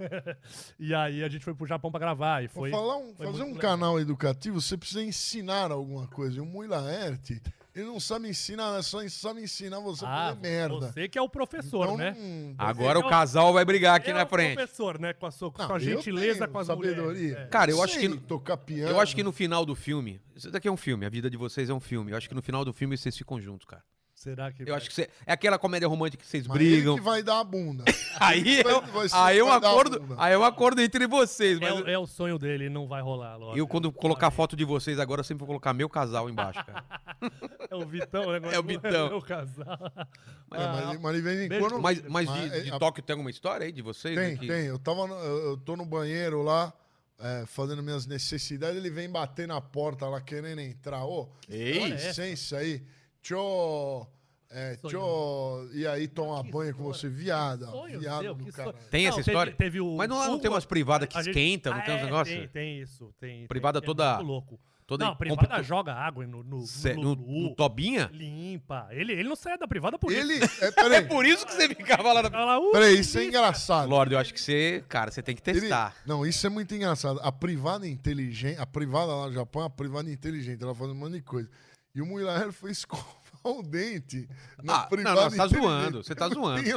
[0.78, 2.70] e aí a gente foi pro Japão pra gravar e foi.
[2.70, 3.60] falar um- foi fazer um legal.
[3.60, 6.38] canal educativo, você precisa ensinar alguma coisa.
[6.38, 7.42] E o Mui Laerte,
[7.74, 10.74] ele não sabe ensinar, é só sabe ensinar você a Ah, fazer merda.
[10.80, 12.16] você que é o professor, Então, né?
[12.58, 14.54] Agora é o o- casal vai brigar aqui é na o frente.
[14.56, 15.12] professor, né?
[15.12, 17.02] Com a, sua, com Não, a eu gentileza com as sabedoria.
[17.02, 17.36] mulheres.
[17.38, 17.46] É.
[17.46, 18.08] Cara, eu acho que.
[18.18, 18.90] tocar piano.
[18.90, 20.20] Eu acho que no final do filme.
[20.34, 22.12] Isso daqui é um filme, a vida de vocês é um filme.
[22.12, 23.82] Eu acho que no final do filme vocês ficam juntos, cara.
[24.20, 24.68] Será que.
[24.68, 26.92] Eu acho que você, é aquela comédia romântica que vocês Mas brigam.
[26.92, 27.84] Ele que vai dar a bunda.
[28.20, 30.44] Aí, vai- é, vai ser aí é um vai dar a acordo, aí é um
[30.44, 31.56] acordo entre vocês.
[31.58, 33.36] É, Mas o- é o sonho dele, não vai rolar.
[33.36, 33.58] lógico.
[33.58, 36.84] eu, quando colocar foto de vocês agora, eu sempre vou colocar meu casal embaixo, cara.
[37.70, 38.40] É o Vitão, né?
[38.52, 39.06] É o Vitão.
[39.06, 39.78] É o casal.
[39.96, 40.04] É,
[40.50, 41.80] Ah, mas, mas de vez em quando.
[41.80, 44.14] Mas, mas Mas, de, de é, a- Tóquio tem alguma história aí de vocês?
[44.16, 44.46] Tem, aqui?
[44.46, 44.66] tem.
[44.66, 46.72] Eu, tava no- eu eu tô no banheiro lá,
[47.18, 51.04] é, fazendo minhas necessidades, ele vem bater na porta lá, querendo entrar.
[51.06, 51.78] Ô, Ei.
[51.80, 52.82] dá licença aí.
[53.22, 54.06] Tchô.
[54.52, 55.68] É, tchô.
[55.72, 56.94] E aí tomar Que banho com sonho.
[56.94, 57.66] você, viada.
[57.66, 58.72] Sonho viado seu, do cara.
[58.90, 59.52] Tem Não, essa teve- história?
[59.52, 61.84] Teve o, Mas não, lá não o- tem umas privadas que gente- esquentam, não Ah,
[61.84, 62.36] tem uns é, negócios?
[62.38, 63.46] Tem, tem isso, tem.
[63.46, 64.60] Privada tem, toda- É muito louco.
[64.88, 68.10] Toda Não, a privada joga água no, no, Cê- no no, no Tobinha?
[68.12, 68.88] limpa.
[68.90, 70.34] Ele, ele não sai da privada por Ele.
[70.44, 70.64] isso.
[70.64, 72.58] É, peraí, por isso que você ficava lá na.
[72.58, 73.88] Uh, peraí, isso é engraçado.
[73.88, 75.94] Lorde, eu acho que você, cara, você tem que Ele- testar.
[76.04, 77.20] não, isso é muito engraçado.
[77.22, 80.94] A privada inteligente, a privada lá no Japão é a privada inteligente, ela faz um
[80.96, 81.48] monte de coisa.
[81.94, 84.28] E o Muilaher foi escovar o dente
[84.62, 86.62] na Ah, não, privada não, você tá zoando, você tá zoando.
[86.62, 86.70] E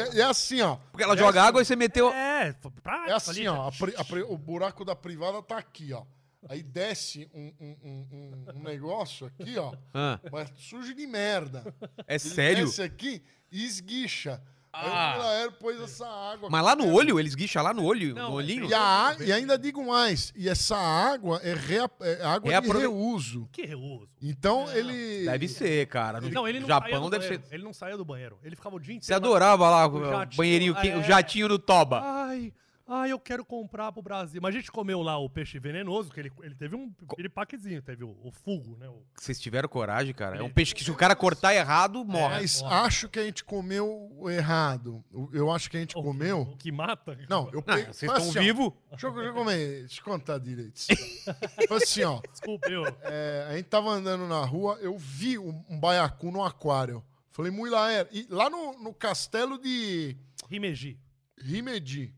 [0.00, 0.76] é, e é assim, ó.
[0.76, 2.10] Porque ela É joga assim, água e você meteu.
[2.12, 2.52] É,
[2.82, 3.68] pra, É assim, ali, ó.
[3.68, 6.04] a pri- a pri- o buraco da privada tá aqui, ó.
[6.48, 9.74] Aí desce um, um- um- um- um negócio aqui, ó.
[9.94, 11.64] Ah, Mas sujo de merda.
[12.06, 12.66] é Ele sério?
[12.66, 14.42] desce aqui e esguicha.
[14.76, 15.12] Ah.
[15.14, 16.48] o Muilaher pôs essa água.
[16.50, 18.66] Mas lá no olho, eles guicham lá no olho, Não, no olhinho?
[18.68, 22.78] E, a, e ainda digo mais, e essa água é, rea- é água de Reaprove-
[22.80, 23.48] reuso.
[23.52, 24.08] Que reuso.
[24.20, 25.24] Então ele.
[25.26, 26.20] Deve ser, cara.
[26.20, 27.46] No Não, ele não saía Japão do deve banheiro.
[27.48, 27.54] ser.
[27.54, 28.38] Ele não saía do banheiro.
[28.42, 29.06] Ele ficava o dia inteiro.
[29.06, 30.96] Você adorava lá O o jatinho, banheirinho, que- é.
[30.96, 32.00] o jatinho no Toba.
[32.02, 32.52] Ai,
[32.86, 34.40] ai, eu quero comprar pro Brasil.
[34.42, 38.04] Mas a gente comeu lá o peixe venenoso, que ele, ele teve um piripaquezinho, teve
[38.04, 38.88] o, o fugo, né?
[38.88, 40.36] O- Vocês tiveram coragem, cara.
[40.36, 42.34] É um peixe que se o cara cortar errado, morre.
[42.36, 42.74] Mas Morre.
[42.74, 45.04] acho que a gente comeu errado.
[45.32, 46.42] Eu acho que a gente o- comeu.
[46.42, 47.16] O que mata.
[47.28, 48.72] Não, eu vocês estão assim, vivos?
[48.90, 50.80] Deixa eu, deixa eu comer, deixa eu contar direito.
[51.68, 52.20] Foi assim, ó.
[52.30, 52.84] Desculpa, eu.
[53.02, 57.02] é, a gente tava andando na rua, eu vi um, um baiacu no aquário.
[57.30, 58.08] Falei, muito lá era.
[58.12, 60.16] E lá no, no castelo de
[60.50, 60.98] Himeji.
[61.36, 62.14] Rimedi.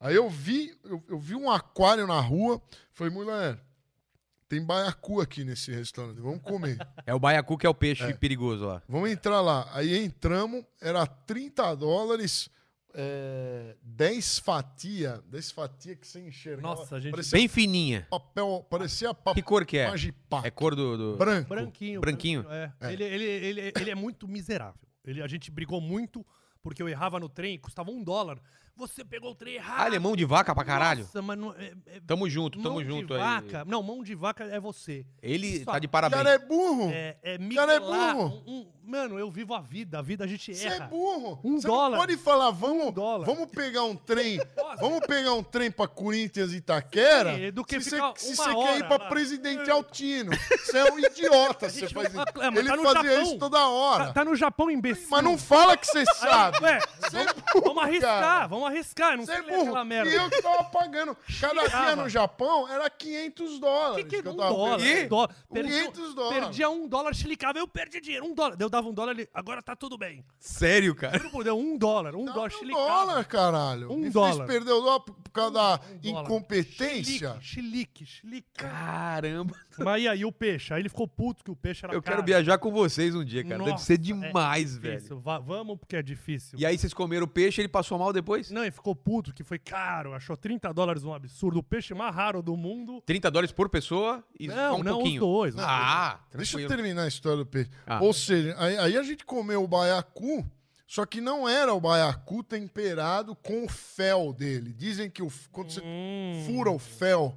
[0.00, 2.60] Aí eu vi, eu, eu vi um aquário na rua.
[2.92, 3.60] Falei, mulher,
[4.48, 6.78] tem baiacu aqui nesse restaurante, vamos comer.
[7.06, 8.82] É o baiacu que é o peixe perigoso lá.
[8.88, 9.68] vamos entrar lá.
[9.72, 12.48] Aí entramos, era 30 dólares,
[12.94, 16.74] é, 10 fatia, 10 fatia que você enxergava.
[16.76, 18.06] Nossa, gente- Parecia Bem fininha.
[18.10, 19.88] papel, parecia Que papel cor que é?
[19.88, 20.40] magipá.
[20.44, 20.96] É cor do...
[20.96, 21.48] do- branco.
[21.48, 22.00] Branquinho.
[22.00, 22.46] Branquinho.
[22.50, 22.72] É.
[22.92, 24.80] Ele, ele, ele, ele é muito miserável.
[25.04, 26.24] Ele, a gente brigou muito
[26.62, 28.38] porque eu errava no trem, custava um dólar.
[28.80, 29.80] Você pegou o trem errado.
[29.82, 31.02] Ah, ele é mão de vaca pra caralho?
[31.02, 33.20] Nossa, mas não, é, é- Tamo junto, mão tamo de junto aí.
[33.20, 33.64] vaca.
[33.66, 35.04] Não, mão de vaca é você.
[35.22, 36.22] Ele Isso tá de parabéns.
[36.22, 36.90] cara é burro.
[36.92, 38.42] É, é cara é burro.
[38.46, 39.98] um- um- mano, eu vivo a vida.
[39.98, 40.86] A vida a gente Você é erra.
[40.86, 41.38] burro.
[41.44, 41.90] Um Você dólar.
[41.90, 43.24] não pode falar, vamos, dólar.
[43.26, 44.40] vamos pegar um trem,
[44.80, 48.00] vamos pegar um trem pra Corinthians e Itaquera, Sim, do que se você
[48.34, 49.08] você quer ir pra lá.
[49.08, 50.32] Presidente Altino.
[50.64, 52.18] Você é um idiota, você faz isso.
[52.40, 53.22] é, Ele tá fazia Japão.
[53.22, 54.06] isso toda hora.
[54.06, 55.08] Tá, tá no Japão, imbecil.
[55.10, 56.58] Mas não fala que você sabe.
[56.62, 58.46] Ué, Você é vamos, burro, vamos arriscar, cara.
[58.46, 59.16] vamos arriscar.
[59.16, 59.60] Não Você sei é burro.
[59.62, 60.10] aquela merda.
[60.10, 61.16] E eu que tava pagando.
[61.40, 64.06] Cada dia no Japão era 500 Que dólares.
[64.08, 64.78] que é que eu um tava dólar?
[64.80, 65.52] Um.
[65.52, 66.44] Perdi, 500 dólares.
[66.44, 68.24] Perdia um dólar, chilicava, eu perdi dinheiro.
[68.26, 68.56] Um dólar.
[68.58, 70.24] Eu dava um dólar, ele, agora tá tudo bem.
[70.38, 71.18] Sério, cara?
[71.18, 72.86] Juro Deus, um dólar, um Dá dólar, um chilicava.
[72.86, 73.92] dólar, caralho.
[73.92, 74.48] Um Me dólar.
[74.50, 77.38] o dólar por causa da Um incompetência.
[77.40, 78.48] Chilique, chilique, chilique.
[78.54, 79.56] Caramba.
[79.84, 80.72] Mas e aí o peixe?
[80.74, 82.26] Aí ele ficou puto que o peixe era Eu quero caro.
[82.26, 83.58] viajar com vocês um dia, cara.
[83.58, 84.94] Deve Nossa, ser é demais, velho.
[84.96, 85.20] difícil.
[85.20, 86.58] Va- vamos porque é difícil.
[86.58, 88.50] E aí vocês comeram peixe, ele passou mal depois?
[88.50, 91.58] Não, ele ficou puto que foi caro, achou 30 dólares um absurdo.
[91.58, 93.02] O peixe mais raro do mundo.
[93.06, 95.22] 30 dólares por pessoa e Não, um não, pouquinho.
[95.22, 95.54] os dois.
[95.54, 97.70] os Ah, Deixa eu terminar a história do peixe.
[97.86, 98.00] Ah.
[98.02, 100.44] Ou seja, aí, aí a gente comeu o baiacu,
[100.86, 104.72] só que não era o baiacu temperado com o fel dele.
[104.72, 106.42] Dizem que o, quando você Hum.
[106.46, 107.36] fura o fel.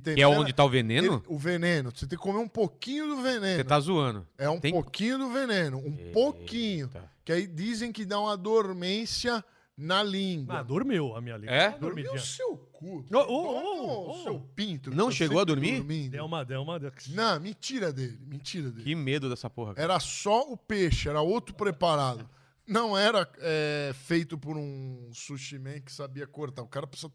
[0.00, 1.14] Que é onde tá o veneno?
[1.16, 1.90] ele- o veneno.
[1.94, 3.56] Você tem que comer um pouquinho do veneno.
[3.56, 4.26] Você tá zoando.
[4.38, 5.78] É um Tem- pouquinho do veneno.
[5.78, 6.86] Um pouquinho.
[6.86, 7.10] Eita.
[7.24, 9.44] Que aí dizem que dá uma dormência
[9.76, 10.58] na língua.
[10.58, 11.54] Ah, dormiu a minha língua.
[11.54, 11.70] É?
[11.70, 12.18] Dormiu o Dormidinha.
[12.20, 12.84] seu cu.
[12.86, 14.90] Ô, ô, Não, ô, o seu pinto.
[14.90, 15.78] Não tá chegou a dormir?
[15.78, 16.10] dormindo.
[16.12, 16.78] Deu uma, deu uma.
[17.08, 18.18] Não, mentira dele.
[18.26, 18.84] Mentira dele.
[18.84, 19.74] Que medo dessa porra.
[19.74, 19.84] cara.
[19.92, 22.28] Era só o peixe, era outro preparado.
[22.66, 26.62] Não era é, feito por um sushi man que sabia cortar.
[26.62, 27.12] O cara precisa,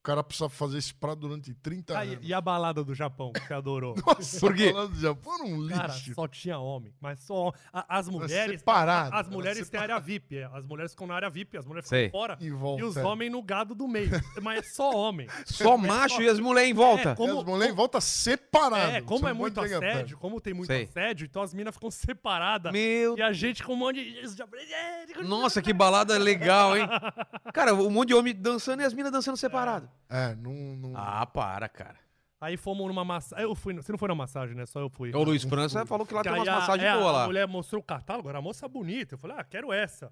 [0.00, 2.18] o cara precisa fazer esse prato durante 30 Ah, anos.
[2.22, 3.94] e, a balada do Japão, que você adorou?
[4.06, 4.72] Nossa, Por quê?
[4.72, 6.14] falando de Japão, era um Cara, lixo.
[6.14, 6.94] só tinha homem.
[6.98, 7.52] Mas só.
[7.70, 8.60] a- as mulheres.
[8.60, 10.38] separado, As mulheres têm área VIP.
[10.38, 12.06] é, As mulheres ficam na área VIP, as mulheres Sei.
[12.06, 12.38] ficam fora.
[12.40, 13.04] Em volta, E os é.
[13.04, 14.10] homens no gado do meio.
[14.42, 15.28] Mas é só homem.
[15.44, 17.10] Só macho e as mulheres em volta.
[17.10, 18.94] É, como- e as mulheres em volta separadas.
[18.94, 20.84] É, como Você é não muito assédio, como tem muito Sei.
[20.84, 22.72] assédio, então as minas ficam separadas.
[22.72, 24.18] Meu E a gente com um monte de.
[24.74, 26.88] É, Nossa, que balada legal, hein?
[27.52, 29.89] Cara, um monte de homem dançando e as minas dançando separado.
[30.08, 30.52] É, não.
[30.76, 30.92] não...
[30.96, 31.96] Ah, para, cara.
[32.40, 33.44] Aí fomos numa massagem.
[33.44, 33.74] Eu fui.
[33.74, 34.64] Você não foi na massagem, né?
[34.66, 35.12] Só eu fui.
[35.14, 37.26] O Luiz França falou que lá tem umas a- massagens é, boas A lá.
[37.26, 39.14] mulher mostrou o catálogo, era moça bonita.
[39.14, 40.10] Eu falei, ah, quero essa.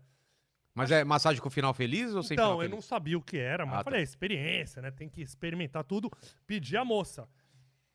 [0.75, 2.75] Mas é massagem com final feliz ou sem Então, final eu feliz?
[2.75, 4.91] não sabia o que era, mas Ah, eu falei, é experiência, né?
[4.91, 6.11] Tem que experimentar tudo.
[6.47, 7.27] Pedi a moça.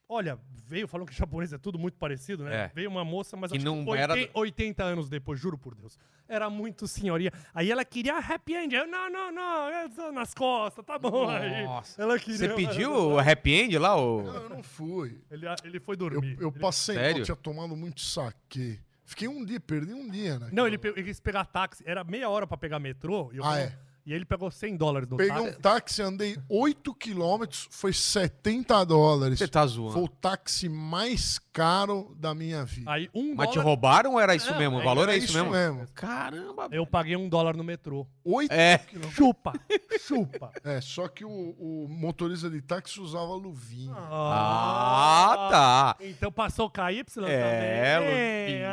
[0.08, 2.64] Olha, veio, falando que japonês é tudo muito parecido, né?
[2.64, 2.70] É.
[2.74, 5.74] Veio uma moça, mas Que acho não que 80, era- 80 anos depois, juro por
[5.74, 5.98] Deus.
[6.28, 7.32] Era muito senhoria.
[7.54, 8.74] Aí ela queria happy end.
[8.74, 11.64] Eu, não, não, não, eu tô nas costas, tá bom aí.
[11.64, 12.00] Nossa.
[12.02, 12.36] Ela queria.
[12.36, 13.96] Você pediu o happy end lá?
[13.96, 14.26] Não, O...
[14.28, 15.20] eu não fui.
[15.30, 16.36] Ele, ele foi Eu, dormir.
[16.40, 17.16] eu Ele- passei Sério?
[17.16, 18.78] mal, tinha tomado muito saque.
[19.06, 20.48] Fiquei um dia, perdi um dia, né?
[20.52, 21.82] Não, ele, pe- ele quis pegar táxi.
[21.86, 23.30] Era meia hora pra pegar metrô.
[23.32, 23.76] E eu, Ah, é?
[24.06, 26.02] E ele pegou 100 dólares no Peguei um táxi.
[26.02, 29.38] andei 8 quilômetros, foi 70 dólares.
[29.38, 29.92] Você tá zoando.
[29.94, 32.90] Foi o táxi mais caro da minha vida.
[32.90, 33.64] Aí um Mas te dólar...
[33.66, 34.76] roubaram ou era isso Não, mesmo?
[34.76, 35.86] O é- valor Era é isso, mesmo?
[35.94, 36.68] Caramba.
[36.70, 38.06] Eu paguei um dólar no metrô.
[38.22, 38.76] 8 É.
[38.78, 39.14] quilômetros.
[39.16, 39.52] Chupa!
[40.00, 40.52] Chupa!
[40.64, 43.94] É, só que o, o motorista de táxi usava luvinha.
[43.96, 45.96] Ah, tá.
[46.04, 48.44] Então passou o KY É, também.
[48.44, 48.68] Lufinha.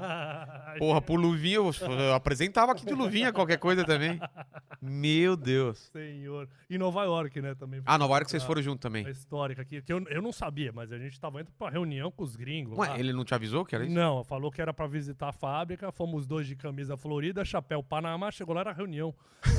[0.00, 4.18] Ah, Porra, por luvinha, eu, eu apresentava aqui de luvinha qualquer coisa também.
[4.80, 5.90] Meu Deus.
[5.92, 6.48] Senhor.
[6.68, 7.82] E Nova York, né, também.
[7.84, 9.08] Ah, Nova York vocês foram junto também.
[9.08, 12.22] Histórica aqui, que eu, eu não sabia, mas a gente tava indo pra reunião com
[12.22, 12.76] os gringos.
[12.78, 12.98] Ué, lá.
[12.98, 13.94] ele não te avisou que era isso?
[13.94, 18.30] Não, falou que era pra visitar a fábrica, fomos dois de camisa florida, chapéu Panamá,
[18.30, 19.14] chegou lá, era reunião.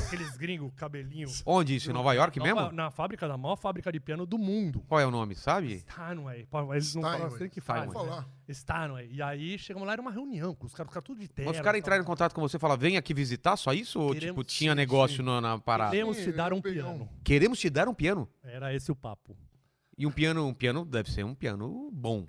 [0.06, 1.28] Aqueles gringos, cabelinho.
[1.46, 1.90] Onde isso?
[1.90, 2.72] Em Nova York Nova- mesmo?
[2.72, 4.82] Na fábrica da maior fábrica de piano do mundo.
[4.88, 5.78] Qual é o nome, sabe?
[5.80, 6.46] Steinway.
[6.50, 7.62] Pô, Eles não falam assim que Steinway.
[7.62, 7.84] fala.
[7.86, 8.28] Vou falar.
[8.50, 9.08] Steinway.
[9.12, 11.48] E aí chegamos lá, era uma reunião com os caras, os caras tudo de terra.
[11.48, 14.00] Mas os caras entraram em contato com você e falaram, vem aqui visitar, só isso?
[14.00, 15.90] Ou, Queremos- tipo, tinha sim, negócio na, na parada?
[15.90, 16.62] Queremos te dar um um.
[16.62, 17.08] piano.
[17.22, 18.28] Queremos te dar um piano.
[18.42, 19.36] Era esse o papo.
[19.96, 22.26] E um piano, um piano deve ser um piano bom.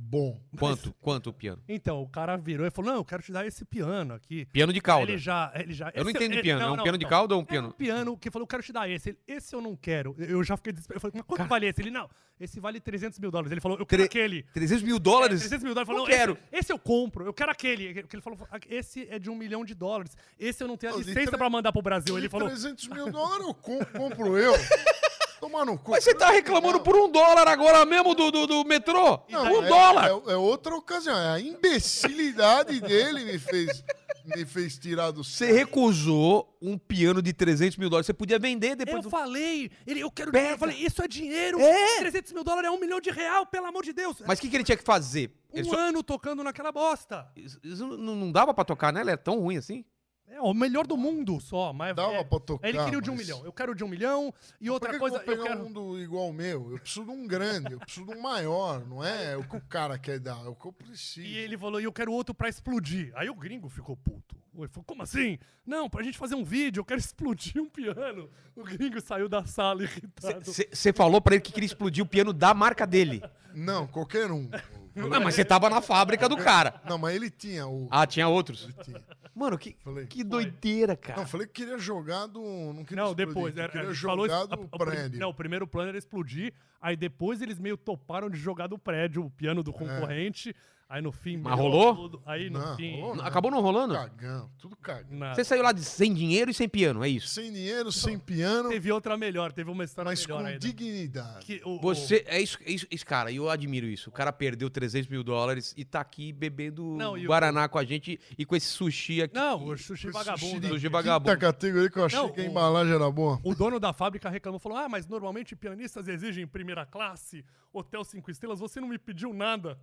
[0.00, 0.40] Bom.
[0.56, 0.94] Quanto?
[1.00, 1.60] Quanto o piano?
[1.68, 4.46] Então, o cara virou e falou: Não, eu quero te dar esse piano aqui.
[4.46, 5.10] Piano de cauda.
[5.10, 5.50] Ele já.
[5.54, 6.60] Ele já Eu não entendo de ele- piano.
[6.60, 7.10] não, é um não, piano de não.
[7.10, 7.68] cauda ou um piano?
[7.68, 9.08] um piano que falou, eu quero te dar esse.
[9.10, 10.14] Ele, esse eu não quero.
[10.18, 10.98] Eu já fiquei desesperado.
[10.98, 11.80] Eu falei, mas quanto Cara- vale esse?
[11.82, 13.50] Ele, não, esse vale 300 mil dólares.
[13.50, 14.44] Ele falou, eu quero Tre- aquele.
[14.44, 15.40] 300 mil É, dólares?
[15.40, 15.88] 300 mil dólares.
[15.90, 16.32] Ele falou, quero.
[16.52, 18.04] Esse, esse eu compro, eu quero aquele.
[18.04, 18.38] Que ele falou,
[18.70, 20.16] esse é de um milhão de dólares.
[20.38, 22.16] Esse eu não tenho a licença tre- pra mandar pro Brasil.
[22.16, 24.52] Ele falou, 300 mil dólares eu com- compro eu.
[25.40, 25.92] Tomar no cu.
[25.92, 29.20] Mas você tá reclamando por um dólar agora mesmo do, do, do metrô?
[29.28, 30.04] Não, um é- dólar!
[30.06, 31.16] É, é outra ocasião.
[31.18, 33.84] É a imbecilidade dele me fez,
[34.24, 38.06] me fez tirar do Você recusou um piano de 300 mil dólares.
[38.06, 39.10] Você podia vender depois eu do...
[39.10, 40.40] falei, ele, eu quero Pega.
[40.42, 40.54] dinheiro.
[40.54, 41.60] Eu falei, isso é dinheiro.
[41.60, 41.98] É.
[41.98, 44.16] 300 mil dólares é um milhão de real, pelo amor de Deus.
[44.26, 45.30] Mas o que, que ele tinha que fazer?
[45.52, 47.26] um Ele só- ano tocando naquela bosta.
[47.36, 49.00] Isso isso não não dava pra tocar, né?
[49.00, 49.84] Ele é tão ruim assim?
[50.30, 51.72] É o melhor do mundo só.
[51.72, 53.44] Mas Dava é, pra tocar, Ele queria o de um mas- milhão.
[53.44, 54.32] Eu quero o de um milhão.
[54.60, 55.66] E outra que coisa, eu vou eu pegar quero.
[55.66, 56.70] um do igual ao meu?
[56.72, 59.60] Eu preciso de um grande, eu preciso de um maior, não é o que o
[59.62, 61.26] cara quer dar, é o que eu preciso.
[61.26, 63.10] E ele falou, e eu quero outro pra explodir.
[63.14, 64.36] Aí o gringo ficou puto.
[64.56, 65.38] Ele falou, como assim?
[65.64, 68.28] Não, pra gente fazer um vídeo, eu quero explodir um piano.
[68.56, 70.44] O gringo saiu da sala irritado.
[70.44, 73.22] Você falou pra ele que queria explodir o piano da marca dele.
[73.54, 74.50] Não, qualquer um.
[74.94, 76.80] Não, mas você tava na fábrica do cara.
[76.84, 77.86] Não, mas ele tinha o.
[77.88, 78.64] Ah, tinha outros.
[78.64, 79.04] ele tinha.
[79.38, 80.06] Mano, que, Falei.
[80.06, 81.26] que doideira, Não, cara.
[81.26, 82.40] falei que queria jogar do.
[82.42, 83.56] Não queria Não, explodir, depois.
[83.56, 85.20] Era, queria ele falou jogar do a- prédio.
[85.20, 86.52] Não, o primeiro plano era explodir.
[86.80, 90.54] Aí depois eles meio toparam de jogar do prédio o piano do concorrente.
[90.90, 91.36] Aí no fim.
[91.36, 91.94] Mas rolou?
[91.94, 92.22] tudo.
[92.24, 92.98] Aí no Não, fim.
[92.98, 93.24] rolou não.
[93.26, 93.92] Acabou não rolando?
[93.92, 95.18] Cagão, tudo cagão.
[95.18, 95.34] nada.
[95.34, 97.28] Você saiu lá de sem dinheiro e sem piano, é isso?
[97.28, 100.58] Sem dinheiro, sem piano, Teve outra melhor, teve uma história mas melhor com ainda.
[100.58, 101.44] dignidade.
[101.44, 104.08] Que o- o- Você, é isso, é isso, isso, cara, e eu admiro isso.
[104.08, 107.84] O cara perdeu 300 mil dólares e tá aqui bebendo Não, o- Guaraná com a
[107.84, 109.34] gente e com esse sushi aqui.
[109.34, 110.68] Não, o sushi vagabundo.
[110.68, 111.38] sushi quinta vagabundo.
[111.38, 113.38] categoria que eu achei Não, que a o- embalagem era boa.
[113.44, 118.30] O dono da fábrica reclamou, falou: Ah, mas normalmente pianistas exigem primeira classe, hotel cinco
[118.30, 119.78] estrelas, você não me pediu nada.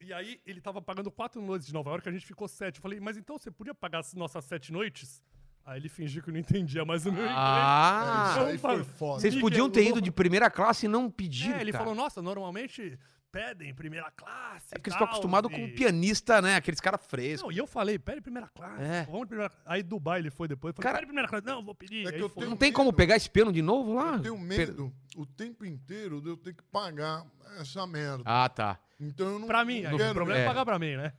[0.00, 2.76] E aí ele tava pagando quatro noites de Nova York, a gente ficou sete.
[2.76, 5.22] Eu falei, mas então você podia pagar as nossas sete noites?
[5.64, 7.36] Aí ele fingiu que não entendia mais o meu inglês.
[7.38, 8.34] Ah!
[8.46, 9.20] Aí Então, foi foda.
[9.20, 11.84] Vocês podiam ter ido de primeira classe e não pediram, É, ele cara.
[11.84, 12.98] falou, nossa, normalmente
[13.30, 14.68] pedem primeira classe.
[14.72, 16.56] É porque e eles estão tal, acostumados e- com pianista, né?
[16.56, 17.42] Aqueles caras frescos.
[17.42, 18.82] Não, e eu falei, pede primeira classe.
[18.82, 19.04] É.
[19.04, 20.74] Vamos primeira Aí Dubai ele foi depois.
[20.74, 21.46] Falei, Cara- pede primeira classe.
[21.46, 22.06] Não, vou pedir.
[22.12, 22.96] É Não tem como medo.
[22.96, 24.14] pegar esse piano de novo lá?
[24.14, 27.24] Eu tenho medo o tempo inteiro de eu ter que pagar
[27.58, 28.24] essa merda.
[28.26, 28.80] Ah, tá.
[29.00, 29.46] Então eu não.
[29.46, 30.46] Pra mim, não aí, o quero- problema é é.
[30.46, 31.12] pagar pra mim, né?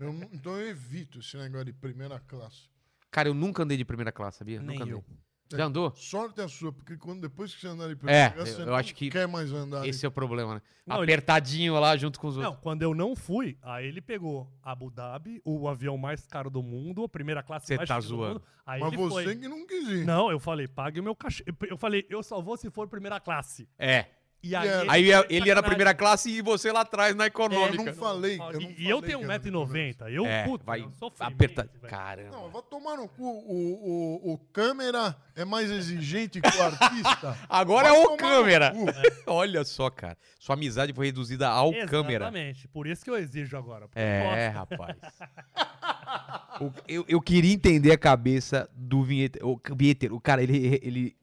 [0.00, 2.68] eu não- então eu evito esse negócio de primeira classe.
[3.10, 4.60] Cara, eu nunca andei de primeira classe, sabia?
[4.60, 4.98] Nem nunca eu.
[4.98, 5.22] andei.
[5.54, 5.92] Já andou?
[5.94, 8.56] Sorte é a sua, porque quando depois que você andar de É, primeira classe, eu-
[8.56, 9.86] você eu não acho que quer mais andar.
[9.86, 10.62] Esse é o problema, né?
[10.86, 12.62] Não, ele- Apertadinho lá junto com os Não, outros.
[12.62, 17.04] quando eu não fui, aí ele pegou Abu Dhabi, o avião mais caro do mundo,
[17.04, 18.32] a primeira classe Cê mais tá chique do zoando.
[18.40, 18.44] mundo.
[18.64, 19.36] Aí Mas ele você foi.
[19.36, 20.06] que não quis ir.
[20.06, 21.44] Não, eu falei, pague o meu cachê.
[21.68, 23.68] Eu falei, eu só vou se for primeira classe.
[23.78, 24.06] É.
[24.44, 25.24] E aí, era- Aí foi ele, ele era
[25.60, 25.62] sacanagem.
[25.68, 27.84] primeira classe e você lá atrás na eu econômica.
[27.84, 28.38] não falei.
[28.40, 30.10] Eu e- não e eu falei tenho que era 1,90m.
[30.10, 31.68] Eu, é, puto, vai eu apertar.
[31.88, 32.30] Caramba.
[32.32, 33.22] Não, vai tomar no cu.
[33.24, 37.38] O, o, o câmera é mais exigente que o artista.
[37.48, 38.72] Agora Vai é o câmera.
[38.72, 38.84] cu.
[39.30, 40.18] Olha só, cara.
[40.40, 42.24] Sua amizade foi reduzida ao câmera.
[42.24, 42.66] Exatamente.
[42.66, 43.84] Por isso que eu exijo agora.
[43.84, 44.96] eu É, rapaz.
[46.60, 49.48] O- eu, eu queria entender a cabeça do vinheteiro.
[49.48, 51.16] O vinheteiro, o cara, ele, ele,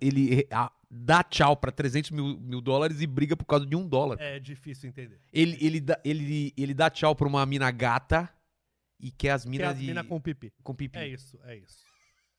[0.00, 3.86] ele ah, dá tchau pra 300 mil, mil dólares e briga por causa de um
[3.86, 4.18] dólar.
[4.20, 5.18] É difícil entender.
[5.32, 8.28] Ele, ele, dá, ele, ele dá tchau pra uma mina gata
[9.00, 10.52] e quer as minas as de, mina com pipi.
[10.62, 10.98] com pipi.
[10.98, 11.84] É isso, é isso.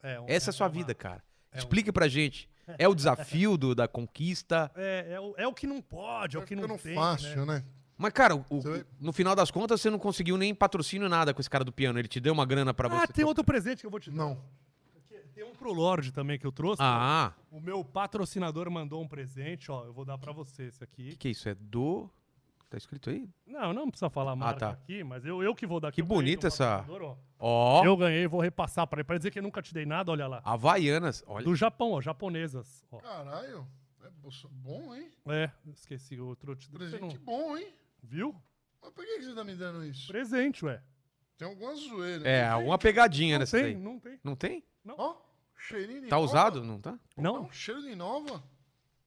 [0.01, 1.23] É um- Essa é a sua uma- vida, cara.
[1.51, 2.49] é um- Explique pra gente.
[2.77, 4.69] É o desafio do, da conquista.
[4.75, 6.95] É, é, o, é o que não pode, é o Vai que não ficando tem.
[6.95, 7.55] fácil, né?
[7.59, 7.65] né?
[7.97, 11.39] Mas, cara, o- vai- no final das contas, você não conseguiu nem patrocínio nada com
[11.41, 11.97] esse cara do piano.
[11.97, 13.03] Ele te deu uma grana pra você.
[13.03, 14.17] Ah, tem outro presente que eu vou te dar.
[14.17, 14.43] Não.
[15.37, 16.81] Tem um pro Lorde também que eu trouxe.
[16.81, 19.85] Ah, O meu patrocinador mandou um presente, ó.
[19.85, 21.09] Eu vou dar pra você esse o aqui.
[21.11, 21.47] que, que é isso?
[21.47, 22.09] É do.
[22.67, 23.29] Tá escrito aí?
[23.45, 24.69] Não, não precisa falar a marca tá.
[24.71, 25.97] aqui, mas eu, eu que vou dar aqui.
[25.97, 27.85] Que bonita essa- Ó, ó.
[27.85, 29.03] Eu ganhei e vou repassar pra ele.
[29.05, 30.41] Pra dizer que eu nunca te dei nada, olha lá.
[30.43, 31.23] Havaianas.
[31.27, 31.45] Olha.
[31.45, 32.01] Do Japão, ó.
[32.01, 32.83] Japonesas.
[32.91, 32.97] Ó.
[32.97, 33.67] Caralho.
[34.03, 35.11] É bo- bom, hein?
[35.27, 36.55] É, esqueci outro.
[36.55, 37.67] Você não- Presente bom, hein?
[38.01, 38.35] Viu?
[38.81, 40.07] Mas por que você tá me dando isso?
[40.07, 40.81] Presente, ué.
[41.37, 42.27] Tem alguma zoeira.
[42.27, 43.75] É, alguma pegadinha Não nessa tem, daí.
[43.83, 44.19] não tem.
[44.23, 44.63] Não tem?
[44.97, 45.15] Ó,
[45.57, 46.25] cheirinho de Tá nova.
[46.27, 46.63] usado?
[46.63, 46.97] Não tá?
[47.17, 47.43] Não?
[47.43, 48.43] Não, cheiro de nova.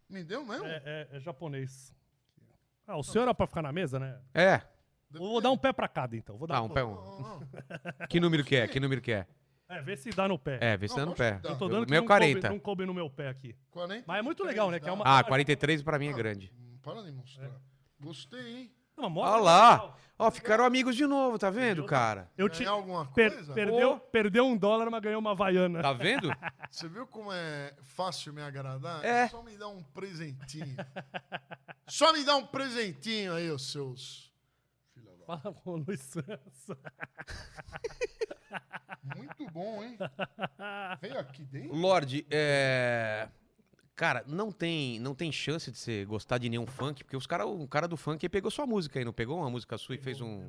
[0.09, 0.67] Me deu mesmo?
[0.67, 1.95] É, é- é japonês.
[2.87, 4.21] Ah, o senhor era pra ficar na mesa, né?
[4.35, 4.61] É.
[5.15, 6.37] Eu vou dar um pé pra cada, então.
[6.37, 6.85] Vou dar Tá, um pé.
[6.85, 6.95] Um.
[6.95, 7.41] não, não.
[8.11, 8.67] Que número que é?
[8.67, 9.27] Que número que é?
[9.69, 10.59] É, vê se dá no pé.
[10.61, 11.41] É, vê se Não, dá no pé.
[11.45, 12.41] Eu tô dando que Meu não 40.
[12.41, 13.57] coube, não coube no meu pé aqui.
[13.71, 14.05] 40.
[14.07, 14.81] Mas é muito legal, né?
[14.81, 16.53] Que é uma- Ah, 43 pra mim é grande.
[16.59, 17.51] Hum, Para de mostrar.
[18.01, 18.73] Gostei, hein?
[18.97, 19.97] Não, mostra Olha lá.
[20.19, 22.31] Ó, ficaram amigos de novo, tá vendo, cara?
[22.37, 22.59] Eu te...
[22.59, 23.55] Ganhar alguma per- coisa?
[23.55, 25.81] perdeu, perdeu um dólar, mas ganhou uma havaiana.
[25.81, 26.29] Tá vendo?
[26.71, 29.03] Você viu como é fácil me agradar?
[29.03, 29.29] É.
[29.29, 30.77] Só me dá um presentinho.
[31.89, 34.31] Só me dá um presentinho aí, os seus.
[34.93, 36.77] Filha da- Fala com o Luiz Santos.
[39.17, 39.97] Muito bom, hein?
[41.01, 41.75] Veio aqui dentro?
[41.75, 43.27] Lorde, é.
[44.01, 47.45] Cara, não tem, não tem chance de você gostar de nenhum funk, porque os cara,
[47.47, 49.99] o cara do funk ele pegou sua música aí, não pegou uma música sua e
[49.99, 50.49] fez um.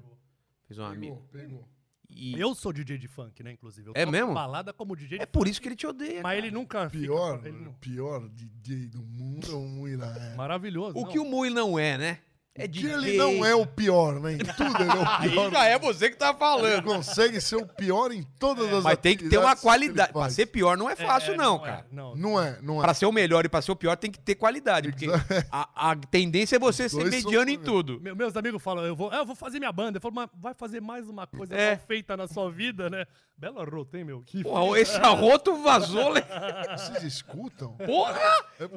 [0.68, 1.22] Fez uma Pegou, amiga.
[1.34, 1.68] pegou.
[2.10, 3.90] E Eu sou DJ de funk, né, inclusive.
[3.90, 4.34] Eu É toco mesmo?
[4.34, 6.22] balada como DJ de é por isso que ele te odeia.
[6.24, 10.06] Mas ele nunca fica- Pior, ele não- pior DJ do mundo é o Muira.
[10.06, 10.36] É.
[10.36, 10.98] Maravilhoso.
[10.98, 11.10] O não.
[11.12, 12.20] que o Mui não é, né?
[12.54, 14.34] É Que ele não é o pior, né?
[14.34, 15.52] Em tudo ele é o Aí pior.
[15.52, 16.84] já é você que tá Ele falando.
[16.84, 20.12] consegue ser o pior em todas as Mas tem que ter uma ele qualidade.
[20.12, 21.88] Pra ser pior não é fácil, É, não, é, cara.
[21.90, 22.14] não.
[22.14, 22.82] Não é, não é.
[22.82, 24.90] Pra ser o melhor e pra ser o pior tem que ter qualidade.
[24.92, 25.06] Porque
[25.50, 28.02] a, a tendência é você ser mediano em tudo.
[28.02, 29.96] Me- Meus amigos falam, eu vou, ah, eu vou fazer minha banda.
[29.98, 31.78] Eu falo, mas vai fazer mais uma coisa É.
[31.78, 33.06] feita na sua vida, né?
[33.38, 34.22] Bela rota, hein, meu?
[34.24, 36.10] Que Porra, esse arroto vazou.
[36.12, 36.22] le-
[36.78, 37.76] Vocês escutam?
[37.78, 38.20] Porra!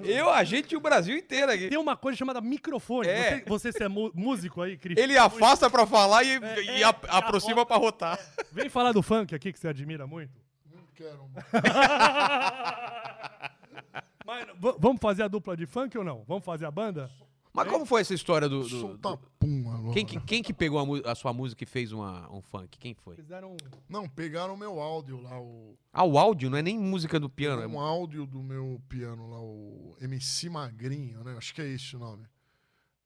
[0.05, 1.69] Eu, a gente e o Brasil inteiro aqui.
[1.69, 3.09] Tem uma coisa chamada microfone.
[3.09, 3.43] É.
[3.47, 4.97] Você, você se é músico aí, Cris.
[4.99, 8.19] Ele afasta pra falar e, É, e é, a- é, aproxima pra rotar.
[8.53, 10.33] Vem falar do funk aqui que você admira muito.
[10.73, 11.29] Não quero.
[14.27, 14.47] Mas,
[14.79, 16.25] vamos fazer a dupla de funk ou não?
[16.27, 17.11] Vamos fazer a banda?
[17.53, 18.63] Mas como foi essa história do.
[18.63, 19.93] do- Solta do- pum agora.
[19.93, 22.77] Quem, que, quem que pegou a, a sua música e fez uma, um funk?
[22.79, 23.15] Quem foi?
[23.15, 23.57] Fizeram um...
[23.89, 27.31] Não, pegaram o meu áudio lá, o, Ah, o áudio não é nem música do
[27.31, 27.63] piano.
[27.63, 31.37] é um áudio do meu piano lá, o MC Magrinho, né?
[31.39, 32.25] Acho que é esse o nome.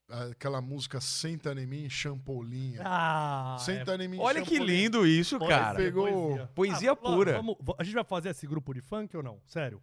[0.08, 2.80] Aquela música Senta em mim, Champolinha.
[2.84, 5.76] Ah, Senta em mim, Olha que lindo isso, Poesia, cara.
[5.76, 7.32] pegou- Poesia Ah, pura.
[7.34, 9.38] vamos- a gente vai fazer esse grupo de funk ou não?
[9.46, 9.82] Sério?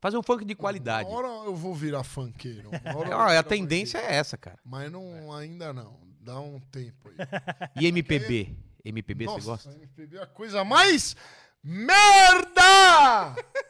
[0.00, 1.08] Fazer um funk de qualidade.
[1.08, 2.70] Uma hora eu vou virar funkeiro.
[3.12, 4.58] Ah, a tendência é essa, cara.
[4.64, 5.98] Mas não, ainda não.
[6.20, 7.16] Dá um tempo aí.
[7.82, 8.56] E MPB?
[8.84, 9.70] MPB Nossa, você gosta?
[9.74, 11.14] MPB é a coisa mais
[11.62, 13.34] merda!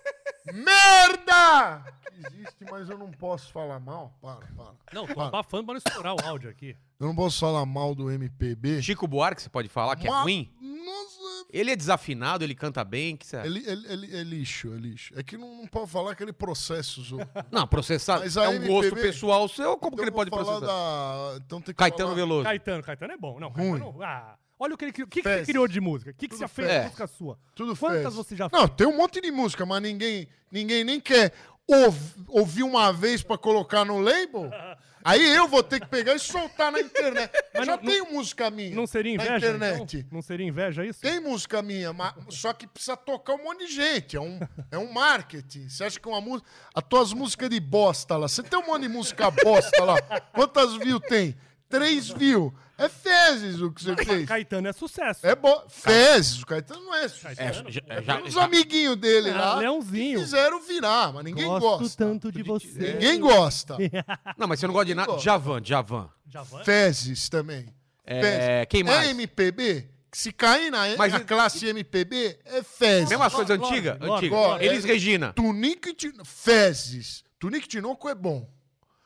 [0.52, 1.84] merda!
[2.12, 4.12] Que existe, mas eu não posso falar mal.
[4.20, 4.72] Para, para.
[4.92, 5.28] Não, tô Para.
[5.28, 6.76] abafando pra não estourar o áudio aqui.
[6.98, 8.80] Eu não posso falar mal do MPB.
[8.82, 10.50] Chico Buarque, você pode falar que é ruim?
[10.60, 13.16] Nossa, Ele é desafinado, ele canta bem.
[13.16, 13.36] Que você...
[13.38, 15.12] ele, ele, ele é lixo, é lixo.
[15.18, 17.28] É que não, não pode falar que ele processa os outros.
[17.50, 20.24] Não, processar Mas é um gosto MPB pessoal seu, como Então que ele eu vou
[20.24, 21.32] pode falar processar?
[21.32, 21.44] da...
[21.44, 22.14] Então tem que Caetano falar...
[22.14, 22.44] Veloso.
[22.44, 23.38] Caetano, Caetano é bom.
[23.40, 23.78] Não, Ruim.
[23.78, 24.02] Caetano...
[24.02, 25.06] Ah, olha o que ele criou.
[25.06, 26.10] O que, que você criou de música?
[26.10, 27.38] O que, que você fez de música sua?
[27.54, 28.14] Tudo Quantas fez.
[28.14, 31.32] você já Não, tem um monte de música, mas ninguém, ninguém nem quer
[31.66, 34.50] ouv- ouvir uma vez pra colocar no label.
[35.08, 37.30] Aí eu vou ter que pegar e soltar na internet.
[37.54, 39.46] Mas já não- tenho música minha Não seria na inveja?
[39.46, 39.96] internet.
[39.98, 40.08] então?
[40.10, 41.00] Não seria inveja isso?
[41.00, 44.16] Tem música minha, mas, só que precisa tocar um monte de gente.
[44.16, 45.68] É um, é um marketing.
[45.68, 46.50] Você acha que uma música.
[46.74, 48.26] As tuas músicas de bosta lá.
[48.26, 49.96] Você tem um monte de música bosta lá.
[50.34, 51.36] Quantas views tem?
[51.68, 52.52] Três views.
[52.78, 54.26] É fezes o que você fez.
[54.28, 55.26] Caetano é sucesso.
[55.26, 55.62] É bo...
[55.68, 56.42] Fezes.
[56.42, 57.40] O Caetano não é sucesso.
[57.40, 60.20] É, Caetano, já- é já- Os já- amiguinhos dele Ah, lá Leãozinho.
[60.20, 62.04] fizeram virar, mas ninguém Gosto gosta.
[62.04, 62.92] tanto de você.
[62.94, 63.76] Ninguém gosta.
[64.36, 65.18] Não, mas você não gosta de nada.
[65.18, 66.10] Javan, Javan.
[66.28, 66.64] Javan?
[66.64, 67.66] Fezes também.
[68.04, 68.66] É, Fezes.
[68.68, 69.06] quem mais?
[69.08, 69.88] É MPB?
[70.12, 73.08] Se cair na, Mas na ele- classe MPB, é Fezes.
[73.10, 73.98] Mesma coisa Lorde, antiga?
[74.00, 74.64] Lorde.
[74.64, 75.32] Elis Regina.
[75.32, 76.24] Tunico e Tinoco.
[76.24, 77.24] Fezes.
[77.38, 78.48] Tunico e Tinoco é bom.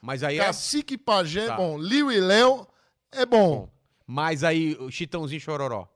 [0.02, 0.44] Mas aí é.
[0.44, 1.54] Cacique e Pajé Tá.
[1.54, 1.78] é bom.
[1.78, 2.66] Liu e Léo
[3.12, 3.68] é bom.
[4.06, 5.86] Mas aí o Chitãozinho Chororó.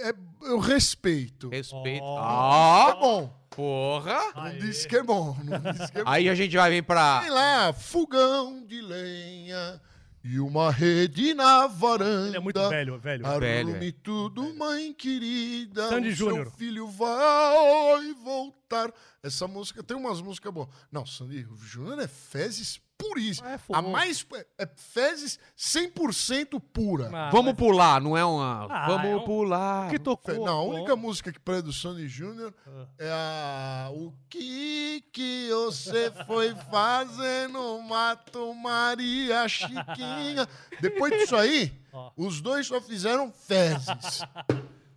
[0.00, 1.48] É- eu respeito.
[1.50, 2.02] Respeito.
[2.04, 2.18] Oh.
[2.18, 3.34] É Ah, bom.
[3.50, 4.18] porra.
[4.34, 5.36] Não disse que é bom.
[5.44, 6.10] Não disse que é bom.
[6.10, 7.20] Aí a gente vai vir pra.
[7.22, 9.80] Sei lá, fogão de lenha
[10.24, 12.28] e uma rede na varanda.
[12.28, 13.24] Ele é muito velho, velho.
[13.40, 15.88] Velho, Arrume tudo, mãe querida.
[15.88, 16.46] Sandy o Júnior.
[16.46, 18.90] Seu filho vai voltar.
[19.24, 20.68] Essa música tem umas músicas boas.
[20.90, 23.52] Não, Sandy Júnior é fezes puríssima.
[23.52, 24.26] É a mais.
[24.58, 27.08] É fezes 100% pura.
[27.12, 28.66] Ah, Vamos mas- pular, não é uma.
[28.68, 29.90] Ah, Vamos é um- pular.
[29.90, 30.44] que tocou.
[30.44, 30.74] Não, a bom.
[30.74, 32.86] única música que presta do Sandy Júnior Ah.
[32.98, 33.90] é a.
[33.94, 40.48] O que que você foi fazer no Mato Maria Chiquinha?
[40.80, 42.10] Depois disso aí, Ó.
[42.16, 44.22] os dois só fizeram fezes.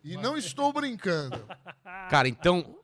[0.03, 1.39] E não estou brincando.
[2.09, 2.75] Cara, então.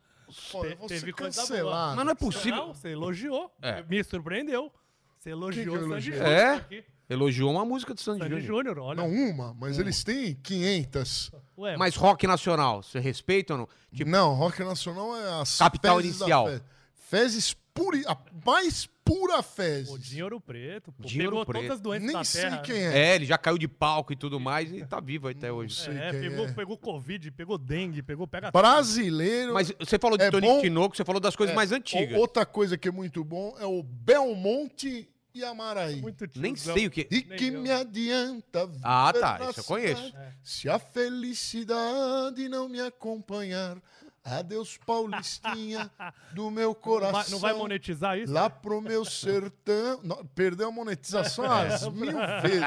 [0.51, 1.95] Pô, eu vou ser cancelado.
[1.95, 2.67] Mas não é possível.
[2.67, 3.51] Não, você elogiou.
[3.61, 3.83] É.
[3.83, 4.71] Me surpreendeu.
[5.19, 6.01] Você elogiou que eu o Sandy?
[6.11, 6.53] Júnior É?
[6.55, 6.83] aqui.
[7.09, 8.79] Elogiou uma música do Sandy Sandy Júnior.
[8.79, 8.95] Olha.
[8.95, 11.31] Não uma, mas eles têm 500.
[11.57, 13.67] Ué, Mas rock nacional, você respeita ou não?
[13.93, 16.47] Tipo, Não, rock nacional é as Capital Inicial.
[16.47, 16.61] fe-
[16.93, 19.89] Fezes puri, a mais pura fezes.
[19.91, 21.61] o Dinheiro Preto, pô, Dinheiro pegou Preto.
[21.61, 22.57] todas as doenças Nem da sei terra.
[22.61, 22.97] quem é.
[23.11, 25.75] é, ele já caiu de palco e tudo mais e tá vivo até hoje.
[25.75, 26.51] sei É, quem pegou, é.
[26.53, 29.53] pegou Covid, pegou dengue, pegou pega Brasileiro.
[29.53, 32.17] Mas você falou de É Tony bom- Tinoco, você falou das coisas É, mais antigas.
[32.17, 36.01] o- Outra coisa que é muito bom é o Belmonte e Amaraí.
[36.01, 37.07] muito Nem sei o que.
[37.09, 37.61] E Nem que eu.
[37.61, 40.03] me adianta viver Ah, tá, na isso eu conheço.
[40.07, 43.77] cidade Se a felicidade não me acompanhar,
[44.23, 45.89] adeus Paulistinha
[46.33, 47.11] do meu Não coração.
[47.21, 48.31] vai, não vai monetizar isso?
[48.31, 49.99] Lá pro meu sertão.
[50.03, 52.11] Não, perdeu a monetização às mil
[52.41, 52.59] vezes.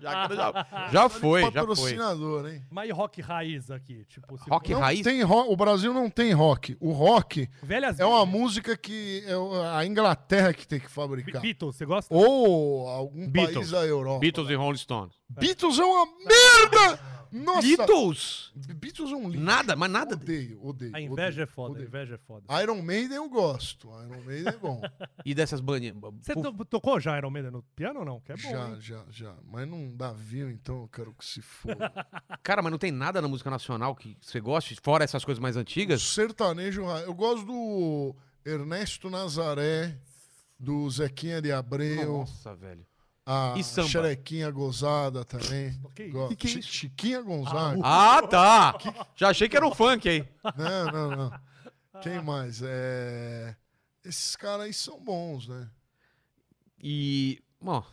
[0.00, 1.50] Já, já- já foi, já foi.
[1.50, 2.62] Patrocinador, hein?
[2.70, 4.04] Mas e rock raiz aqui?
[4.04, 5.02] Tipo, se Rock for- Não raiz?
[5.02, 6.76] tem ro- o Brasil não tem rock.
[6.80, 9.34] O rock Velhas é uma música que é
[9.76, 11.40] a Inglaterra que tem que fabricar.
[11.40, 12.14] Beatles, você gosta?
[12.14, 13.54] Ou algum Beatles.
[13.56, 14.20] país da Europa.
[14.20, 15.14] Beatles e Rolling Stones.
[15.30, 17.00] Beatles é uma merda!
[17.32, 17.62] Nossa!
[17.62, 18.52] Beatles?
[18.54, 19.42] Beatles é um lixo.
[19.42, 20.14] Nada, mas nada.
[20.14, 20.94] Odeio, odeio.
[20.94, 21.86] A inveja odeio, é foda, a odeio.
[21.88, 22.62] inveja é foda.
[22.62, 23.88] Iron Maiden eu gosto.
[23.88, 24.80] Iron Maiden é bom.
[25.24, 25.96] E dessas bandinhas.
[26.20, 28.20] Você Puf, to- tocou já Iron Maiden no piano ou não?
[28.20, 28.76] Que é bom, já, hein?
[28.80, 29.34] já, já.
[29.44, 31.90] Mas não dá view, então eu quero que se foda.
[32.42, 35.56] Cara, mas não tem nada na música nacional que você goste, fora essas coisas mais
[35.56, 36.02] antigas?
[36.02, 38.14] Sertanejo, eu gosto do
[38.44, 39.96] Ernesto Nazaré,
[40.58, 42.84] do Zequinha de Abreu, Nossa, velho.
[43.24, 43.88] A E samba?
[43.88, 45.78] Xerequinha Gozada também.
[45.94, 46.10] Que.
[46.10, 46.62] Que que é?
[46.62, 47.80] Chiquinha Gonzaga.
[47.84, 48.74] Ah, tá!
[49.14, 50.28] Já achei que era um funk aí.
[50.56, 51.40] Não, não, não.
[52.02, 52.60] Quem mais?
[52.64, 53.54] É...
[54.04, 55.70] Esses caras aí são bons, né?
[56.82, 57.40] E.
[57.60, 57.84] Bom,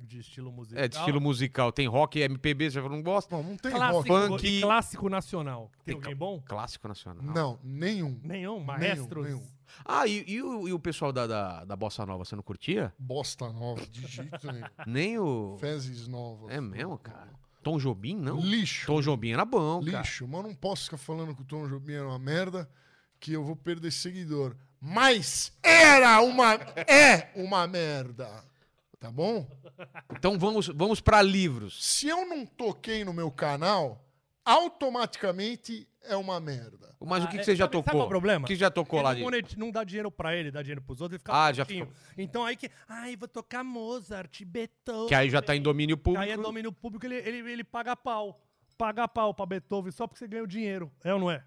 [0.00, 0.82] De estilo musical.
[0.84, 1.70] é de estilo musical.
[1.72, 3.36] Tem rock, MPB, você não gosta?
[3.36, 4.28] Bom, não tem Clássico, rock.
[4.28, 4.46] Funk.
[4.48, 5.70] e clássico nacional.
[5.84, 6.42] Tem, Tem alguém bom?
[6.44, 7.22] Clássico nacional.
[7.22, 8.18] Não, nenhum.
[8.24, 9.24] Nenhum, maestros.
[9.26, 9.46] nenhum.
[9.84, 12.92] Ah, e, e o, e o pessoal da, da, da Bossa Nova, você não curtia?
[12.98, 14.66] Bosta nova, de jeito nenhum.
[14.86, 15.56] Nem o.
[15.60, 16.50] Fezes novas.
[16.50, 17.30] É mesmo, cara?
[17.62, 18.38] Tom Jobim, não?
[18.38, 18.86] Lixo.
[18.86, 19.98] Tom Jobim era bom, cara.
[19.98, 20.26] Lixo.
[20.28, 22.68] Mas eu não posso ficar falando que o Tom Jobim era uma merda,
[23.18, 24.56] que eu vou perder seguidor.
[24.80, 26.54] Mas era uma.
[26.54, 28.44] É uma merda.
[29.00, 29.46] Tá bom?
[30.12, 31.84] Então vamos, vamos para livros.
[31.84, 34.04] Se eu não toquei no meu canal,
[34.44, 36.94] automaticamente é uma merda.
[37.00, 37.92] Mas o Ah, que, que é, você já sabe- sabe tocou?
[37.92, 38.44] qual é o problema?
[38.44, 39.58] O que já tocou Ele lá não, de.
[39.58, 41.88] não dá dinheiro pra ele, dá dinheiro pros outros, ele fica Ah, já putinho.
[42.16, 45.08] Então aí que, ai, vou tocar Mozart, Beethoven.
[45.08, 46.22] Que aí já tá em domínio público.
[46.24, 48.40] Aí é domínio público, ele, ele, ele paga pau.
[48.78, 50.90] Paga pau pra Beethoven só porque você ganha o dinheiro.
[51.04, 51.44] É ou não é?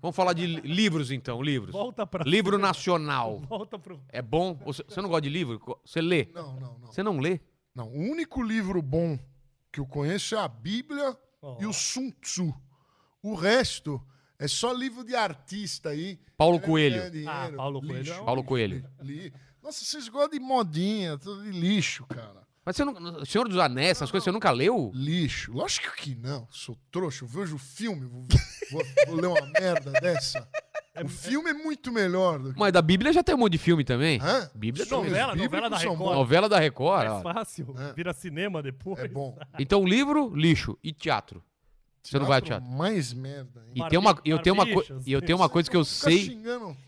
[0.00, 1.72] Vamos falar de li- livros então, livros.
[1.72, 2.24] Volta pra.
[2.24, 3.38] Livro nacional.
[3.48, 4.02] Volta pro.
[4.08, 4.54] É bom?
[4.64, 5.60] Você, você não gosta de livro?
[5.84, 6.28] Você lê?
[6.34, 6.86] Não, não, não.
[6.92, 7.40] Você não lê?
[7.74, 9.18] Não, o único livro bom
[9.72, 11.56] que eu conheço é a Bíblia Ó.
[11.60, 12.52] e o Sun Tzu.
[13.22, 14.00] O resto
[14.38, 16.18] é só livro de artista aí.
[16.36, 17.10] Paulo Querendo Coelho.
[17.10, 17.30] dinheiro.
[17.30, 18.84] Ah, Paulo Coelho Lixo, é Paulo Coelho.
[19.00, 19.32] li-
[19.62, 22.42] Nossa, vocês gostam de modinha, tudo de lixo, cara.
[22.64, 23.24] Mas você não.
[23.24, 24.90] Senhor dos Anéis, essas coisas, você nunca leu?
[24.94, 25.52] Lixo.
[25.52, 26.46] Lógico que não.
[26.50, 27.24] Sou trouxa.
[27.24, 28.24] Eu vejo o filme, vou,
[28.70, 30.48] vou- vou ler uma merda dessa.
[31.04, 32.58] O filme é muito melhor do que.
[32.60, 34.20] Mas da Bíblia já tem um monte de filme também.
[34.20, 34.50] Hã?
[34.54, 36.14] Bíblia filmes Novela, novela da Record.
[36.14, 37.06] Novela da Record.
[37.06, 37.74] É fácil.
[37.78, 37.92] É.
[37.94, 38.98] Vira cinema depois.
[38.98, 39.36] É bom.
[39.58, 40.78] Então, livro, lixo.
[40.84, 41.42] E teatro.
[42.02, 42.68] Você não vai ao teatro.
[42.68, 43.60] Mais merda.
[43.60, 43.72] Hein?
[43.76, 44.66] E Barbi- tem uma, eu tenho uma,
[45.06, 46.36] e eu tenho uma coisa que eu sei.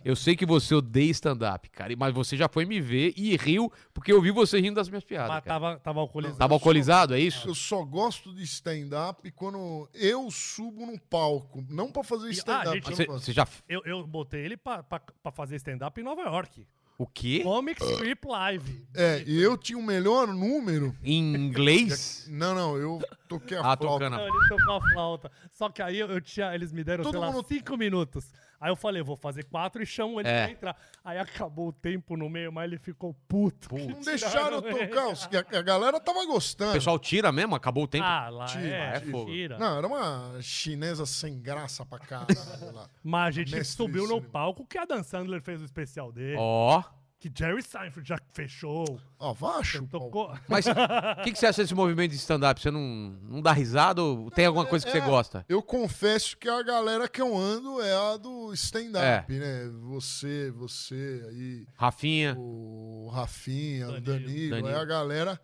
[0.05, 1.95] Eu sei que você odeia stand-up, cara.
[1.97, 5.05] Mas você já foi me ver e riu porque eu vi você rindo das minhas
[5.05, 5.28] piadas.
[5.28, 5.61] Mas cara.
[5.61, 6.39] tava, tava alcoolizado.
[6.39, 7.49] Tava alcoolizado, é isso?
[7.49, 11.65] Eu só gosto de stand-up quando eu subo no palco.
[11.69, 12.74] Não pra fazer ah, stand-up.
[12.74, 13.47] gente, eu Você, você já.
[13.69, 16.66] Eu, eu botei ele pra, pra, pra fazer stand-up em Nova York.
[16.96, 17.40] O quê?
[17.42, 18.86] Comic Strip Live.
[18.94, 20.94] É, e eu tinha o melhor número.
[21.02, 22.26] Em inglês?
[22.30, 23.86] Não, não, eu toquei a Ah, flauta.
[23.86, 24.16] tocando.
[24.16, 25.32] Não, ele tocou a flauta.
[25.52, 28.32] Só que aí eu, eu tinha, eles me deram, Todo sei lá, mundo- cinco minutos.
[28.65, 30.45] Aí eu falei, vou fazer quatro e chamo ele É.
[30.45, 30.77] pra entrar.
[31.05, 33.77] Aí acabou o tempo no meio, mas ele ficou puto.
[33.77, 35.09] Não deixaram tocar.
[35.09, 36.73] os- A, a galera tava O gostando.
[36.73, 37.55] pessoal tira mesmo?
[37.55, 38.07] Acabou o tempo?
[38.07, 39.31] Ah, lá Tira, é, é fogo.
[39.31, 39.59] tira.
[39.59, 42.89] Não, era uma chinesa sem graça pra caralho lá.
[43.03, 46.36] Mas a gente Mestre subiu no palco que a Dan Sandler fez o especial dele.
[46.39, 46.82] Ó.
[47.30, 49.01] que Jerry Seinfeld já fechou.
[49.18, 50.38] Ó, vá chupar o Tocou.
[50.46, 50.70] Mas o
[51.24, 52.60] que, que você acha desse movimento de stand-up?
[52.60, 52.80] Você não,
[53.22, 55.44] não dá risada ou tem alguma coisa que você É, gosta?
[55.48, 59.38] Eu confesso que a galera que eu ando é a do stand-up, É.
[59.38, 59.70] né?
[59.84, 64.05] Você, você aí, Rafinha, o Rafinha, o Danilo.
[64.26, 64.68] Danilo, Danilo.
[64.68, 65.40] é a galera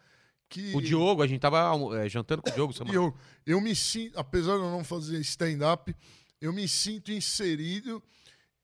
[0.49, 0.75] que.
[0.77, 2.95] o Diogo, a gente tava é, jantando com o Diogo semana.
[2.95, 3.15] eu,
[3.47, 5.97] eu me sinto, apesar de eu não fazer stand-up,
[6.41, 8.03] eu me sinto inserido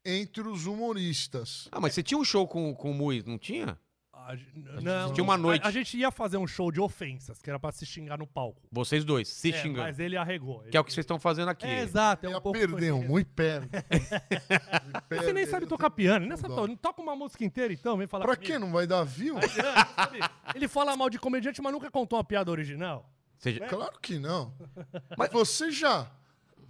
[0.07, 1.69] entre os humoristas.
[1.73, 3.79] Ah, mas você tinha um show com, com o Mui, não tinha?
[4.13, 4.35] A
[4.83, 5.65] não, tinha uma a- noite.
[5.65, 8.61] A, gente ia fazer um show de ofensas, que era pra se xingar no palco.
[8.73, 9.83] Vocês dois, se É, xingando.
[9.83, 10.65] mas ele arregou.
[10.65, 11.65] Que é o que vocês estão fazendo aqui.
[11.65, 12.27] É, exato.
[12.27, 13.69] É um Ia pouco perder, um muito perde.
[15.11, 18.07] Você nem sabe tocar piano, nem sabe to- não toca uma música inteira então, vem
[18.09, 18.53] falar Pra comigo.
[18.53, 18.59] quê?
[18.59, 19.37] Não vai dar view?
[19.95, 20.19] Sabe?
[20.55, 23.09] Ele fala mal de comediante, mas nunca contou uma piada original.
[23.45, 24.53] Já- Claro que não.
[25.17, 26.11] Mas você já.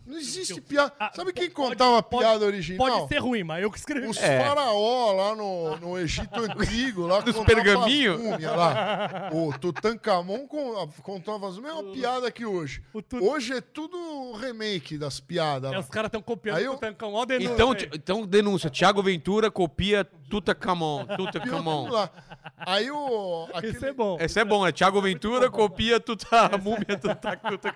[0.06, 0.92] Não existe piada.
[1.00, 2.78] Ah, Sabe quem pode- contar uma pode- piada original?
[2.88, 4.06] Pode ser ruim, mas eu que escrevi.
[4.06, 4.40] Os É.
[4.40, 8.14] faraó lá no, no Egito Antigo, lá Dos contavam pergaminho?
[8.14, 9.30] as múmias lá.
[9.32, 12.82] O Tutankhamon con- contava as mesmas piadas que hoje.
[12.92, 15.72] o Tut- Hoje é tudo remake das piadas.
[15.72, 16.76] É, os caras estão copiando eu- o
[17.20, 18.70] a denúncia Então, então denúncia.
[18.70, 21.04] Tiago Ventura copia Tutankhamon.
[21.90, 22.10] lá.
[22.58, 23.48] Aí o.
[23.52, 24.16] Aquele, Isso é bom.
[24.20, 24.72] Esse é bom, né?
[24.72, 27.74] Tiago Ventura copia tuta, a múmia Tuta- Tuta-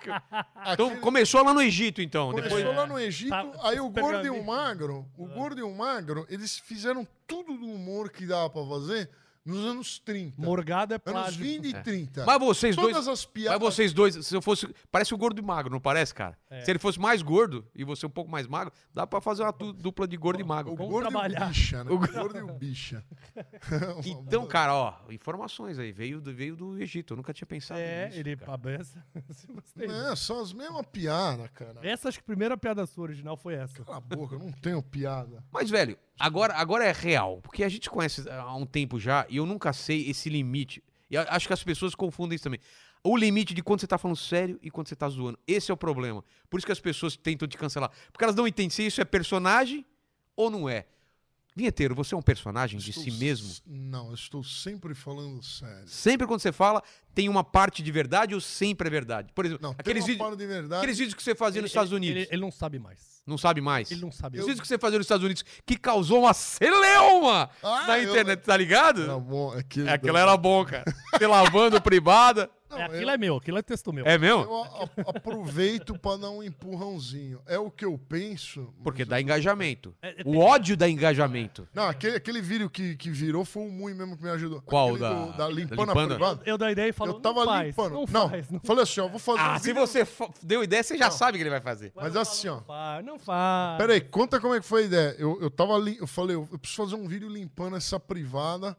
[0.73, 2.31] Então aquele- começou lá no Egito, então.
[2.31, 2.75] Começou Depois...
[2.77, 6.25] lá no Egito, Tá, aí o gordo e o magro, o gordo e o magro,
[6.29, 9.09] eles fizeram tudo do humor que dava pra fazer
[9.45, 10.41] nos anos 30.
[10.41, 11.43] Morgado é Anos plágio.
[11.43, 12.25] 20 e 30.
[12.25, 13.07] Mas vocês Todas dois.
[13.07, 13.59] as piadas.
[13.59, 14.67] Mas vocês dois, se eu fosse.
[14.91, 16.37] Parece o gordo e magro, não parece, cara?
[16.49, 16.61] É.
[16.61, 19.51] Se ele fosse mais gordo e você um pouco mais magro, dá pra fazer uma
[19.51, 20.71] du- dupla de gordo e magro.
[20.73, 21.45] O Vamos gordo e trabalhar.
[21.45, 21.91] o bicha, né?
[21.91, 23.03] O gordo e o bicha.
[24.05, 25.91] Então, cara, ó, informações aí.
[25.91, 27.13] Veio do, veio do Egito.
[27.13, 28.19] Eu nunca tinha pensado É, nisso.
[28.19, 28.51] ele cara.
[28.51, 29.03] cabeça.
[29.49, 29.87] Gostei.
[29.89, 31.75] É, são as mesmas piadas, cara.
[31.81, 33.83] Essa acho que a primeira piada sua original foi essa.
[33.83, 35.43] Cala a boca, eu não tenho piada.
[35.51, 37.39] Mas, velho, agora, agora é real.
[37.41, 40.83] Porque a gente conhece há um tempo já e eu nunca sei esse limite.
[41.09, 42.59] E acho que as pessoas confundem isso também.
[43.03, 45.39] O limite de quando você tá falando sério e quando você tá zoando.
[45.47, 46.23] Esse é o problema.
[46.49, 47.89] Por isso que as pessoas tentam te cancelar.
[48.11, 49.85] Porque elas não entendem se isso é personagem
[50.35, 50.85] ou não é.
[51.55, 53.53] Vinheteiro, você é um personagem de Estou si mesmo?
[53.67, 55.85] Não, eu estou sempre falando sério.
[55.85, 56.81] Sempre quando você fala,
[57.13, 59.33] tem uma parte de verdade ou sempre é verdade?
[59.33, 60.75] Por exemplo, Não, aqueles, tem uma vídeos, parte de verdade.
[60.81, 62.21] aqueles vídeos que você fazia nos Estados Ele- Unidos.
[62.23, 63.21] Ele, ele não sabe mais.
[63.27, 63.91] Não sabe mais?
[63.91, 64.47] Ele não sabe Os mais.
[64.47, 68.41] vídeos que você fazia nos Estados Unidos que causou uma celeuma Ah, na eu- internet,
[68.43, 69.03] tá ligado?
[69.03, 69.59] Era bom, É,
[69.93, 70.85] Aquilo da- era bom, cara.
[71.13, 72.49] Você lavando privada.
[72.71, 74.05] Não, É, aquilo eu- é meu, aquilo é texto meu.
[74.05, 74.43] É mesmo?
[74.43, 77.41] Eu a- a- aproveito pra dar um empurrãozinho.
[77.45, 78.61] É o que eu penso.
[78.75, 79.93] mas Porque eu- dá engajamento.
[80.01, 81.67] É, é, O ódio dá engajamento.
[81.73, 84.61] Não, aquele, aquele vídeo que, que virou foi o Mui mesmo que me ajudou.
[84.61, 84.89] Qual?
[84.95, 86.07] Aquele Da- do- da limpando a limpando?
[86.15, 86.41] privada.
[86.45, 87.93] Eu dei ideia e falou, eu tava não faz, limpando.
[87.93, 88.49] não Não, faz.
[88.49, 90.07] Não, falei assim, ó, vou fazer Ah, um se vídeo- você
[90.41, 91.91] deu ideia, você já sabe o que ele vai fazer.
[91.95, 92.55] Mas assim, ó.
[92.55, 93.77] não faz, não faz.
[93.77, 95.15] Peraí, conta como é que foi a ideia.
[95.19, 98.77] Eu, eu tava ali, eu falei, eu preciso fazer um vídeo limpando essa privada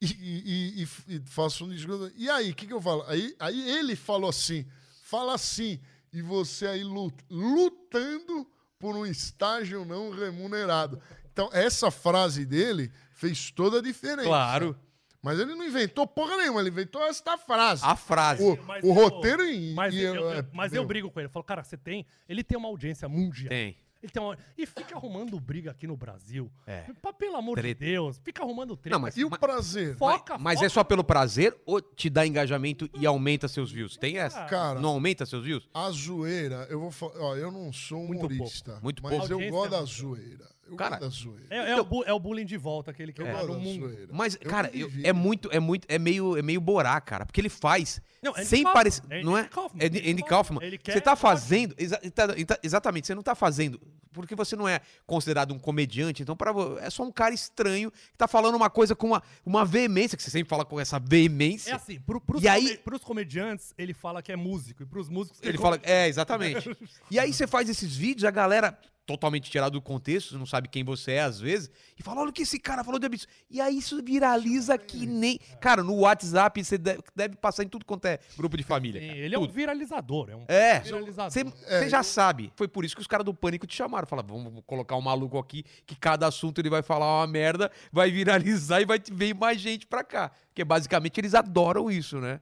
[0.00, 2.12] e, e, e- e faço um discurso.
[2.16, 3.02] E aí, o que, que eu falo?
[3.06, 4.66] Aí, aí ele falou assim:
[5.02, 5.80] fala assim,
[6.12, 8.46] e você aí lut- lutando
[8.78, 11.00] por um estágio não remunerado.
[11.32, 14.28] Então, essa frase dele fez toda a diferença.
[14.28, 14.78] Claro.
[15.22, 17.82] Mas ele não inventou porra nenhuma, ele inventou esta frase.
[17.82, 18.42] A frase.
[18.42, 19.72] O, Mas o eu- roteiro em.
[19.72, 21.28] Mas, e- eu, eu- é, mas eu brigo com ele.
[21.28, 22.04] Eu falo, cara, você tem.
[22.28, 23.48] Ele tem uma audiência mundial.
[23.48, 23.74] Tem.
[24.04, 26.50] Ele tem uma- E fica arrumando briga aqui no Brasil.
[26.66, 26.84] É.
[27.18, 27.82] Pelo amor Treta.
[27.82, 28.20] de Deus.
[28.22, 28.94] Fica arrumando treta.
[28.94, 29.96] Não, mas- E o prazer?
[29.96, 30.66] Foca, Mas foca.
[30.66, 33.96] é só pelo prazer ou te dá engajamento e aumenta seus views?
[33.96, 34.44] Tem essa?
[34.44, 35.66] Cara, Não aumenta seus views?
[35.72, 37.14] A zoeira, eu vou falar.
[37.18, 38.72] Ó, eu não sou Muito humorista.
[38.72, 38.84] pouco.
[38.84, 39.32] Muito mas pouco.
[39.32, 40.54] eu gosto é da muito zoeira.
[40.68, 41.46] Eu Cara, gosto da zoeira.
[41.50, 43.52] É, é o, bu- é o bullying de volta que ele quer eu dar gosto
[43.52, 43.88] no mundo.
[43.88, 44.08] zoeira.
[44.12, 47.26] Mas, Eu cara, eu- é muito, é muito, é meio, é meio borá, cara.
[47.26, 49.02] Porque ele faz Não, Andy sem parecer.
[49.10, 49.44] Andy Não é?
[49.44, 49.84] Kaufman.
[49.84, 50.62] É de- Andy Kaufman.
[50.64, 51.74] Ele quer Você tá fazendo.
[51.78, 53.80] exa- tá- tá- exatamente, você não tá fazendo.
[54.14, 56.22] Porque você não é considerado um comediante.
[56.22, 59.64] Então, para é só um cara estranho que tá falando uma coisa com uma, uma
[59.64, 61.72] veemência, que você sempre fala com essa veemência.
[61.72, 64.82] É assim, pro, pros, E aí- pros comediantes, ele fala que é músico.
[64.82, 65.78] E pros músicos, Ele fala.
[65.82, 66.70] É, exatamente.
[67.10, 70.66] E aí você faz esses vídeos, a galera totalmente tirado do contexto, você não sabe
[70.66, 73.30] quem você é às vezes, e fala: olha o que esse cara falou de absurdo.
[73.50, 75.38] E aí isso viraliza que nem.
[75.60, 79.00] Cara, no WhatsApp você deve, deve passar em tudo quanto é grupo de família.
[79.02, 79.18] Cara.
[79.18, 79.52] ele é um Tudo.
[79.52, 80.30] viralizador.
[80.30, 81.30] É um É, viralizador.
[81.30, 82.50] você você já sabe.
[82.56, 84.03] Foi por isso que os caras do Pânico te chamaram.
[84.06, 88.10] Falaram, vamos colocar um maluco aqui que cada assunto ele vai falar uma merda, vai
[88.10, 90.30] viralizar e vai vir mais gente pra cá.
[90.48, 92.40] Porque basicamente eles adoram isso, né?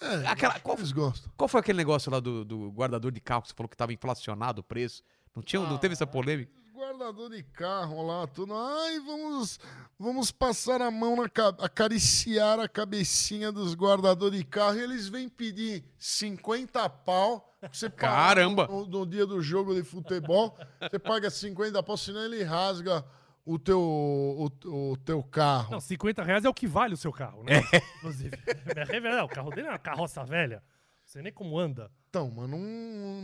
[0.00, 1.30] É, Aquela- qual- eles gostam.
[1.36, 3.92] Qual foi aquele negócio lá do, do guardador de carro que você falou que tava
[3.92, 5.02] inflacionado o preço?
[5.34, 6.50] Não, tinha, não teve essa polêmica?
[6.74, 8.52] Guardador de carro lá, tudo.
[8.54, 9.60] Ai, vamos,
[9.96, 15.06] vamos passar a mão na ca- acariciar a cabecinha dos guardadores de carro e eles
[15.08, 17.51] vêm pedir 50 pau.
[17.70, 18.66] Você Caramba!
[18.66, 20.56] No, no dia do jogo de futebol,
[20.90, 23.04] você paga 50 pau, senão ele rasga
[23.44, 24.46] o teu, o,
[24.92, 25.72] o teu carro.
[25.72, 27.60] Não, 50 reais é o que vale o seu carro, né?
[27.98, 28.36] Inclusive.
[28.76, 30.56] É verdade, o carro dele é uma carroça velha.
[30.56, 31.90] Não sei nem como anda.
[32.08, 32.58] Então, mas não,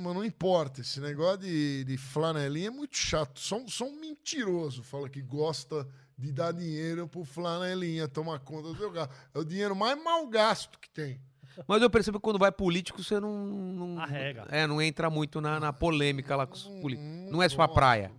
[0.03, 0.81] mas não importa.
[0.81, 3.39] Esse negócio de, de flanelinha é muito chato.
[3.41, 5.87] Só, um- só um mentiroso fala que gosta
[6.17, 9.11] de dar dinheiro pro flanelinha tomar conta do teu carro.
[9.35, 11.21] É o dinheiro mais mal gasto que tem.
[11.67, 13.33] Mas eu percebo que quando vai político, você não.
[13.47, 14.47] não Arrega.
[14.51, 17.31] É, não entra muito na, na polêmica lá com os Não- políticos.
[17.33, 18.13] não é sua praia.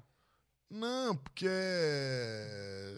[0.70, 2.94] Não, porque é,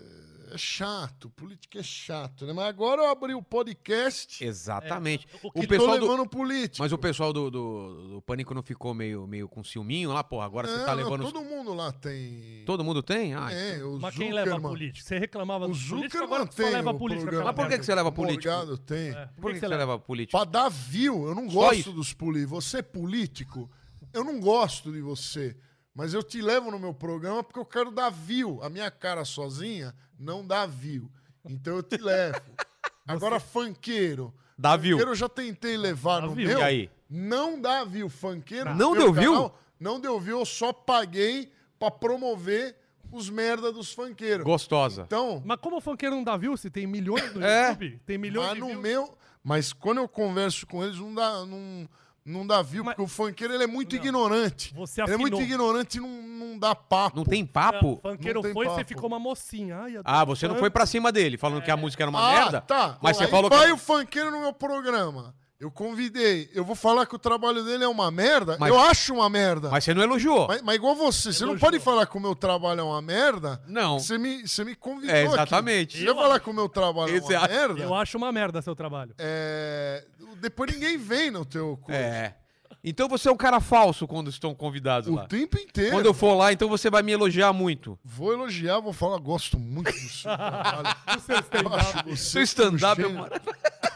[0.54, 1.30] é chato.
[1.32, 2.54] Política é chato, né?
[2.54, 5.28] Mas agora eu abri o podcast Exatamente.
[5.44, 6.84] o o e tô pessoal do, levando política.
[6.84, 10.46] mas o pessoal do, do, do Pânico não ficou meio, meio com ciúminho lá, porra.
[10.46, 11.26] Agora você tá Não, não, levando.
[11.26, 12.64] os- Todo mundo lá tem.
[12.66, 13.34] Todo mundo tem?
[13.34, 15.08] Ah, É, o Mas quem leva política?
[15.08, 17.44] Você reclamava O dos políticos, Zuckerman agora só tem leva a o política.
[17.44, 18.50] Mas por que, que você leva O político?
[18.54, 19.10] Morgado tem.
[19.12, 20.38] É, Por que, que você leva político?
[20.38, 22.64] Pra dar view, eu não Só gosto dos políticos.
[22.66, 23.70] Você é político,
[24.14, 25.56] eu não gosto de você.
[25.94, 28.60] Mas eu te levo no meu programa porque eu quero dar view.
[28.64, 31.10] A minha cara sozinha não dá view.
[31.44, 32.40] Então eu te levo.
[33.08, 34.34] Agora, funkeiro.
[34.58, 34.98] Dá view.
[34.98, 36.48] Funkeiro eu já tentei levar Dá no view.
[36.50, 36.60] meu.
[36.60, 36.90] E aí?
[37.10, 38.08] Não dá view.
[38.10, 38.74] Funkeiro.
[38.76, 39.34] Não meu deu view?
[39.34, 40.40] canal, Não deu view.
[40.40, 42.76] Eu só paguei pra promover
[43.12, 44.46] os merda dos funkeiros.
[44.46, 45.02] Gostosa.
[45.08, 47.70] Então, Mas como o funkeiro não dá view, se tem milhões no É.
[47.70, 48.00] YouTube?
[48.06, 48.82] Tem milhões Mas de no views.
[48.82, 49.18] meu.
[49.44, 51.90] Mas quando eu converso com eles, não dá, não,
[52.26, 54.74] não dá view, Mas- porque o funkeiro ele é muito ignorante.
[54.76, 55.32] Você ele é afinou.
[55.32, 57.18] muito ignorante e não, não dá papo.
[57.18, 58.00] Não tem O papo?
[58.02, 58.88] funkeiro Não tem foi e você papo.
[58.88, 59.78] ficou uma mocinha.
[59.80, 62.20] Ai, eu Ah, você não foi pra cima dele, falando que a música era uma
[62.28, 62.62] ah, merda?
[62.62, 62.98] tá.
[63.02, 63.74] Mas você Aí falou vai que.
[63.74, 65.34] o funkeiro no meu programa.
[65.62, 66.50] Eu convidei.
[66.56, 68.58] Eu vou falar que o trabalho dele é uma merda?
[68.60, 69.68] Mas- eu acho uma merda.
[69.70, 70.48] Mas, Mas você não elogiou.
[70.64, 71.70] mas, igual você, você não Elogiou.
[71.72, 73.62] pode falar que o meu trabalho é uma merda.
[73.68, 74.00] Não.
[74.00, 75.16] Você me, você me convidou.
[75.16, 75.34] É, aqui.
[75.34, 75.98] exatamente.
[76.00, 78.60] Se eu falar que o meu trabalho Esse é uma merda, Eu acho uma merda
[78.64, 79.14] seu trabalho.
[79.20, 80.04] é,
[80.38, 82.00] depois ninguém vem no teu coisa.
[82.02, 82.36] É.
[82.84, 85.28] Então você é um cara falso quando estão convidados O lá.
[85.28, 85.92] tempo inteiro.
[85.92, 88.00] Quando eu for lá, então você vai me elogiar muito.
[88.04, 90.96] Vou elogiar, vou falar, gosto muito do seu trabalho.
[91.16, 92.18] O seu stand-up.
[92.18, 93.58] Seu você stand-up é maravilhoso.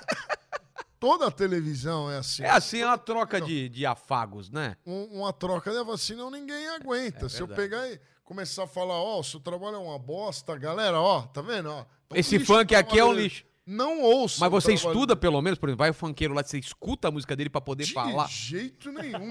[0.99, 2.43] Toda a televisão é assim.
[2.43, 4.75] É assim, é uma troca de, de afagos, né?
[4.85, 7.27] Um- uma troca de vacina, ninguém aguenta.
[7.29, 10.99] Se eu É pegar e começar a falar, ó, seu trabalho é uma bosta, galera,
[10.99, 11.69] ó, tá vendo?
[11.69, 13.43] Ó, tá um Esse lixo funk aqui é um lixo.
[13.67, 14.37] Não ouça.
[14.39, 17.35] Mas você estuda pelo menos, por exemplo, vai o funkeiro lá, você escuta a música
[17.35, 18.27] dele pra poder De falar.
[18.29, 19.29] jeito nenhum.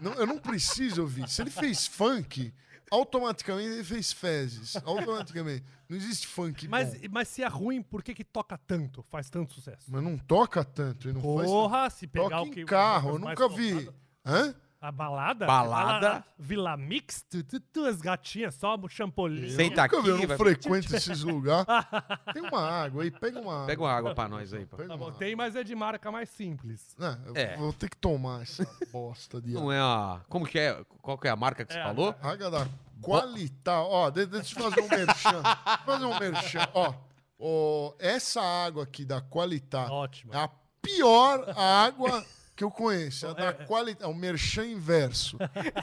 [0.00, 1.28] não, eu não preciso ouvir.
[1.28, 2.54] Se ele fez funk,
[2.90, 4.76] automaticamente ele fez fezes.
[4.84, 5.64] Automaticamente.
[5.92, 7.08] Não existe funk Mas, bom.
[7.10, 9.02] mas se é ruim, por que que toca tanto?
[9.02, 9.84] Faz tanto sucesso?
[9.90, 11.06] Mas não toca tanto.
[11.08, 12.64] E não faz Porra, se pegar Toca o em que...
[12.64, 13.90] carro, eu nunca vi.
[14.24, 14.54] Hã?
[14.80, 15.46] A balada?
[15.46, 16.24] Balada?
[16.38, 17.22] Vila, Vila Mix?
[17.30, 19.48] Tu, tu, tu, as gatinhas, só o champolim.
[19.50, 21.66] Senta vi, eu aqui, não vai- frequento esses lugares.
[22.32, 23.66] Tem uma água aí, pega uma água.
[23.66, 24.78] Pega uma água pra nós aí, pô.
[24.78, 26.96] Tá bom, tem, mas é de marca mais simples.
[27.26, 27.56] Eu É.
[27.58, 29.74] vou ter que tomar essa bosta de Não água.
[29.74, 30.20] é a.
[30.28, 30.84] Como que é?
[31.00, 32.12] Qual que é a marca que você É, falou?
[32.20, 32.66] Água da
[33.02, 33.88] Qualital.
[33.90, 35.42] Ó, de- deixa eu fazer um merchan.
[35.42, 36.68] Deixa eu fazer um merchan.
[36.74, 36.94] Ó,
[37.38, 40.32] ó, essa água aqui da Qualital Ótimo.
[40.34, 40.48] é a
[40.80, 42.24] pior água
[42.54, 43.26] que eu conheço.
[43.26, 44.10] É a da É, Qualital.
[44.10, 45.36] É o merchan inverso.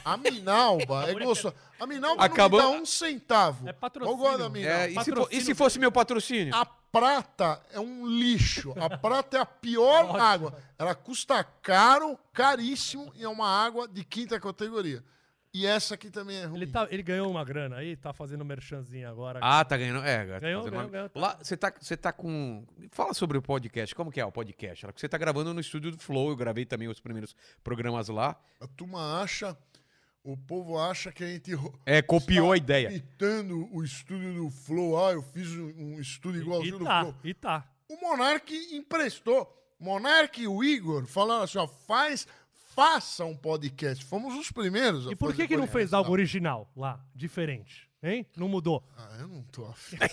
[0.06, 1.56] A Minalba é gostosa.
[1.80, 3.68] A Minalba Acabou- não me dá um centavo.
[3.68, 4.14] É patrocínio.
[4.14, 4.84] Eu gosto da Minalba.
[4.84, 6.54] É, e, se e se fosse meu patrocínio?
[6.56, 8.74] A prata é um lixo.
[8.80, 10.20] A prata é a pior Ótimo.
[10.22, 10.58] água.
[10.78, 15.04] Ela custa caro, caríssimo, e é uma água de quinta categoria.
[15.53, 16.61] E essa aqui também é ruim.
[16.61, 19.39] Ele, tá, ele ganhou uma grana aí, tá fazendo merchanzinho agora.
[19.41, 20.05] Ah, tá ganhando.
[20.05, 21.19] É, Ganhou, ganhou, uma- ganhou, tá.
[21.19, 22.63] Lá, você tá, você tá com.
[22.91, 23.95] Fala sobre o podcast.
[23.95, 24.85] Como que é o podcast?
[24.95, 26.30] Você tá gravando no estúdio do Flow.
[26.30, 28.39] Eu gravei também os primeiros programas lá.
[28.61, 29.57] A turma acha,
[30.23, 31.51] o povo acha que a gente
[31.84, 32.89] É, copiou a ideia.
[32.89, 35.03] imitando o estúdio do Flow.
[35.03, 37.15] Ah, eu fiz um, estúdio igualzinho e do tá, Flow.
[37.23, 37.67] e tá.
[37.89, 39.55] O Monark emprestou.
[39.80, 42.27] Monark e o Igor falaram assim, ó, faz,
[42.76, 44.04] faça um podcast.
[44.06, 47.88] Fomos os primeiros a E por fazer que que não fez algo original lá, diferente?
[48.02, 48.26] Hein?
[48.38, 48.82] Não mudou.
[48.98, 49.98] Ah, eu não tô afim.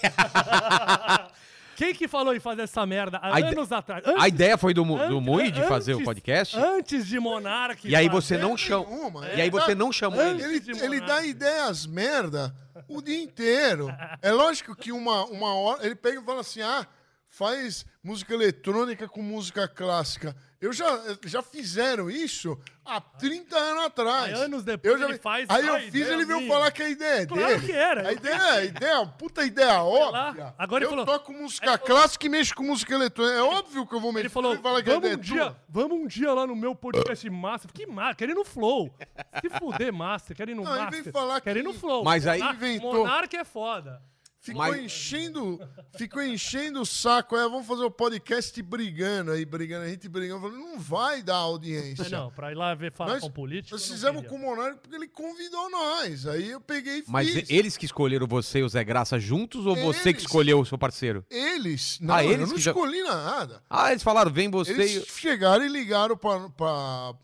[1.76, 4.02] Quem que falou em fazer essa merda há A anos atrás?
[4.18, 6.56] A ideia foi do, do Mui de fazer o antes- podcast.
[6.56, 7.86] Antes de Monark.
[7.86, 8.86] E aí fazer- você não chama.
[8.88, 9.26] nenhuma.
[9.28, 10.42] E aí você não chamou ele.
[10.42, 12.56] Ele, ele dá ideias merda
[12.88, 13.88] o dia inteiro.
[14.22, 15.84] É lógico que uma, uma hora.
[15.84, 16.86] Ele pega e fala assim: ah,
[17.28, 20.34] faz música eletrônica com música clássica.
[20.58, 20.86] Eu já,
[21.24, 24.34] já fizeram isso há 30 anos atrás.
[24.34, 26.38] Aí, anos depois, eu já ele faz, Aí "Ah, eu a fiz ideia ele veio
[26.38, 27.66] minha." falar que a ideia é Claro dele.
[27.66, 28.08] que era.
[28.08, 30.54] A ideia, a ideia, uma puta ideia óbvia.
[30.56, 33.36] Agora ele eu falou- toco música clássica e mexo com música eletrônica.
[33.38, 34.26] É óbvio que eu vou mexer.
[34.26, 35.60] Ele falou, Ele fala que a vamos ideia um, é dia, tua.
[35.68, 37.70] vamos um dia lá no meu podcast Master.
[37.72, 38.94] Que massa, quer ir no Flow.
[39.42, 41.02] Se fuder Master, quer ir no Não, ele Master.
[41.04, 42.02] vem falar quer ir no Flow.
[42.02, 42.94] Mas aí- Monar- Inventou.
[42.94, 44.00] Monark é foda.
[44.46, 45.60] Ficou Mas- enchendo,
[45.98, 47.36] ficou enchendo o saco.
[47.36, 50.40] É, vamos fazer o podcast brigando aí, brigando, a gente brigando.
[50.42, 51.96] Falei, não vai dar audiência.
[52.04, 53.74] Mas não, pra ir lá ver falar Nós- com político.
[53.74, 56.28] Nós fizemos com o Monarca porque ele convidou nós.
[56.28, 57.50] Aí eu peguei e Mas fiz.
[57.50, 60.22] eles que escolheram você e o Zé Graça juntos ou você que Eles.
[60.22, 61.26] escolheu o seu parceiro?
[61.28, 63.62] Eles, não, Ah, eles eu não que já- escolhi nada.
[63.68, 65.06] Ah, eles falaram, vem você Eles e...
[65.20, 67.14] chegaram e ligaram pra, pra,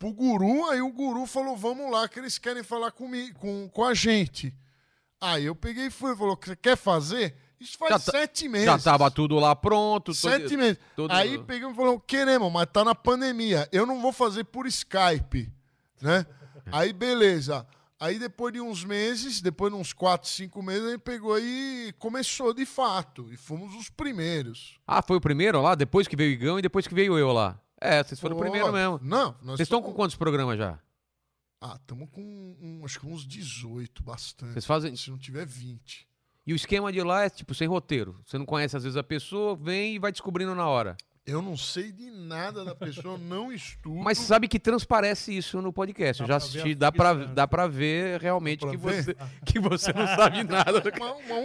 [0.00, 3.84] pro guru, aí o guru falou, vamos lá, que eles querem falar comigo, com, com
[3.84, 4.52] a gente.
[5.22, 7.34] Aí eu peguei e fui, falou, você quer fazer?
[7.60, 8.66] Isso faz Já tá- sete meses.
[8.66, 10.06] Já tava tudo lá pronto.
[10.06, 10.78] todo- Sete meses.
[10.96, 13.68] todo- Aí peguei e falou, queremos, mas tá na pandemia.
[13.70, 15.48] Eu não vou fazer por Skype,
[16.00, 16.26] né?
[16.72, 17.64] Aí beleza.
[18.00, 22.52] Aí depois de uns meses, depois de uns quatro, cinco meses, ele pegou e começou
[22.52, 23.32] de fato.
[23.32, 24.76] E fomos os primeiros.
[24.84, 25.76] Ah, foi o primeiro lá?
[25.76, 27.56] Depois que veio o Igão e depois que veio eu lá.
[27.80, 28.98] É, vocês foram o Pô, primeiro mesmo.
[29.00, 30.80] Não, nós Vocês estão com quantos programas já?
[31.64, 32.20] Ah, estamos com
[32.60, 34.54] um, acho que uns 18, bastante.
[34.54, 34.96] Vocês fazem...
[34.96, 36.08] Se não tiver 20.
[36.44, 38.20] E o esquema de lá é tipo sem roteiro.
[38.26, 40.96] Você não conhece às vezes a pessoa, vem e vai descobrindo na hora.
[41.24, 43.94] Eu não sei de nada da pessoa, eu não estudo.
[43.94, 46.20] Mas sabe que transparece isso no podcast.
[46.20, 47.34] Eu Dá já pra ver assisti, dá pra, segurança.
[47.34, 49.02] dá pra ver realmente Dá que pra ver?
[49.04, 49.16] você,
[49.46, 50.80] que você não sabe nada.
[50.80, 50.90] do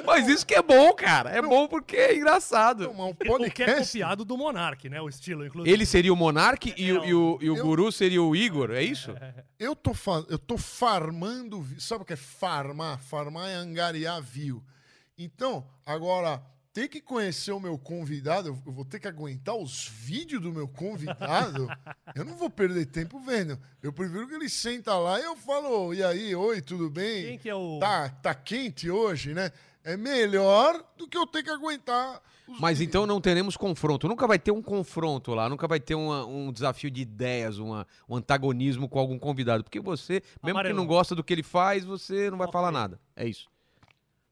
[0.03, 1.29] Mas isso que é bom, cara.
[1.29, 2.89] É bom porque é engraçado.
[2.89, 3.85] uma- um O que é podcast.
[3.91, 4.99] copiado do Monark, né?
[4.99, 5.71] O estilo, inclusive.
[5.71, 8.71] Ele seria o Monark e, o- e o, e o Eu- Guru seria o Igor,
[8.71, 9.13] é isso?
[9.59, 11.63] Eu tô, fa- eu tô farmando.
[11.77, 12.99] Sabe o que é farmar?
[12.99, 14.63] Farmar é angariar view.
[15.15, 16.41] Então, agora,
[16.77, 20.67] ter que conhecer o meu convidado, eu vou ter que aguentar os vídeos do meu
[20.67, 21.67] convidado.
[22.13, 23.57] eu não vou perder tempo vendo.
[23.81, 27.25] Eu prefiro que ele senta lá e eu falo, e aí, oi, tudo bem?
[27.25, 27.79] Quem que é o...
[27.79, 29.51] Tá, tá quente hoje, né?
[29.83, 32.89] É melhor do que eu ter que aguentar os Mas vídeos.
[32.91, 34.07] então não teremos confronto.
[34.07, 37.87] Nunca vai ter um confronto lá, nunca vai ter uma- um desafio de ideias, uma-
[38.07, 39.63] um antagonismo com algum convidado.
[39.63, 40.75] Porque você, mesmo Amarelo.
[40.75, 42.99] que não gosta do que ele faz, você não vai falar nada.
[43.15, 43.47] É isso.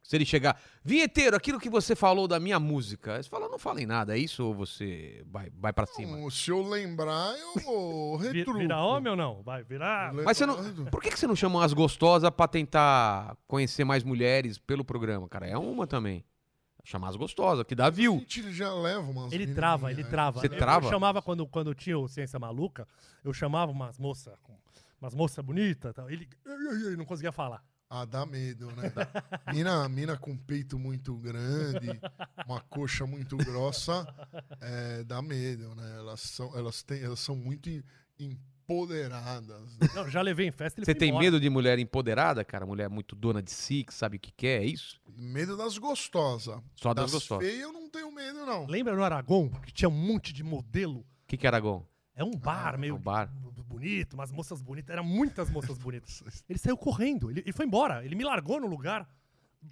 [0.07, 3.88] Se ele chegar, vinheteiro, aquilo que você falou da minha música, você fala, não falei
[3.88, 6.15] nada, é isso ou você vai, vai pra cima?
[6.19, 7.34] Então, Se eu lembrar,
[7.65, 8.60] eu retruco.
[8.60, 9.41] Vira homem ou não?
[9.41, 10.14] Vai virar...
[10.14, 10.86] Mas você não.
[10.86, 15.27] Por que, que você não chama as gostosas pra tentar conhecer mais mulheres pelo programa,
[15.27, 15.48] cara?
[15.48, 16.23] É uma também.
[16.84, 18.19] Chamar as gostosas, que dá view.
[18.19, 20.10] gente já leva umas Ele trava, ele né?
[20.11, 20.40] trava.
[20.40, 20.86] Você Eu- trava?
[20.86, 22.88] Eu chamava quando, quando tinha o Ciência Maluca,
[23.23, 24.36] eu chamava umas moças,
[25.02, 26.07] umas moças bonitas, tal.
[26.11, 27.64] ele ai, não conseguia falar.
[27.90, 28.91] Ah, dá medo, né?
[29.53, 31.99] mina, mina com peito muito grande,
[32.48, 34.06] uma coxa muito grossa,
[34.60, 35.95] é, dá medo, né?
[35.99, 37.84] Elas são, elas têm, elas são muito em-
[38.68, 39.62] empoderadas.
[39.78, 39.88] né?
[39.94, 41.24] Não, já levei em festa, Você tem embora.
[41.26, 42.66] medo de mulher empoderada, cara?
[42.66, 44.99] Mulher muito dona de si, que sabe o que quer, é isso?
[45.16, 46.60] Medo das gostosas.
[46.76, 47.48] Só das gostosas.
[47.48, 48.66] feias eu não tenho medo, não.
[48.66, 50.99] Lembra no Aragon, que tinha um monte de modelo?
[51.02, 51.86] O que, que é Aragon?
[52.16, 53.30] É um bar meio um bar.
[53.68, 56.24] bonito, umas moças bonitas, eram muitas moças bonitas.
[56.50, 59.08] Ele saiu correndo, ele, ele foi embora, ele me largou no lugar.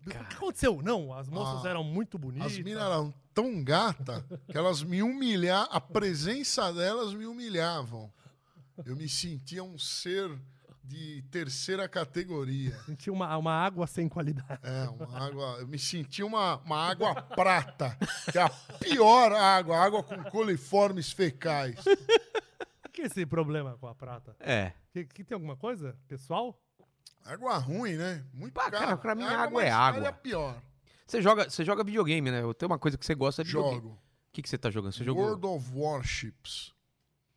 [0.05, 0.81] O que aconteceu?
[0.81, 2.51] Não, as moças Ah, eram muito bonitas.
[2.51, 8.11] As minas eram tão gata que elas me humilhavam, a presença delas me humilhavam.
[8.85, 10.35] Eu me sentia um ser
[10.83, 12.77] de terceira categoria.
[12.85, 14.59] Senti uma, uma água sem qualidade.
[14.63, 15.57] É, uma água.
[15.59, 17.97] Eu me senti uma, uma água prata,
[18.31, 18.49] que é a
[18.79, 21.83] pior água, água com coliformes fecais.
[21.83, 24.35] Por que esse problema com a prata?
[24.39, 24.73] É.
[24.91, 26.59] Que, que tem alguma coisa, pessoal?
[27.25, 28.25] Água ruim, né?
[28.33, 30.03] Muito Ah, cara, pra mim, A água mais é água.
[30.03, 30.61] É a pior.
[31.07, 32.41] Você joga, você joga videogame, né?
[32.57, 33.81] Tem uma coisa que você gosta de videogame.
[33.81, 33.93] Jogo.
[33.93, 34.91] O que, que você tá jogando?
[34.93, 35.23] Você jogou?
[35.23, 36.72] World of Warships.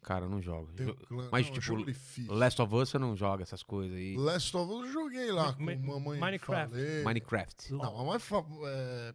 [0.07, 0.71] Cara, eu não jogo.
[1.09, 2.33] Clã- Mas, não, tipo.
[2.33, 4.17] Last of Us você não joga essas coisas aí.
[4.17, 6.71] Last of Us eu joguei lá com Ma- mamãe Minecraft.
[6.71, 7.03] falei.
[7.05, 7.73] Minecraft.
[7.73, 9.15] Não, fa- é,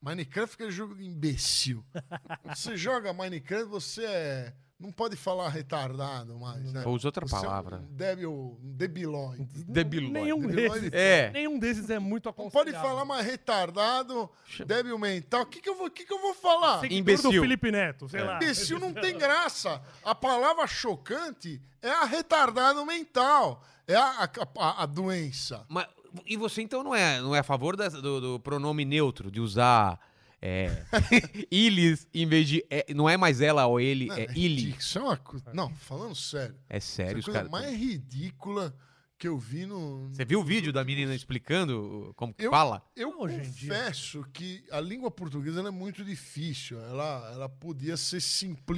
[0.00, 1.84] Minecraft é jogo de imbecil.
[2.56, 6.82] você joga Minecraft, você é, não pode falar retardado mais, né?
[6.86, 7.76] Uso outra Você palavra.
[7.76, 8.32] É um débil,
[8.64, 9.46] um debilóide.
[9.68, 10.10] Debilóide.
[10.12, 10.90] Nenhum Debilóide.
[10.90, 11.30] desses, É.
[11.32, 12.72] nenhum desses é muito Não aconselhável.
[12.72, 14.30] pode falar mais retardado,
[14.66, 15.42] débil mental.
[15.42, 16.80] O que, que, eu, vou, que, que eu vou falar?
[16.80, 17.30] Seguidor Imbecil.
[17.32, 18.08] do Felipe Neto, É.
[18.08, 18.36] sei lá.
[18.36, 19.82] Imbecil não tem graça.
[20.04, 23.62] A palavra chocante é a retardado mental.
[23.86, 25.64] É a, a, a- a doença.
[25.68, 25.86] Mas,
[26.24, 29.40] e você então não é, não é a favor das- do, do pronome neutro, de
[29.40, 29.98] usar
[30.42, 30.84] é,
[31.50, 32.64] ilis em vez de.
[32.70, 34.70] é, não é mais ela ou ele, Não, é é ili.
[34.78, 35.52] Isso é uma coisa.
[35.52, 36.54] Não, falando sério.
[36.68, 37.50] É sério, os Essa coisa caras.
[37.50, 38.74] mais ridícula
[39.20, 40.08] que eu vi no.
[40.14, 42.82] Você viu o vídeo da menina explicando como que Eu- fala?
[42.96, 46.80] Eu Hoje confesso que a língua portuguesa ela é muito difícil.
[46.80, 48.18] Ela, ela podia ser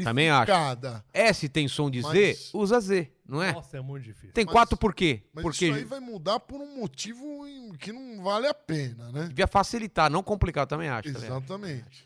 [0.05, 0.47] Também acho.
[0.51, 1.05] simplificada.
[1.15, 3.53] S tem som de Mas- Z, usa Z, não é?
[3.53, 4.33] Nossa, é muito difícil.
[4.33, 5.23] Tem Mas- quatro por quê?
[5.33, 7.25] Mas Porque isso aí vai mudar por um motivo
[7.79, 9.29] que não vale a pena, né?
[9.29, 11.13] devia facilitar, não complicar, eu também acho.
[11.13, 11.37] também acho.
[11.37, 12.05] Exatamente.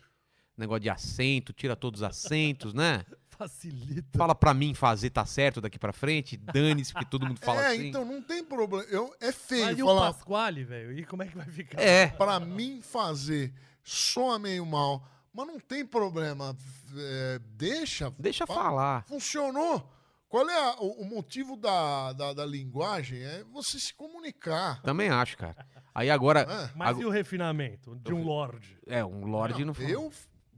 [0.55, 3.03] Negócio de acento, tira todos os acentos, né?
[3.37, 4.17] Facilita.
[4.17, 7.67] Fala pra mim fazer tá certo daqui pra frente, dane-se, porque todo mundo fala é,
[7.75, 7.87] assim.
[7.89, 8.83] então não tem problema.
[8.89, 10.97] Eu, é feio Mas e o falar Pasquale, velho?
[10.97, 11.79] E como é que vai ficar?
[11.81, 13.53] É, pra mim fazer
[13.83, 16.55] soa meio mal, mas não tem problema.
[16.95, 18.11] É, deixa.
[18.17, 19.03] deixa fa- falar.
[19.05, 19.93] Funcionou.
[20.29, 23.21] Qual é a- o, o motivo da, da, da linguagem?
[23.23, 24.81] É você se comunicar.
[24.81, 25.65] Também acho, cara.
[25.95, 26.41] Aí agora.
[26.41, 26.69] É.
[26.75, 28.77] Mas e o refinamento de um lorde?
[28.85, 29.89] É, um Lorde não, fala.
[29.89, 30.11] Eu,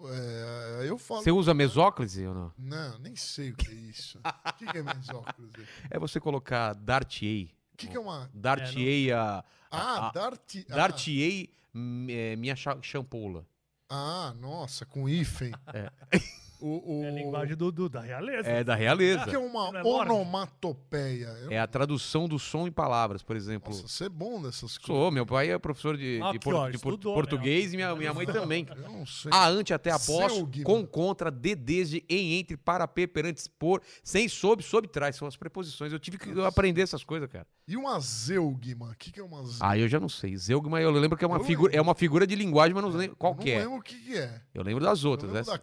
[0.07, 1.21] é, eu falo.
[1.21, 2.53] Você usa mesóclise ou não?
[2.57, 4.19] Não, nem sei o que é isso.
[4.19, 5.67] O que, que é mesóclise?
[5.89, 7.51] É você colocar Dartiei.
[7.73, 8.29] O que, que é uma.
[8.33, 9.43] Dartiei a.
[9.71, 10.55] Ah, a- Dart.
[10.69, 13.45] Ah, Dartiei hum, é, minha cha- champoula.
[13.89, 15.51] ah, nossa, com hífen.
[15.73, 15.91] É.
[16.61, 18.49] O, o, É a linguagem do, do- da realeza.
[18.49, 19.25] É da O realeza.
[19.25, 21.27] que é uma é onomatopeia?
[21.43, 23.71] Eu- É a tradução do som em palavras, por exemplo.
[23.71, 24.85] Nossa, você é bom dessas coisas.
[24.85, 27.21] Sou, meu pai é professor de, Ah, de, por- ó, de estudou, né?
[27.21, 28.67] português e minha, minha mãe também.
[28.69, 29.31] Eu não sei.
[29.33, 30.33] A, ante, até, após,
[30.63, 35.15] com, contra, de, desde, em, entre, para, pe, perante, por, sem, sob, sob, trás.
[35.15, 35.91] São as preposições.
[35.93, 37.47] Eu tive que aprender essas coisas, cara.
[37.67, 38.89] E uma zeugma?
[38.91, 39.57] O que, que é uma zeugma?
[39.61, 40.35] Ah, eu já não sei.
[40.35, 41.79] Zeugma, eu lembro que é uma, Eu figura, lembro.
[41.79, 43.59] é uma figura de linguagem, mas não lembro qual Eu não que é.
[43.59, 44.41] lembro o que, que é.
[44.53, 45.29] Eu lembro das Eu outras.
[45.31, 45.51] lembro essa.
[45.51, 45.57] da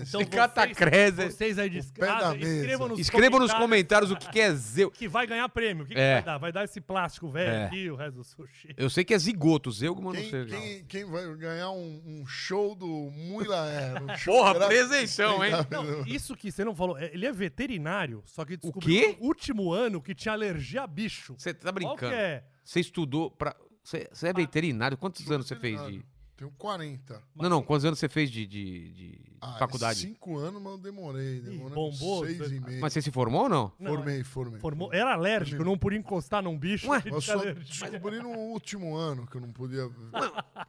[0.00, 0.08] catacrese.
[0.08, 1.24] Então, Tem catacrese.
[1.30, 2.54] Vocês aí de O pé da mesa.
[2.56, 4.90] escrevam nos Escrevam nos comentários comentários o que, que é Zeu.
[4.90, 5.84] que vai ganhar prêmio.
[5.84, 6.14] O que, que É.
[6.14, 6.38] vai dar?
[6.38, 7.64] Vai dar esse plástico velho É.
[7.66, 8.68] aqui, o resto do sushi.
[8.76, 9.70] Eu sei que é zigoto.
[9.70, 10.44] Zeugma, eu não Quem, sei.
[10.46, 14.02] quem, quem vai ganhar um, um show do Muilaer?
[14.02, 15.52] Um show Porra, presentão, hein?
[15.70, 19.16] Não, isso que você não falou, é- ele é veterinário, só que descobriu quê?
[19.20, 21.34] no último ano que tinha alergia a bicho.
[21.38, 22.14] Você tá Qual que brincando.
[22.14, 22.44] é?
[22.64, 23.54] Você estudou pra.
[23.82, 24.96] Você, você é veterinário?
[24.96, 26.02] Quantos anos você fez de.
[26.36, 27.22] Tenho 40.
[27.36, 30.00] Não, não, quantos anos você fez de, de, de Ah, faculdade?
[30.00, 31.40] Cinco anos, mas eu demorei.
[31.40, 32.80] Demorei bombou, uns seis você- e meio.
[32.80, 33.72] Mas você se formou ou não?
[33.78, 34.60] Não, formei, formei.
[34.60, 36.88] Formou, era alérgico, não podia encostar num bicho.
[36.88, 37.88] Ué, ele Eu só alergia.
[37.88, 39.94] descobri no último ano que eu não podia ver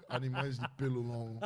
[0.08, 1.40] animais de pelo longo.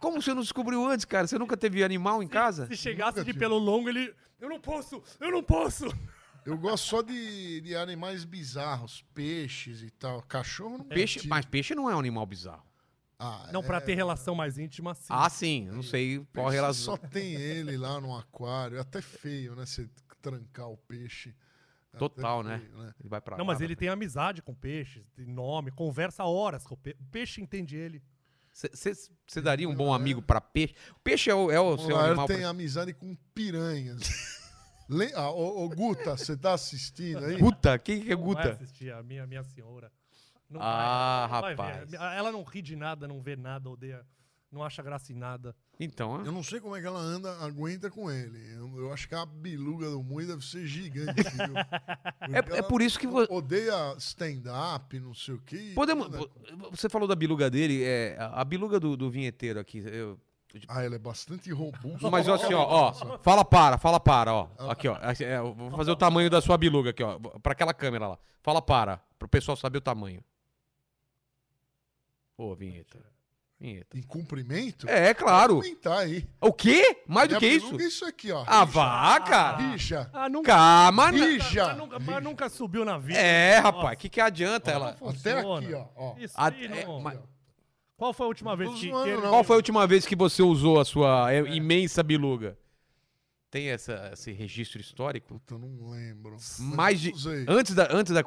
[0.00, 1.26] Como você não descobriu antes, cara?
[1.28, 2.66] Você nunca teve animal em casa?
[2.66, 3.38] Se chegasse Nunca de tive.
[3.38, 4.12] pelo longo, ele.
[4.40, 5.00] Eu não posso!
[5.20, 5.86] Eu não posso!
[6.44, 10.20] Eu gosto só de, de animais bizarros, peixes e tal.
[10.22, 11.28] Cachorro não Peixe, tive.
[11.28, 12.64] mas peixe não é um animal bizarro.
[13.24, 15.06] Ah, Não, pra é, ter relação mais íntima, sim.
[15.08, 15.66] Ah, sim.
[15.68, 16.84] eu Não sei qual a relação.
[16.84, 18.78] Só tem ele lá no aquário.
[18.78, 19.64] É até feio, né?
[19.64, 19.88] Você
[20.20, 21.34] trancar o peixe.
[21.94, 22.58] É Total, né?
[22.58, 26.24] feio, Ele vai pra Não, lá, mas ele tem amizade com peixes, tem nome, conversa
[26.24, 26.98] horas com o peixe.
[27.00, 28.02] O peixe entende ele.
[28.52, 30.74] Você daria um bom amigo pra peixe?
[30.96, 32.26] O peixe é o, é o O seu animal.
[32.26, 34.00] tem pre- amizade com piranhas.
[34.88, 35.12] Le...
[35.14, 37.36] Ah, ô, ô, Guta, você tá assistindo aí?
[37.38, 37.78] Guta?
[37.78, 38.50] Quem que é Não vai Guta?
[38.52, 39.90] assistir a minha, minha senhora.
[40.58, 41.90] Não Ah, vai, não vai rapaz.
[41.90, 41.96] ver.
[41.96, 44.04] Ela não ri de nada, não vê nada, odeia.
[44.50, 45.56] Não acha graça em nada.
[45.80, 48.38] Então, Eu não sei como é que ela anda, aguenta com ele.
[48.54, 51.14] Eu, eu acho que a biluga do Mui deve ser gigante.
[51.22, 51.54] viu?
[52.54, 55.72] é, é por isso que vo- Odeia stand-up, não sei o quê.
[55.74, 56.06] podemos.
[56.06, 56.28] Anda-
[56.70, 59.78] Você falou da biluga dele, é a biluga do, do vinheteiro aqui.
[59.78, 60.20] Eu,
[60.68, 62.10] Ah, ela é bastante robusta.
[62.10, 64.48] mas assim, ó, ó, fala para, fala para, ó.
[64.70, 64.98] Aqui, ó.
[65.00, 67.18] é, eu vou fazer o tamanho da sua biluga aqui, ó.
[67.42, 68.18] Pra aquela câmera lá.
[68.42, 70.22] Fala para, pro pessoal saber o tamanho.
[72.36, 72.98] Ô, vinheta.
[73.60, 73.96] Vinheta.
[73.96, 74.88] Em comprimento?
[74.88, 75.54] É, claro.
[75.56, 76.26] Aumentar aí.
[76.40, 77.02] O quê?
[77.06, 77.80] Mais do que isso?
[77.80, 78.42] é isso aqui, ó.
[78.46, 79.58] Ah, vá, cara.
[79.70, 80.10] Rixa.
[80.12, 81.10] Ah, nunca, Calma?
[81.10, 81.66] Rija.
[81.68, 83.18] mas nunca, mas nunca subiu na vida.
[83.20, 84.96] É, rapaz, o que, que adianta ela?
[85.00, 85.86] Até aqui, ó.
[85.94, 86.14] ó.
[86.18, 87.00] Isso A- aí, é, não.
[87.00, 87.20] mas-
[87.96, 88.88] Qual foi a última vez que...
[88.90, 89.30] zoando, que ele- não.
[89.30, 92.58] Qual foi a última vez que você usou a sua é, imensa biluga?
[93.52, 95.28] Tem essa, esse registro histórico?
[95.28, 96.32] Puta, eu não lembro.
[96.58, 97.12] Mas Mais de.
[97.46, 98.24] Antes da, antes da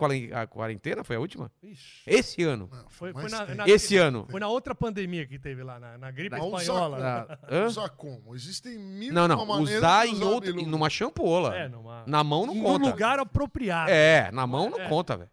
[0.48, 1.52] quarentena foi a última?
[1.64, 2.70] Ixi, Esse ano.
[2.72, 4.28] Não, Foi, foi na, na- Esse ano.
[4.30, 7.40] Foi na outra pandemia que teve lá, na, na gripe Não, usa espanhola.
[7.50, 7.66] Hã?
[7.66, 8.36] Usar como?
[8.36, 9.62] Existem mil Não, não.
[9.64, 10.52] Usar de em usar outra.
[10.54, 10.70] biluga.
[10.70, 11.56] Numa champola.
[11.58, 12.86] É, numa, Na mão não no conta.
[12.86, 13.90] lugar apropriado.
[13.90, 14.88] É, na mão não É.
[14.88, 15.32] conta, velho.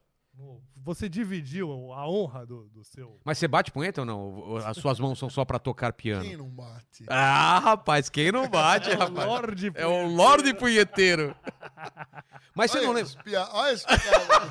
[0.85, 3.19] Você dividiu a honra do, do seu...
[3.25, 4.57] Mas você bate punheta ou não?
[4.67, 6.25] As suas mãos são só pra tocar piano?
[6.25, 7.05] Quem não bate?
[7.09, 9.27] Ah, rapaz, quem não bate, É o rapaz?
[9.29, 11.37] Lorde É o Lorde Punheteiro.
[12.55, 13.23] Mas você Olha não lembra.
[13.23, 14.51] pia- Olha essa piada.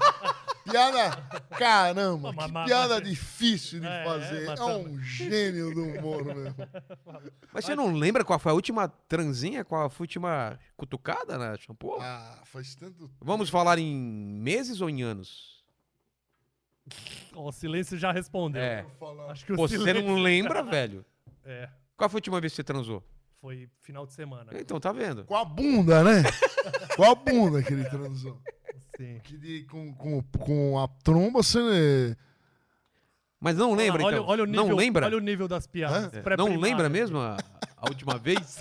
[0.64, 4.48] piada, caramba, Mas- que mas- piada mas- difícil de É, fazer.
[4.50, 6.56] é, É, um gênio do humor mesmo.
[7.54, 11.58] Mas você não lembra qual foi a última transinha, qual foi a última cutucada na
[11.58, 11.98] shampoo?
[12.00, 15.61] Ah, faz tanto Vamos falar em meses ou em anos?
[17.36, 18.62] Ó, o silêncio já respondeu.
[18.62, 18.86] É.
[19.30, 20.04] Acho que o Pô, você silêncio...
[20.04, 21.06] não lembra, velho?
[21.44, 23.04] É, Qual foi a última vez que você transou?
[23.42, 24.52] foi final de semana.
[24.54, 25.26] Então, tá vendo?
[25.26, 26.24] Com a bunda, né?
[26.96, 28.40] com a bunda que ele transou.
[28.96, 29.20] Sim.
[29.24, 32.16] Que de, com, com, com a tromba você.
[33.40, 34.28] Mas não lembra, olha, então?
[34.28, 35.06] olha o nível, não lembra?
[35.08, 36.14] Olha o nível das piadas.
[36.14, 36.56] É, pré-primárias.
[36.56, 37.36] Não lembra mesmo a,
[37.76, 38.60] a última vez?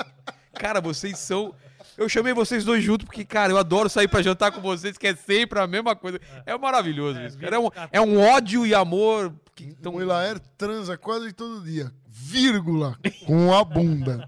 [0.54, 1.54] Cara, vocês são...
[1.96, 5.06] Eu chamei vocês dois juntos porque, cara, eu adoro sair pra jantar com vocês, que
[5.06, 6.20] é sempre a mesma coisa.
[6.46, 7.56] É maravilhoso É, isso, cara.
[7.56, 9.94] É um, é um ódio e amor que Então, tão...
[9.96, 11.92] o Ilaer transa quase todo dia.
[12.06, 12.96] Vírgula.
[13.26, 14.24] Com a bunda.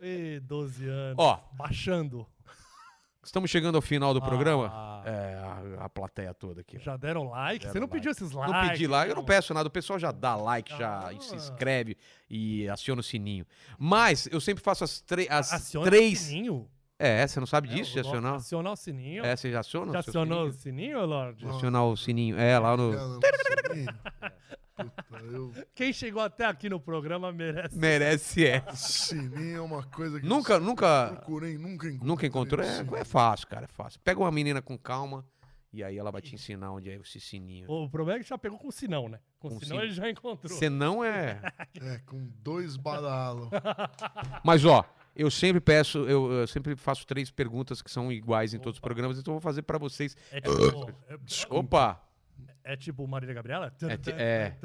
[0.00, 1.14] Ih, 12 anos.
[1.18, 1.40] Ó.
[1.52, 2.26] Baixando.
[3.22, 4.70] Estamos chegando ao final do programa.
[4.72, 5.02] Ah.
[5.04, 5.34] É,
[5.80, 6.78] a, a plateia toda aqui.
[6.78, 7.60] Já deram like?
[7.60, 7.94] Deram Você não like.
[7.96, 8.54] pediu esses likes?
[8.54, 9.66] Não pedi like, eu não peço nada.
[9.68, 11.20] O pessoal já dá like, já Ah.
[11.20, 11.96] se inscreve
[12.30, 13.44] e aciona o sininho.
[13.78, 16.20] Mas eu sempre faço as, as Aciona o três.
[16.20, 16.68] sininho?
[16.98, 18.34] É, você não sabe disso, de É, o- acionar?
[18.36, 19.24] Acionar o sininho?
[19.24, 19.92] É, você já aciona?
[19.92, 20.62] Já o acionou o sininho?
[20.96, 21.46] sininho, Lorde?
[21.46, 22.38] Acionar o sininho.
[22.38, 22.92] É, lá no.
[24.76, 25.52] Puta, eu...
[25.74, 27.78] Quem chegou até aqui no programa merece.
[27.78, 28.62] Merece, é.
[28.76, 31.12] Sininho é uma coisa que Nunca, eu nunca.
[31.14, 32.06] procurei, nunca encontrei.
[32.08, 32.64] Nunca encontrou?
[32.64, 32.96] É, Sininho.
[32.96, 33.98] é fácil, cara, é fácil.
[34.04, 35.24] Pega uma menina com calma
[35.72, 37.70] e aí ela vai te ensinar onde é esse sininho.
[37.70, 39.18] O problema é que já pegou com o sinão, né?
[39.38, 40.54] Com o Com sinão sin- ele já encontrou.
[40.58, 41.40] Você não é.
[41.80, 43.48] É, com dois badalos.
[44.44, 44.84] Mas ó,
[45.16, 48.80] eu sempre peço, eu, eu sempre faço três perguntas que são iguais em todos os
[48.80, 50.16] programas, então eu vou fazer pra vocês.
[50.30, 51.16] É tipo, é,
[51.50, 52.00] Opa!
[52.62, 53.74] é tipo Marília Gabriela?
[53.82, 54.56] É é.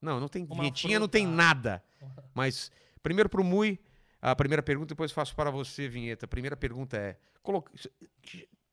[0.00, 1.82] Não, não tem Uma vinhetinha, não tem nada.
[2.34, 2.70] Mas
[3.02, 3.78] primeiro pro Mui,
[4.22, 6.24] a primeira pergunta, depois faço para você, vinheta.
[6.24, 7.70] A primeira pergunta é: coloca-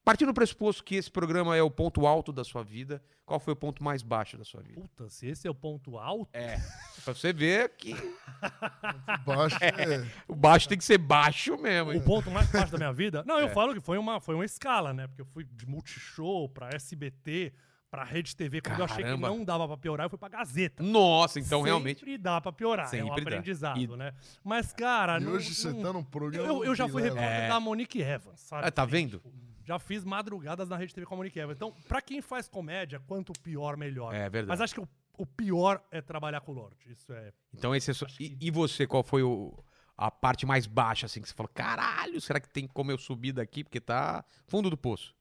[0.05, 3.53] partindo do pressuposto que esse programa é o ponto alto da sua vida, qual foi
[3.53, 4.79] o ponto mais baixo da sua vida?
[4.79, 6.57] Puta, se esse é o ponto alto, É.
[7.03, 7.93] Pra você ver que
[9.25, 10.05] Baixo é.
[10.27, 11.91] o baixo tem que ser baixo mesmo.
[11.91, 13.23] o ponto mais baixo da minha vida.
[13.25, 13.49] Não, eu É.
[13.53, 15.07] falo que foi uma, foi uma escala, né?
[15.07, 17.53] Porque eu fui de Multishow pra SBT,
[17.89, 18.61] pra Rede TV.
[18.61, 19.27] Quando eu achei que Caramba.
[19.29, 20.83] não dava pra piorar, eu fui pra Gazeta.
[20.83, 22.17] Nossa, então Sempre realmente.
[22.17, 23.29] dá pra piorar, é um Sempre dá.
[23.31, 24.13] aprendizado, E- né?
[24.43, 25.17] Mas, cara...
[25.19, 26.47] E não- hoje você não- tá num programa.
[26.47, 27.47] Eu, eu já fui repórter É.
[27.47, 28.67] da Monique Evans, sabe?
[28.67, 29.17] Ah, tá vendo?
[29.19, 29.33] tipo,
[29.65, 31.57] já fiz madrugadas na Rede TV com a Monique Evans.
[31.57, 34.13] Então, pra quem faz comédia, quanto pior, melhor.
[34.13, 34.47] É verdade.
[34.47, 34.87] Mas acho que o,
[35.17, 36.77] o pior é trabalhar com o Lorde.
[36.91, 37.33] Isso é...
[37.53, 38.05] Então esse é só...
[38.19, 39.53] e, e você, qual foi o-
[39.97, 43.31] a parte mais baixa, assim, que você falou, caralho, será que tem como eu subir
[43.33, 43.63] daqui?
[43.63, 45.15] Porque tá fundo do poço.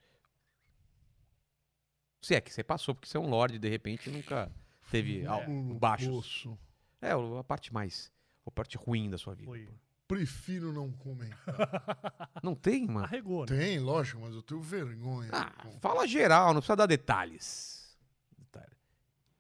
[2.21, 4.51] Se é que você passou, porque você é um lorde, de repente nunca
[4.91, 6.09] teve no baixos.
[6.09, 6.59] poço.
[7.01, 8.11] É, a parte mais.
[8.47, 9.51] A parte ruim da sua vida.
[9.51, 9.69] Foi.
[10.07, 11.39] Prefiro não comentar.
[12.43, 13.07] Não tem, mano?
[13.07, 13.57] Arregou, né?
[13.57, 15.31] Tem, lógico, mas eu tenho vergonha.
[15.33, 15.51] Ah,
[15.81, 17.97] fala geral, não precisa dar detalhes.
[18.39, 18.77] Detalhe.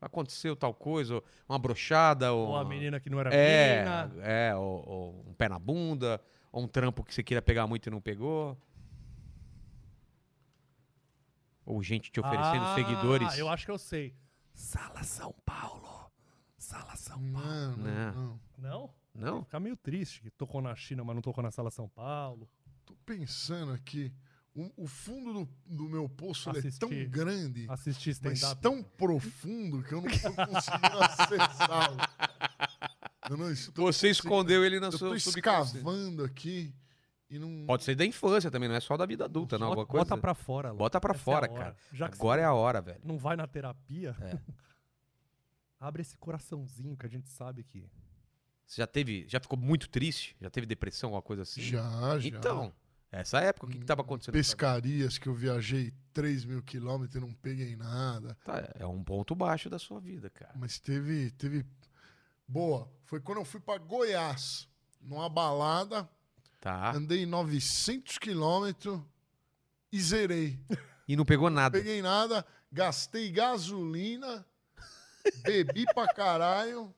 [0.00, 2.48] Aconteceu tal coisa, uma brochada, ou.
[2.48, 4.22] Ou a menina que não era É, menina.
[4.26, 6.18] é ou, ou um pé na bunda,
[6.50, 8.56] ou um trampo que você queria pegar muito e não pegou.
[11.66, 13.38] Ou gente te oferecendo Ah, seguidores.
[13.38, 14.14] eu acho que eu sei.
[14.54, 16.10] Sala São Paulo.
[16.56, 17.46] Sala São Paulo.
[17.46, 18.40] Não, não, Não.
[18.56, 18.94] não.
[19.14, 19.36] Não?
[19.36, 19.44] Não?
[19.44, 22.48] Fica meio triste que tocou na China, mas não tocou na Sala São Paulo.
[22.84, 24.12] Tô pensando aqui.
[24.54, 26.78] O, o fundo do, do meu poço ele é Assisti.
[26.78, 31.96] tão grande, Assistir mas tão profundo que eu não tô conseguindo acessá-lo.
[33.30, 35.78] Eu não estou Você escondeu ele na Eu sua tô subconsciente.
[35.78, 36.74] escavando aqui
[37.30, 37.64] e não.
[37.66, 39.74] Pode ser da infância também, não é só da vida adulta, não.
[39.74, 40.04] bota, coisa.
[40.04, 40.70] bota pra fora.
[40.72, 40.76] Lô.
[40.76, 41.74] Bota pra Essa é fora, hora.
[41.74, 41.76] cara.
[42.12, 43.00] Agora é a hora, velho.
[43.02, 44.38] não vai na terapia, É.
[45.80, 47.90] abre esse coraçãozinho que a gente sabe que...
[48.66, 49.26] Você já teve.
[49.28, 50.36] Já ficou muito triste?
[50.40, 51.60] Já teve depressão, alguma coisa assim?
[51.62, 52.28] Já, já.
[52.28, 52.72] Então,
[53.12, 54.32] essa época, o que, que tava acontecendo?
[54.34, 58.36] Pescarias que eu viajei 3 mil quilômetros e não peguei nada.
[58.44, 60.52] Tá, é um ponto baixo da sua vida, cara.
[60.56, 61.64] Mas teve, teve.
[62.48, 62.90] Boa.
[63.04, 64.68] Foi quando eu fui pra Goiás,
[65.00, 66.08] numa balada,
[66.60, 66.92] Tá.
[66.92, 69.00] andei 900 quilômetros
[69.92, 70.58] e zerei.
[71.06, 71.76] E não pegou nada.
[71.76, 74.42] Peguei nada, gastei gasolina,
[75.44, 76.94] bebi pra caralho,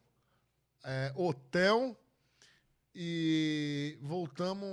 [0.87, 1.95] é, hotel
[2.95, 4.67] e voltamos.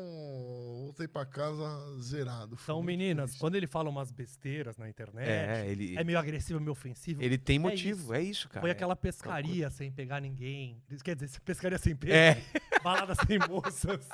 [0.85, 1.65] Voltei pra casa
[1.99, 2.57] zerado.
[2.61, 3.40] Então, meninas, feliz.
[3.41, 7.22] quando ele fala umas besteiras na internet, É, é, ele, meio agressivo, meio ofensivo.
[7.22, 8.02] ele tem É motivo.
[8.03, 8.14] isso.
[8.14, 8.61] É isso, cara.
[8.61, 10.81] Foi aquela pescaria sem pegar ninguém.
[11.03, 12.15] Quer dizer, pescaria sem peixe.
[12.15, 12.41] É.
[12.84, 14.07] Balada sem moças.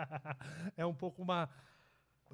[0.76, 1.48] é um pouco uma.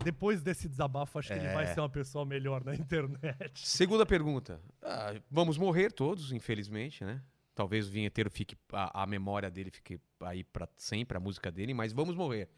[0.04, 1.54] Depois desse desabafo, acho que ele É.
[1.54, 3.66] vai ser uma pessoa melhor na internet.
[3.66, 4.60] Segunda pergunta.
[4.80, 7.20] Ah, vamos morrer todos, infelizmente, né?
[7.58, 8.56] Talvez o vinheteiro fique.
[8.72, 12.48] A, a memória dele fique aí pra sempre, a música dele, mas vamos morrer.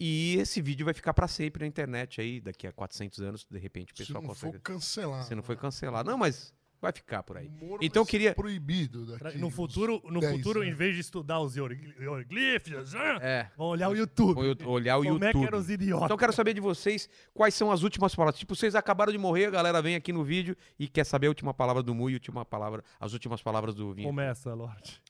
[0.00, 3.56] E esse vídeo vai ficar pra sempre na internet aí, daqui a 400 anos, de
[3.56, 4.54] repente o Se pessoal não consegue.
[4.54, 5.28] for cancelado.
[5.28, 5.60] Se não foi né?
[5.60, 6.10] cancelado.
[6.10, 6.52] Não, mas
[6.82, 7.48] vai ficar por aí.
[7.48, 9.38] Moro Então eu queria- proibido daqui.
[9.38, 10.78] No futuro, no 10 futuro em anos.
[10.78, 13.48] vez de estudar os hierogli- hieroglifos, ah, É.
[13.56, 14.38] vão olhar o YouTube.
[14.66, 15.46] Olhar o Como é que YouTube.
[15.46, 16.04] eram os idiotas?
[16.04, 18.38] Então eu quero saber de vocês quais são as últimas palavras.
[18.38, 21.30] Tipo, vocês acabaram de morrer, a galera vem aqui no vídeo e quer saber a
[21.30, 24.08] última palavra do Mu e a última palavra, as últimas palavras do Vinho.
[24.08, 25.00] Começa, Lorde.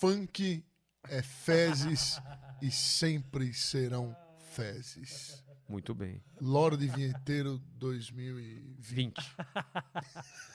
[0.00, 0.64] Funk
[1.08, 2.20] é fezes
[2.62, 4.16] e sempre serão
[4.52, 5.42] fezes.
[5.68, 6.22] Muito bem.
[6.40, 8.74] Lorde Vinheteiro 2020.
[8.78, 9.14] 20.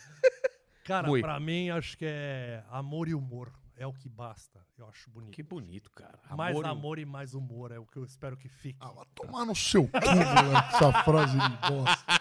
[0.87, 1.19] Cara, Mui.
[1.21, 3.51] pra mim, acho que é amor e humor.
[3.75, 4.59] É o que basta.
[4.77, 5.33] Eu acho bonito.
[5.35, 6.17] Que bonito, cara.
[6.35, 8.77] mais e- amor e mais humor é o que eu espero que fique.
[8.79, 12.16] Ah, vai tomar no seu cu, essa frase de bosta.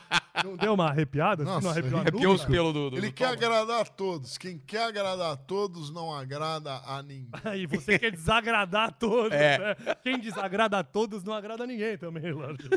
[0.50, 1.44] Não deu uma arrepiada?
[1.44, 2.90] Nossa, não arrepiou a ele- porque os pelos do.
[2.90, 4.38] do Ele do quer agradar a todos.
[4.38, 7.28] Quem quer agradar a todos não agrada a ninguém.
[7.56, 9.58] E você quer desagradar a todos, É.
[9.58, 9.74] né?
[10.02, 12.68] Quem desagrada a todos não agrada ninguém também, junto.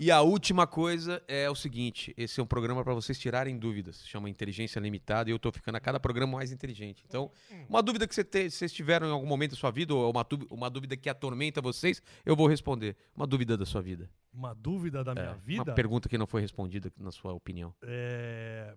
[0.00, 4.06] E a última coisa é o seguinte: esse é um programa para vocês tirarem dúvidas.
[4.06, 7.04] Chama Inteligência Limitada e eu tô ficando a cada programa mais inteligente.
[7.08, 7.30] Então,
[7.68, 10.26] uma dúvida que você te- vocês tiveram em algum momento da sua vida, ou uma,
[10.50, 12.96] uma dúvida que atormenta vocês, eu vou responder.
[13.16, 14.08] Uma dúvida da sua vida.
[14.38, 15.64] Uma dúvida da minha É, vida?
[15.64, 17.74] Uma pergunta que não foi respondida, na sua opinião.
[17.82, 18.72] É...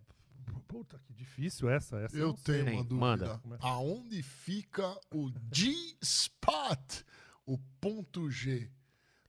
[0.67, 1.97] Puta, que difícil essa.
[1.97, 2.55] essa Eu não sei.
[2.63, 3.41] tenho Tem, uma dúvida.
[3.45, 3.59] manda.
[3.61, 7.03] Aonde fica o G-Spot?
[7.45, 8.69] O ponto G.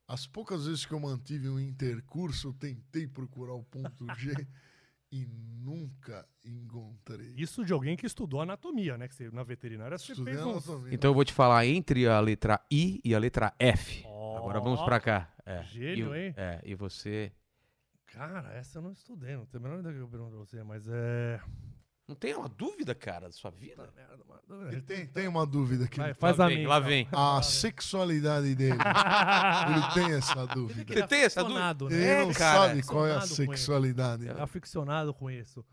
[0.08, 4.32] As poucas vezes que eu mantive um intercurso, eu tentei procurar o ponto G
[5.12, 7.34] e nunca encontrei.
[7.36, 9.06] Isso de alguém que estudou anatomia, né?
[9.08, 10.94] Que você, na veterinária você Estudei fez anatomia.
[10.94, 14.02] Então eu vou te falar entre a letra I e a letra F.
[14.06, 15.31] Ó, Agora vamos pra cá.
[15.44, 15.62] É.
[15.64, 16.34] Gênio, e, hein?
[16.36, 17.32] É, e você.
[18.06, 20.62] Cara, essa eu não estudei, não tenho a menor ideia que eu pergunto pra você,
[20.62, 21.40] mas é...
[22.06, 23.88] Não tem uma dúvida, cara, da sua vida?
[23.96, 24.82] Merda, uma dúvida.
[24.82, 25.98] tem, tem uma dúvida aqui.
[25.98, 26.68] Vai, faz lá a vem, minha.
[26.68, 26.88] lá então.
[26.88, 27.08] vem.
[27.10, 28.76] A sexualidade dele.
[29.70, 30.92] Ele tem essa dúvida.
[30.92, 32.04] Você tem essa Ele né?
[32.04, 33.26] É, não cara, sabe qual é a ele.
[33.28, 34.28] sexualidade.
[34.28, 35.64] É aficionado com isso.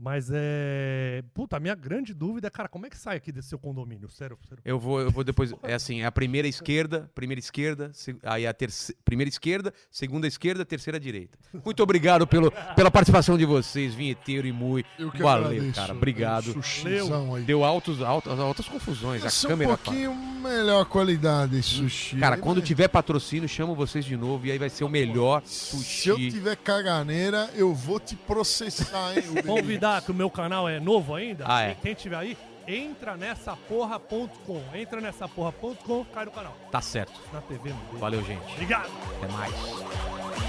[0.00, 1.24] Mas é.
[1.34, 4.08] Puta, a minha grande dúvida é, cara, como é que sai aqui desse seu condomínio?
[4.08, 4.62] Sério, sério.
[4.64, 5.52] Eu vou, eu vou depois.
[5.64, 10.28] É assim, é a primeira esquerda, primeira esquerda, se- aí a terceira, primeira esquerda, segunda
[10.28, 11.36] esquerda, terceira direita.
[11.64, 14.84] Muito obrigado pelo, pela participação de vocês, vinheteiro e mui.
[14.96, 15.74] Eu que Valeu, agradeço.
[15.74, 15.92] cara.
[15.94, 16.54] Obrigado.
[16.56, 17.42] Um.
[17.44, 19.22] Deu altos, altas, altas confusões.
[19.22, 19.76] Vai A um câmera.
[19.76, 22.16] pouquinho melhor qualidade sushi.
[22.18, 24.88] Cara, Aí quando vai- tiver patrocínio, chamo vocês de novo e aí vai ser o
[24.88, 26.30] melhor Se eu sushi.
[26.30, 29.24] tiver caganeira, eu vou te processar, hein?
[29.42, 29.42] o
[30.04, 31.44] Que o meu canal é novo ainda.
[31.46, 31.74] Ah, é.
[31.82, 32.36] Quem- tiver aí,
[32.66, 34.62] entra nessa porra.com.
[34.74, 36.54] Entra nessa porra.com, cai no canal.
[36.70, 37.18] Tá certo.
[37.32, 38.00] Na TV, meu Deus.
[38.00, 38.52] Valeu, gente.
[38.52, 38.90] Obrigado.
[39.16, 40.47] Até mais.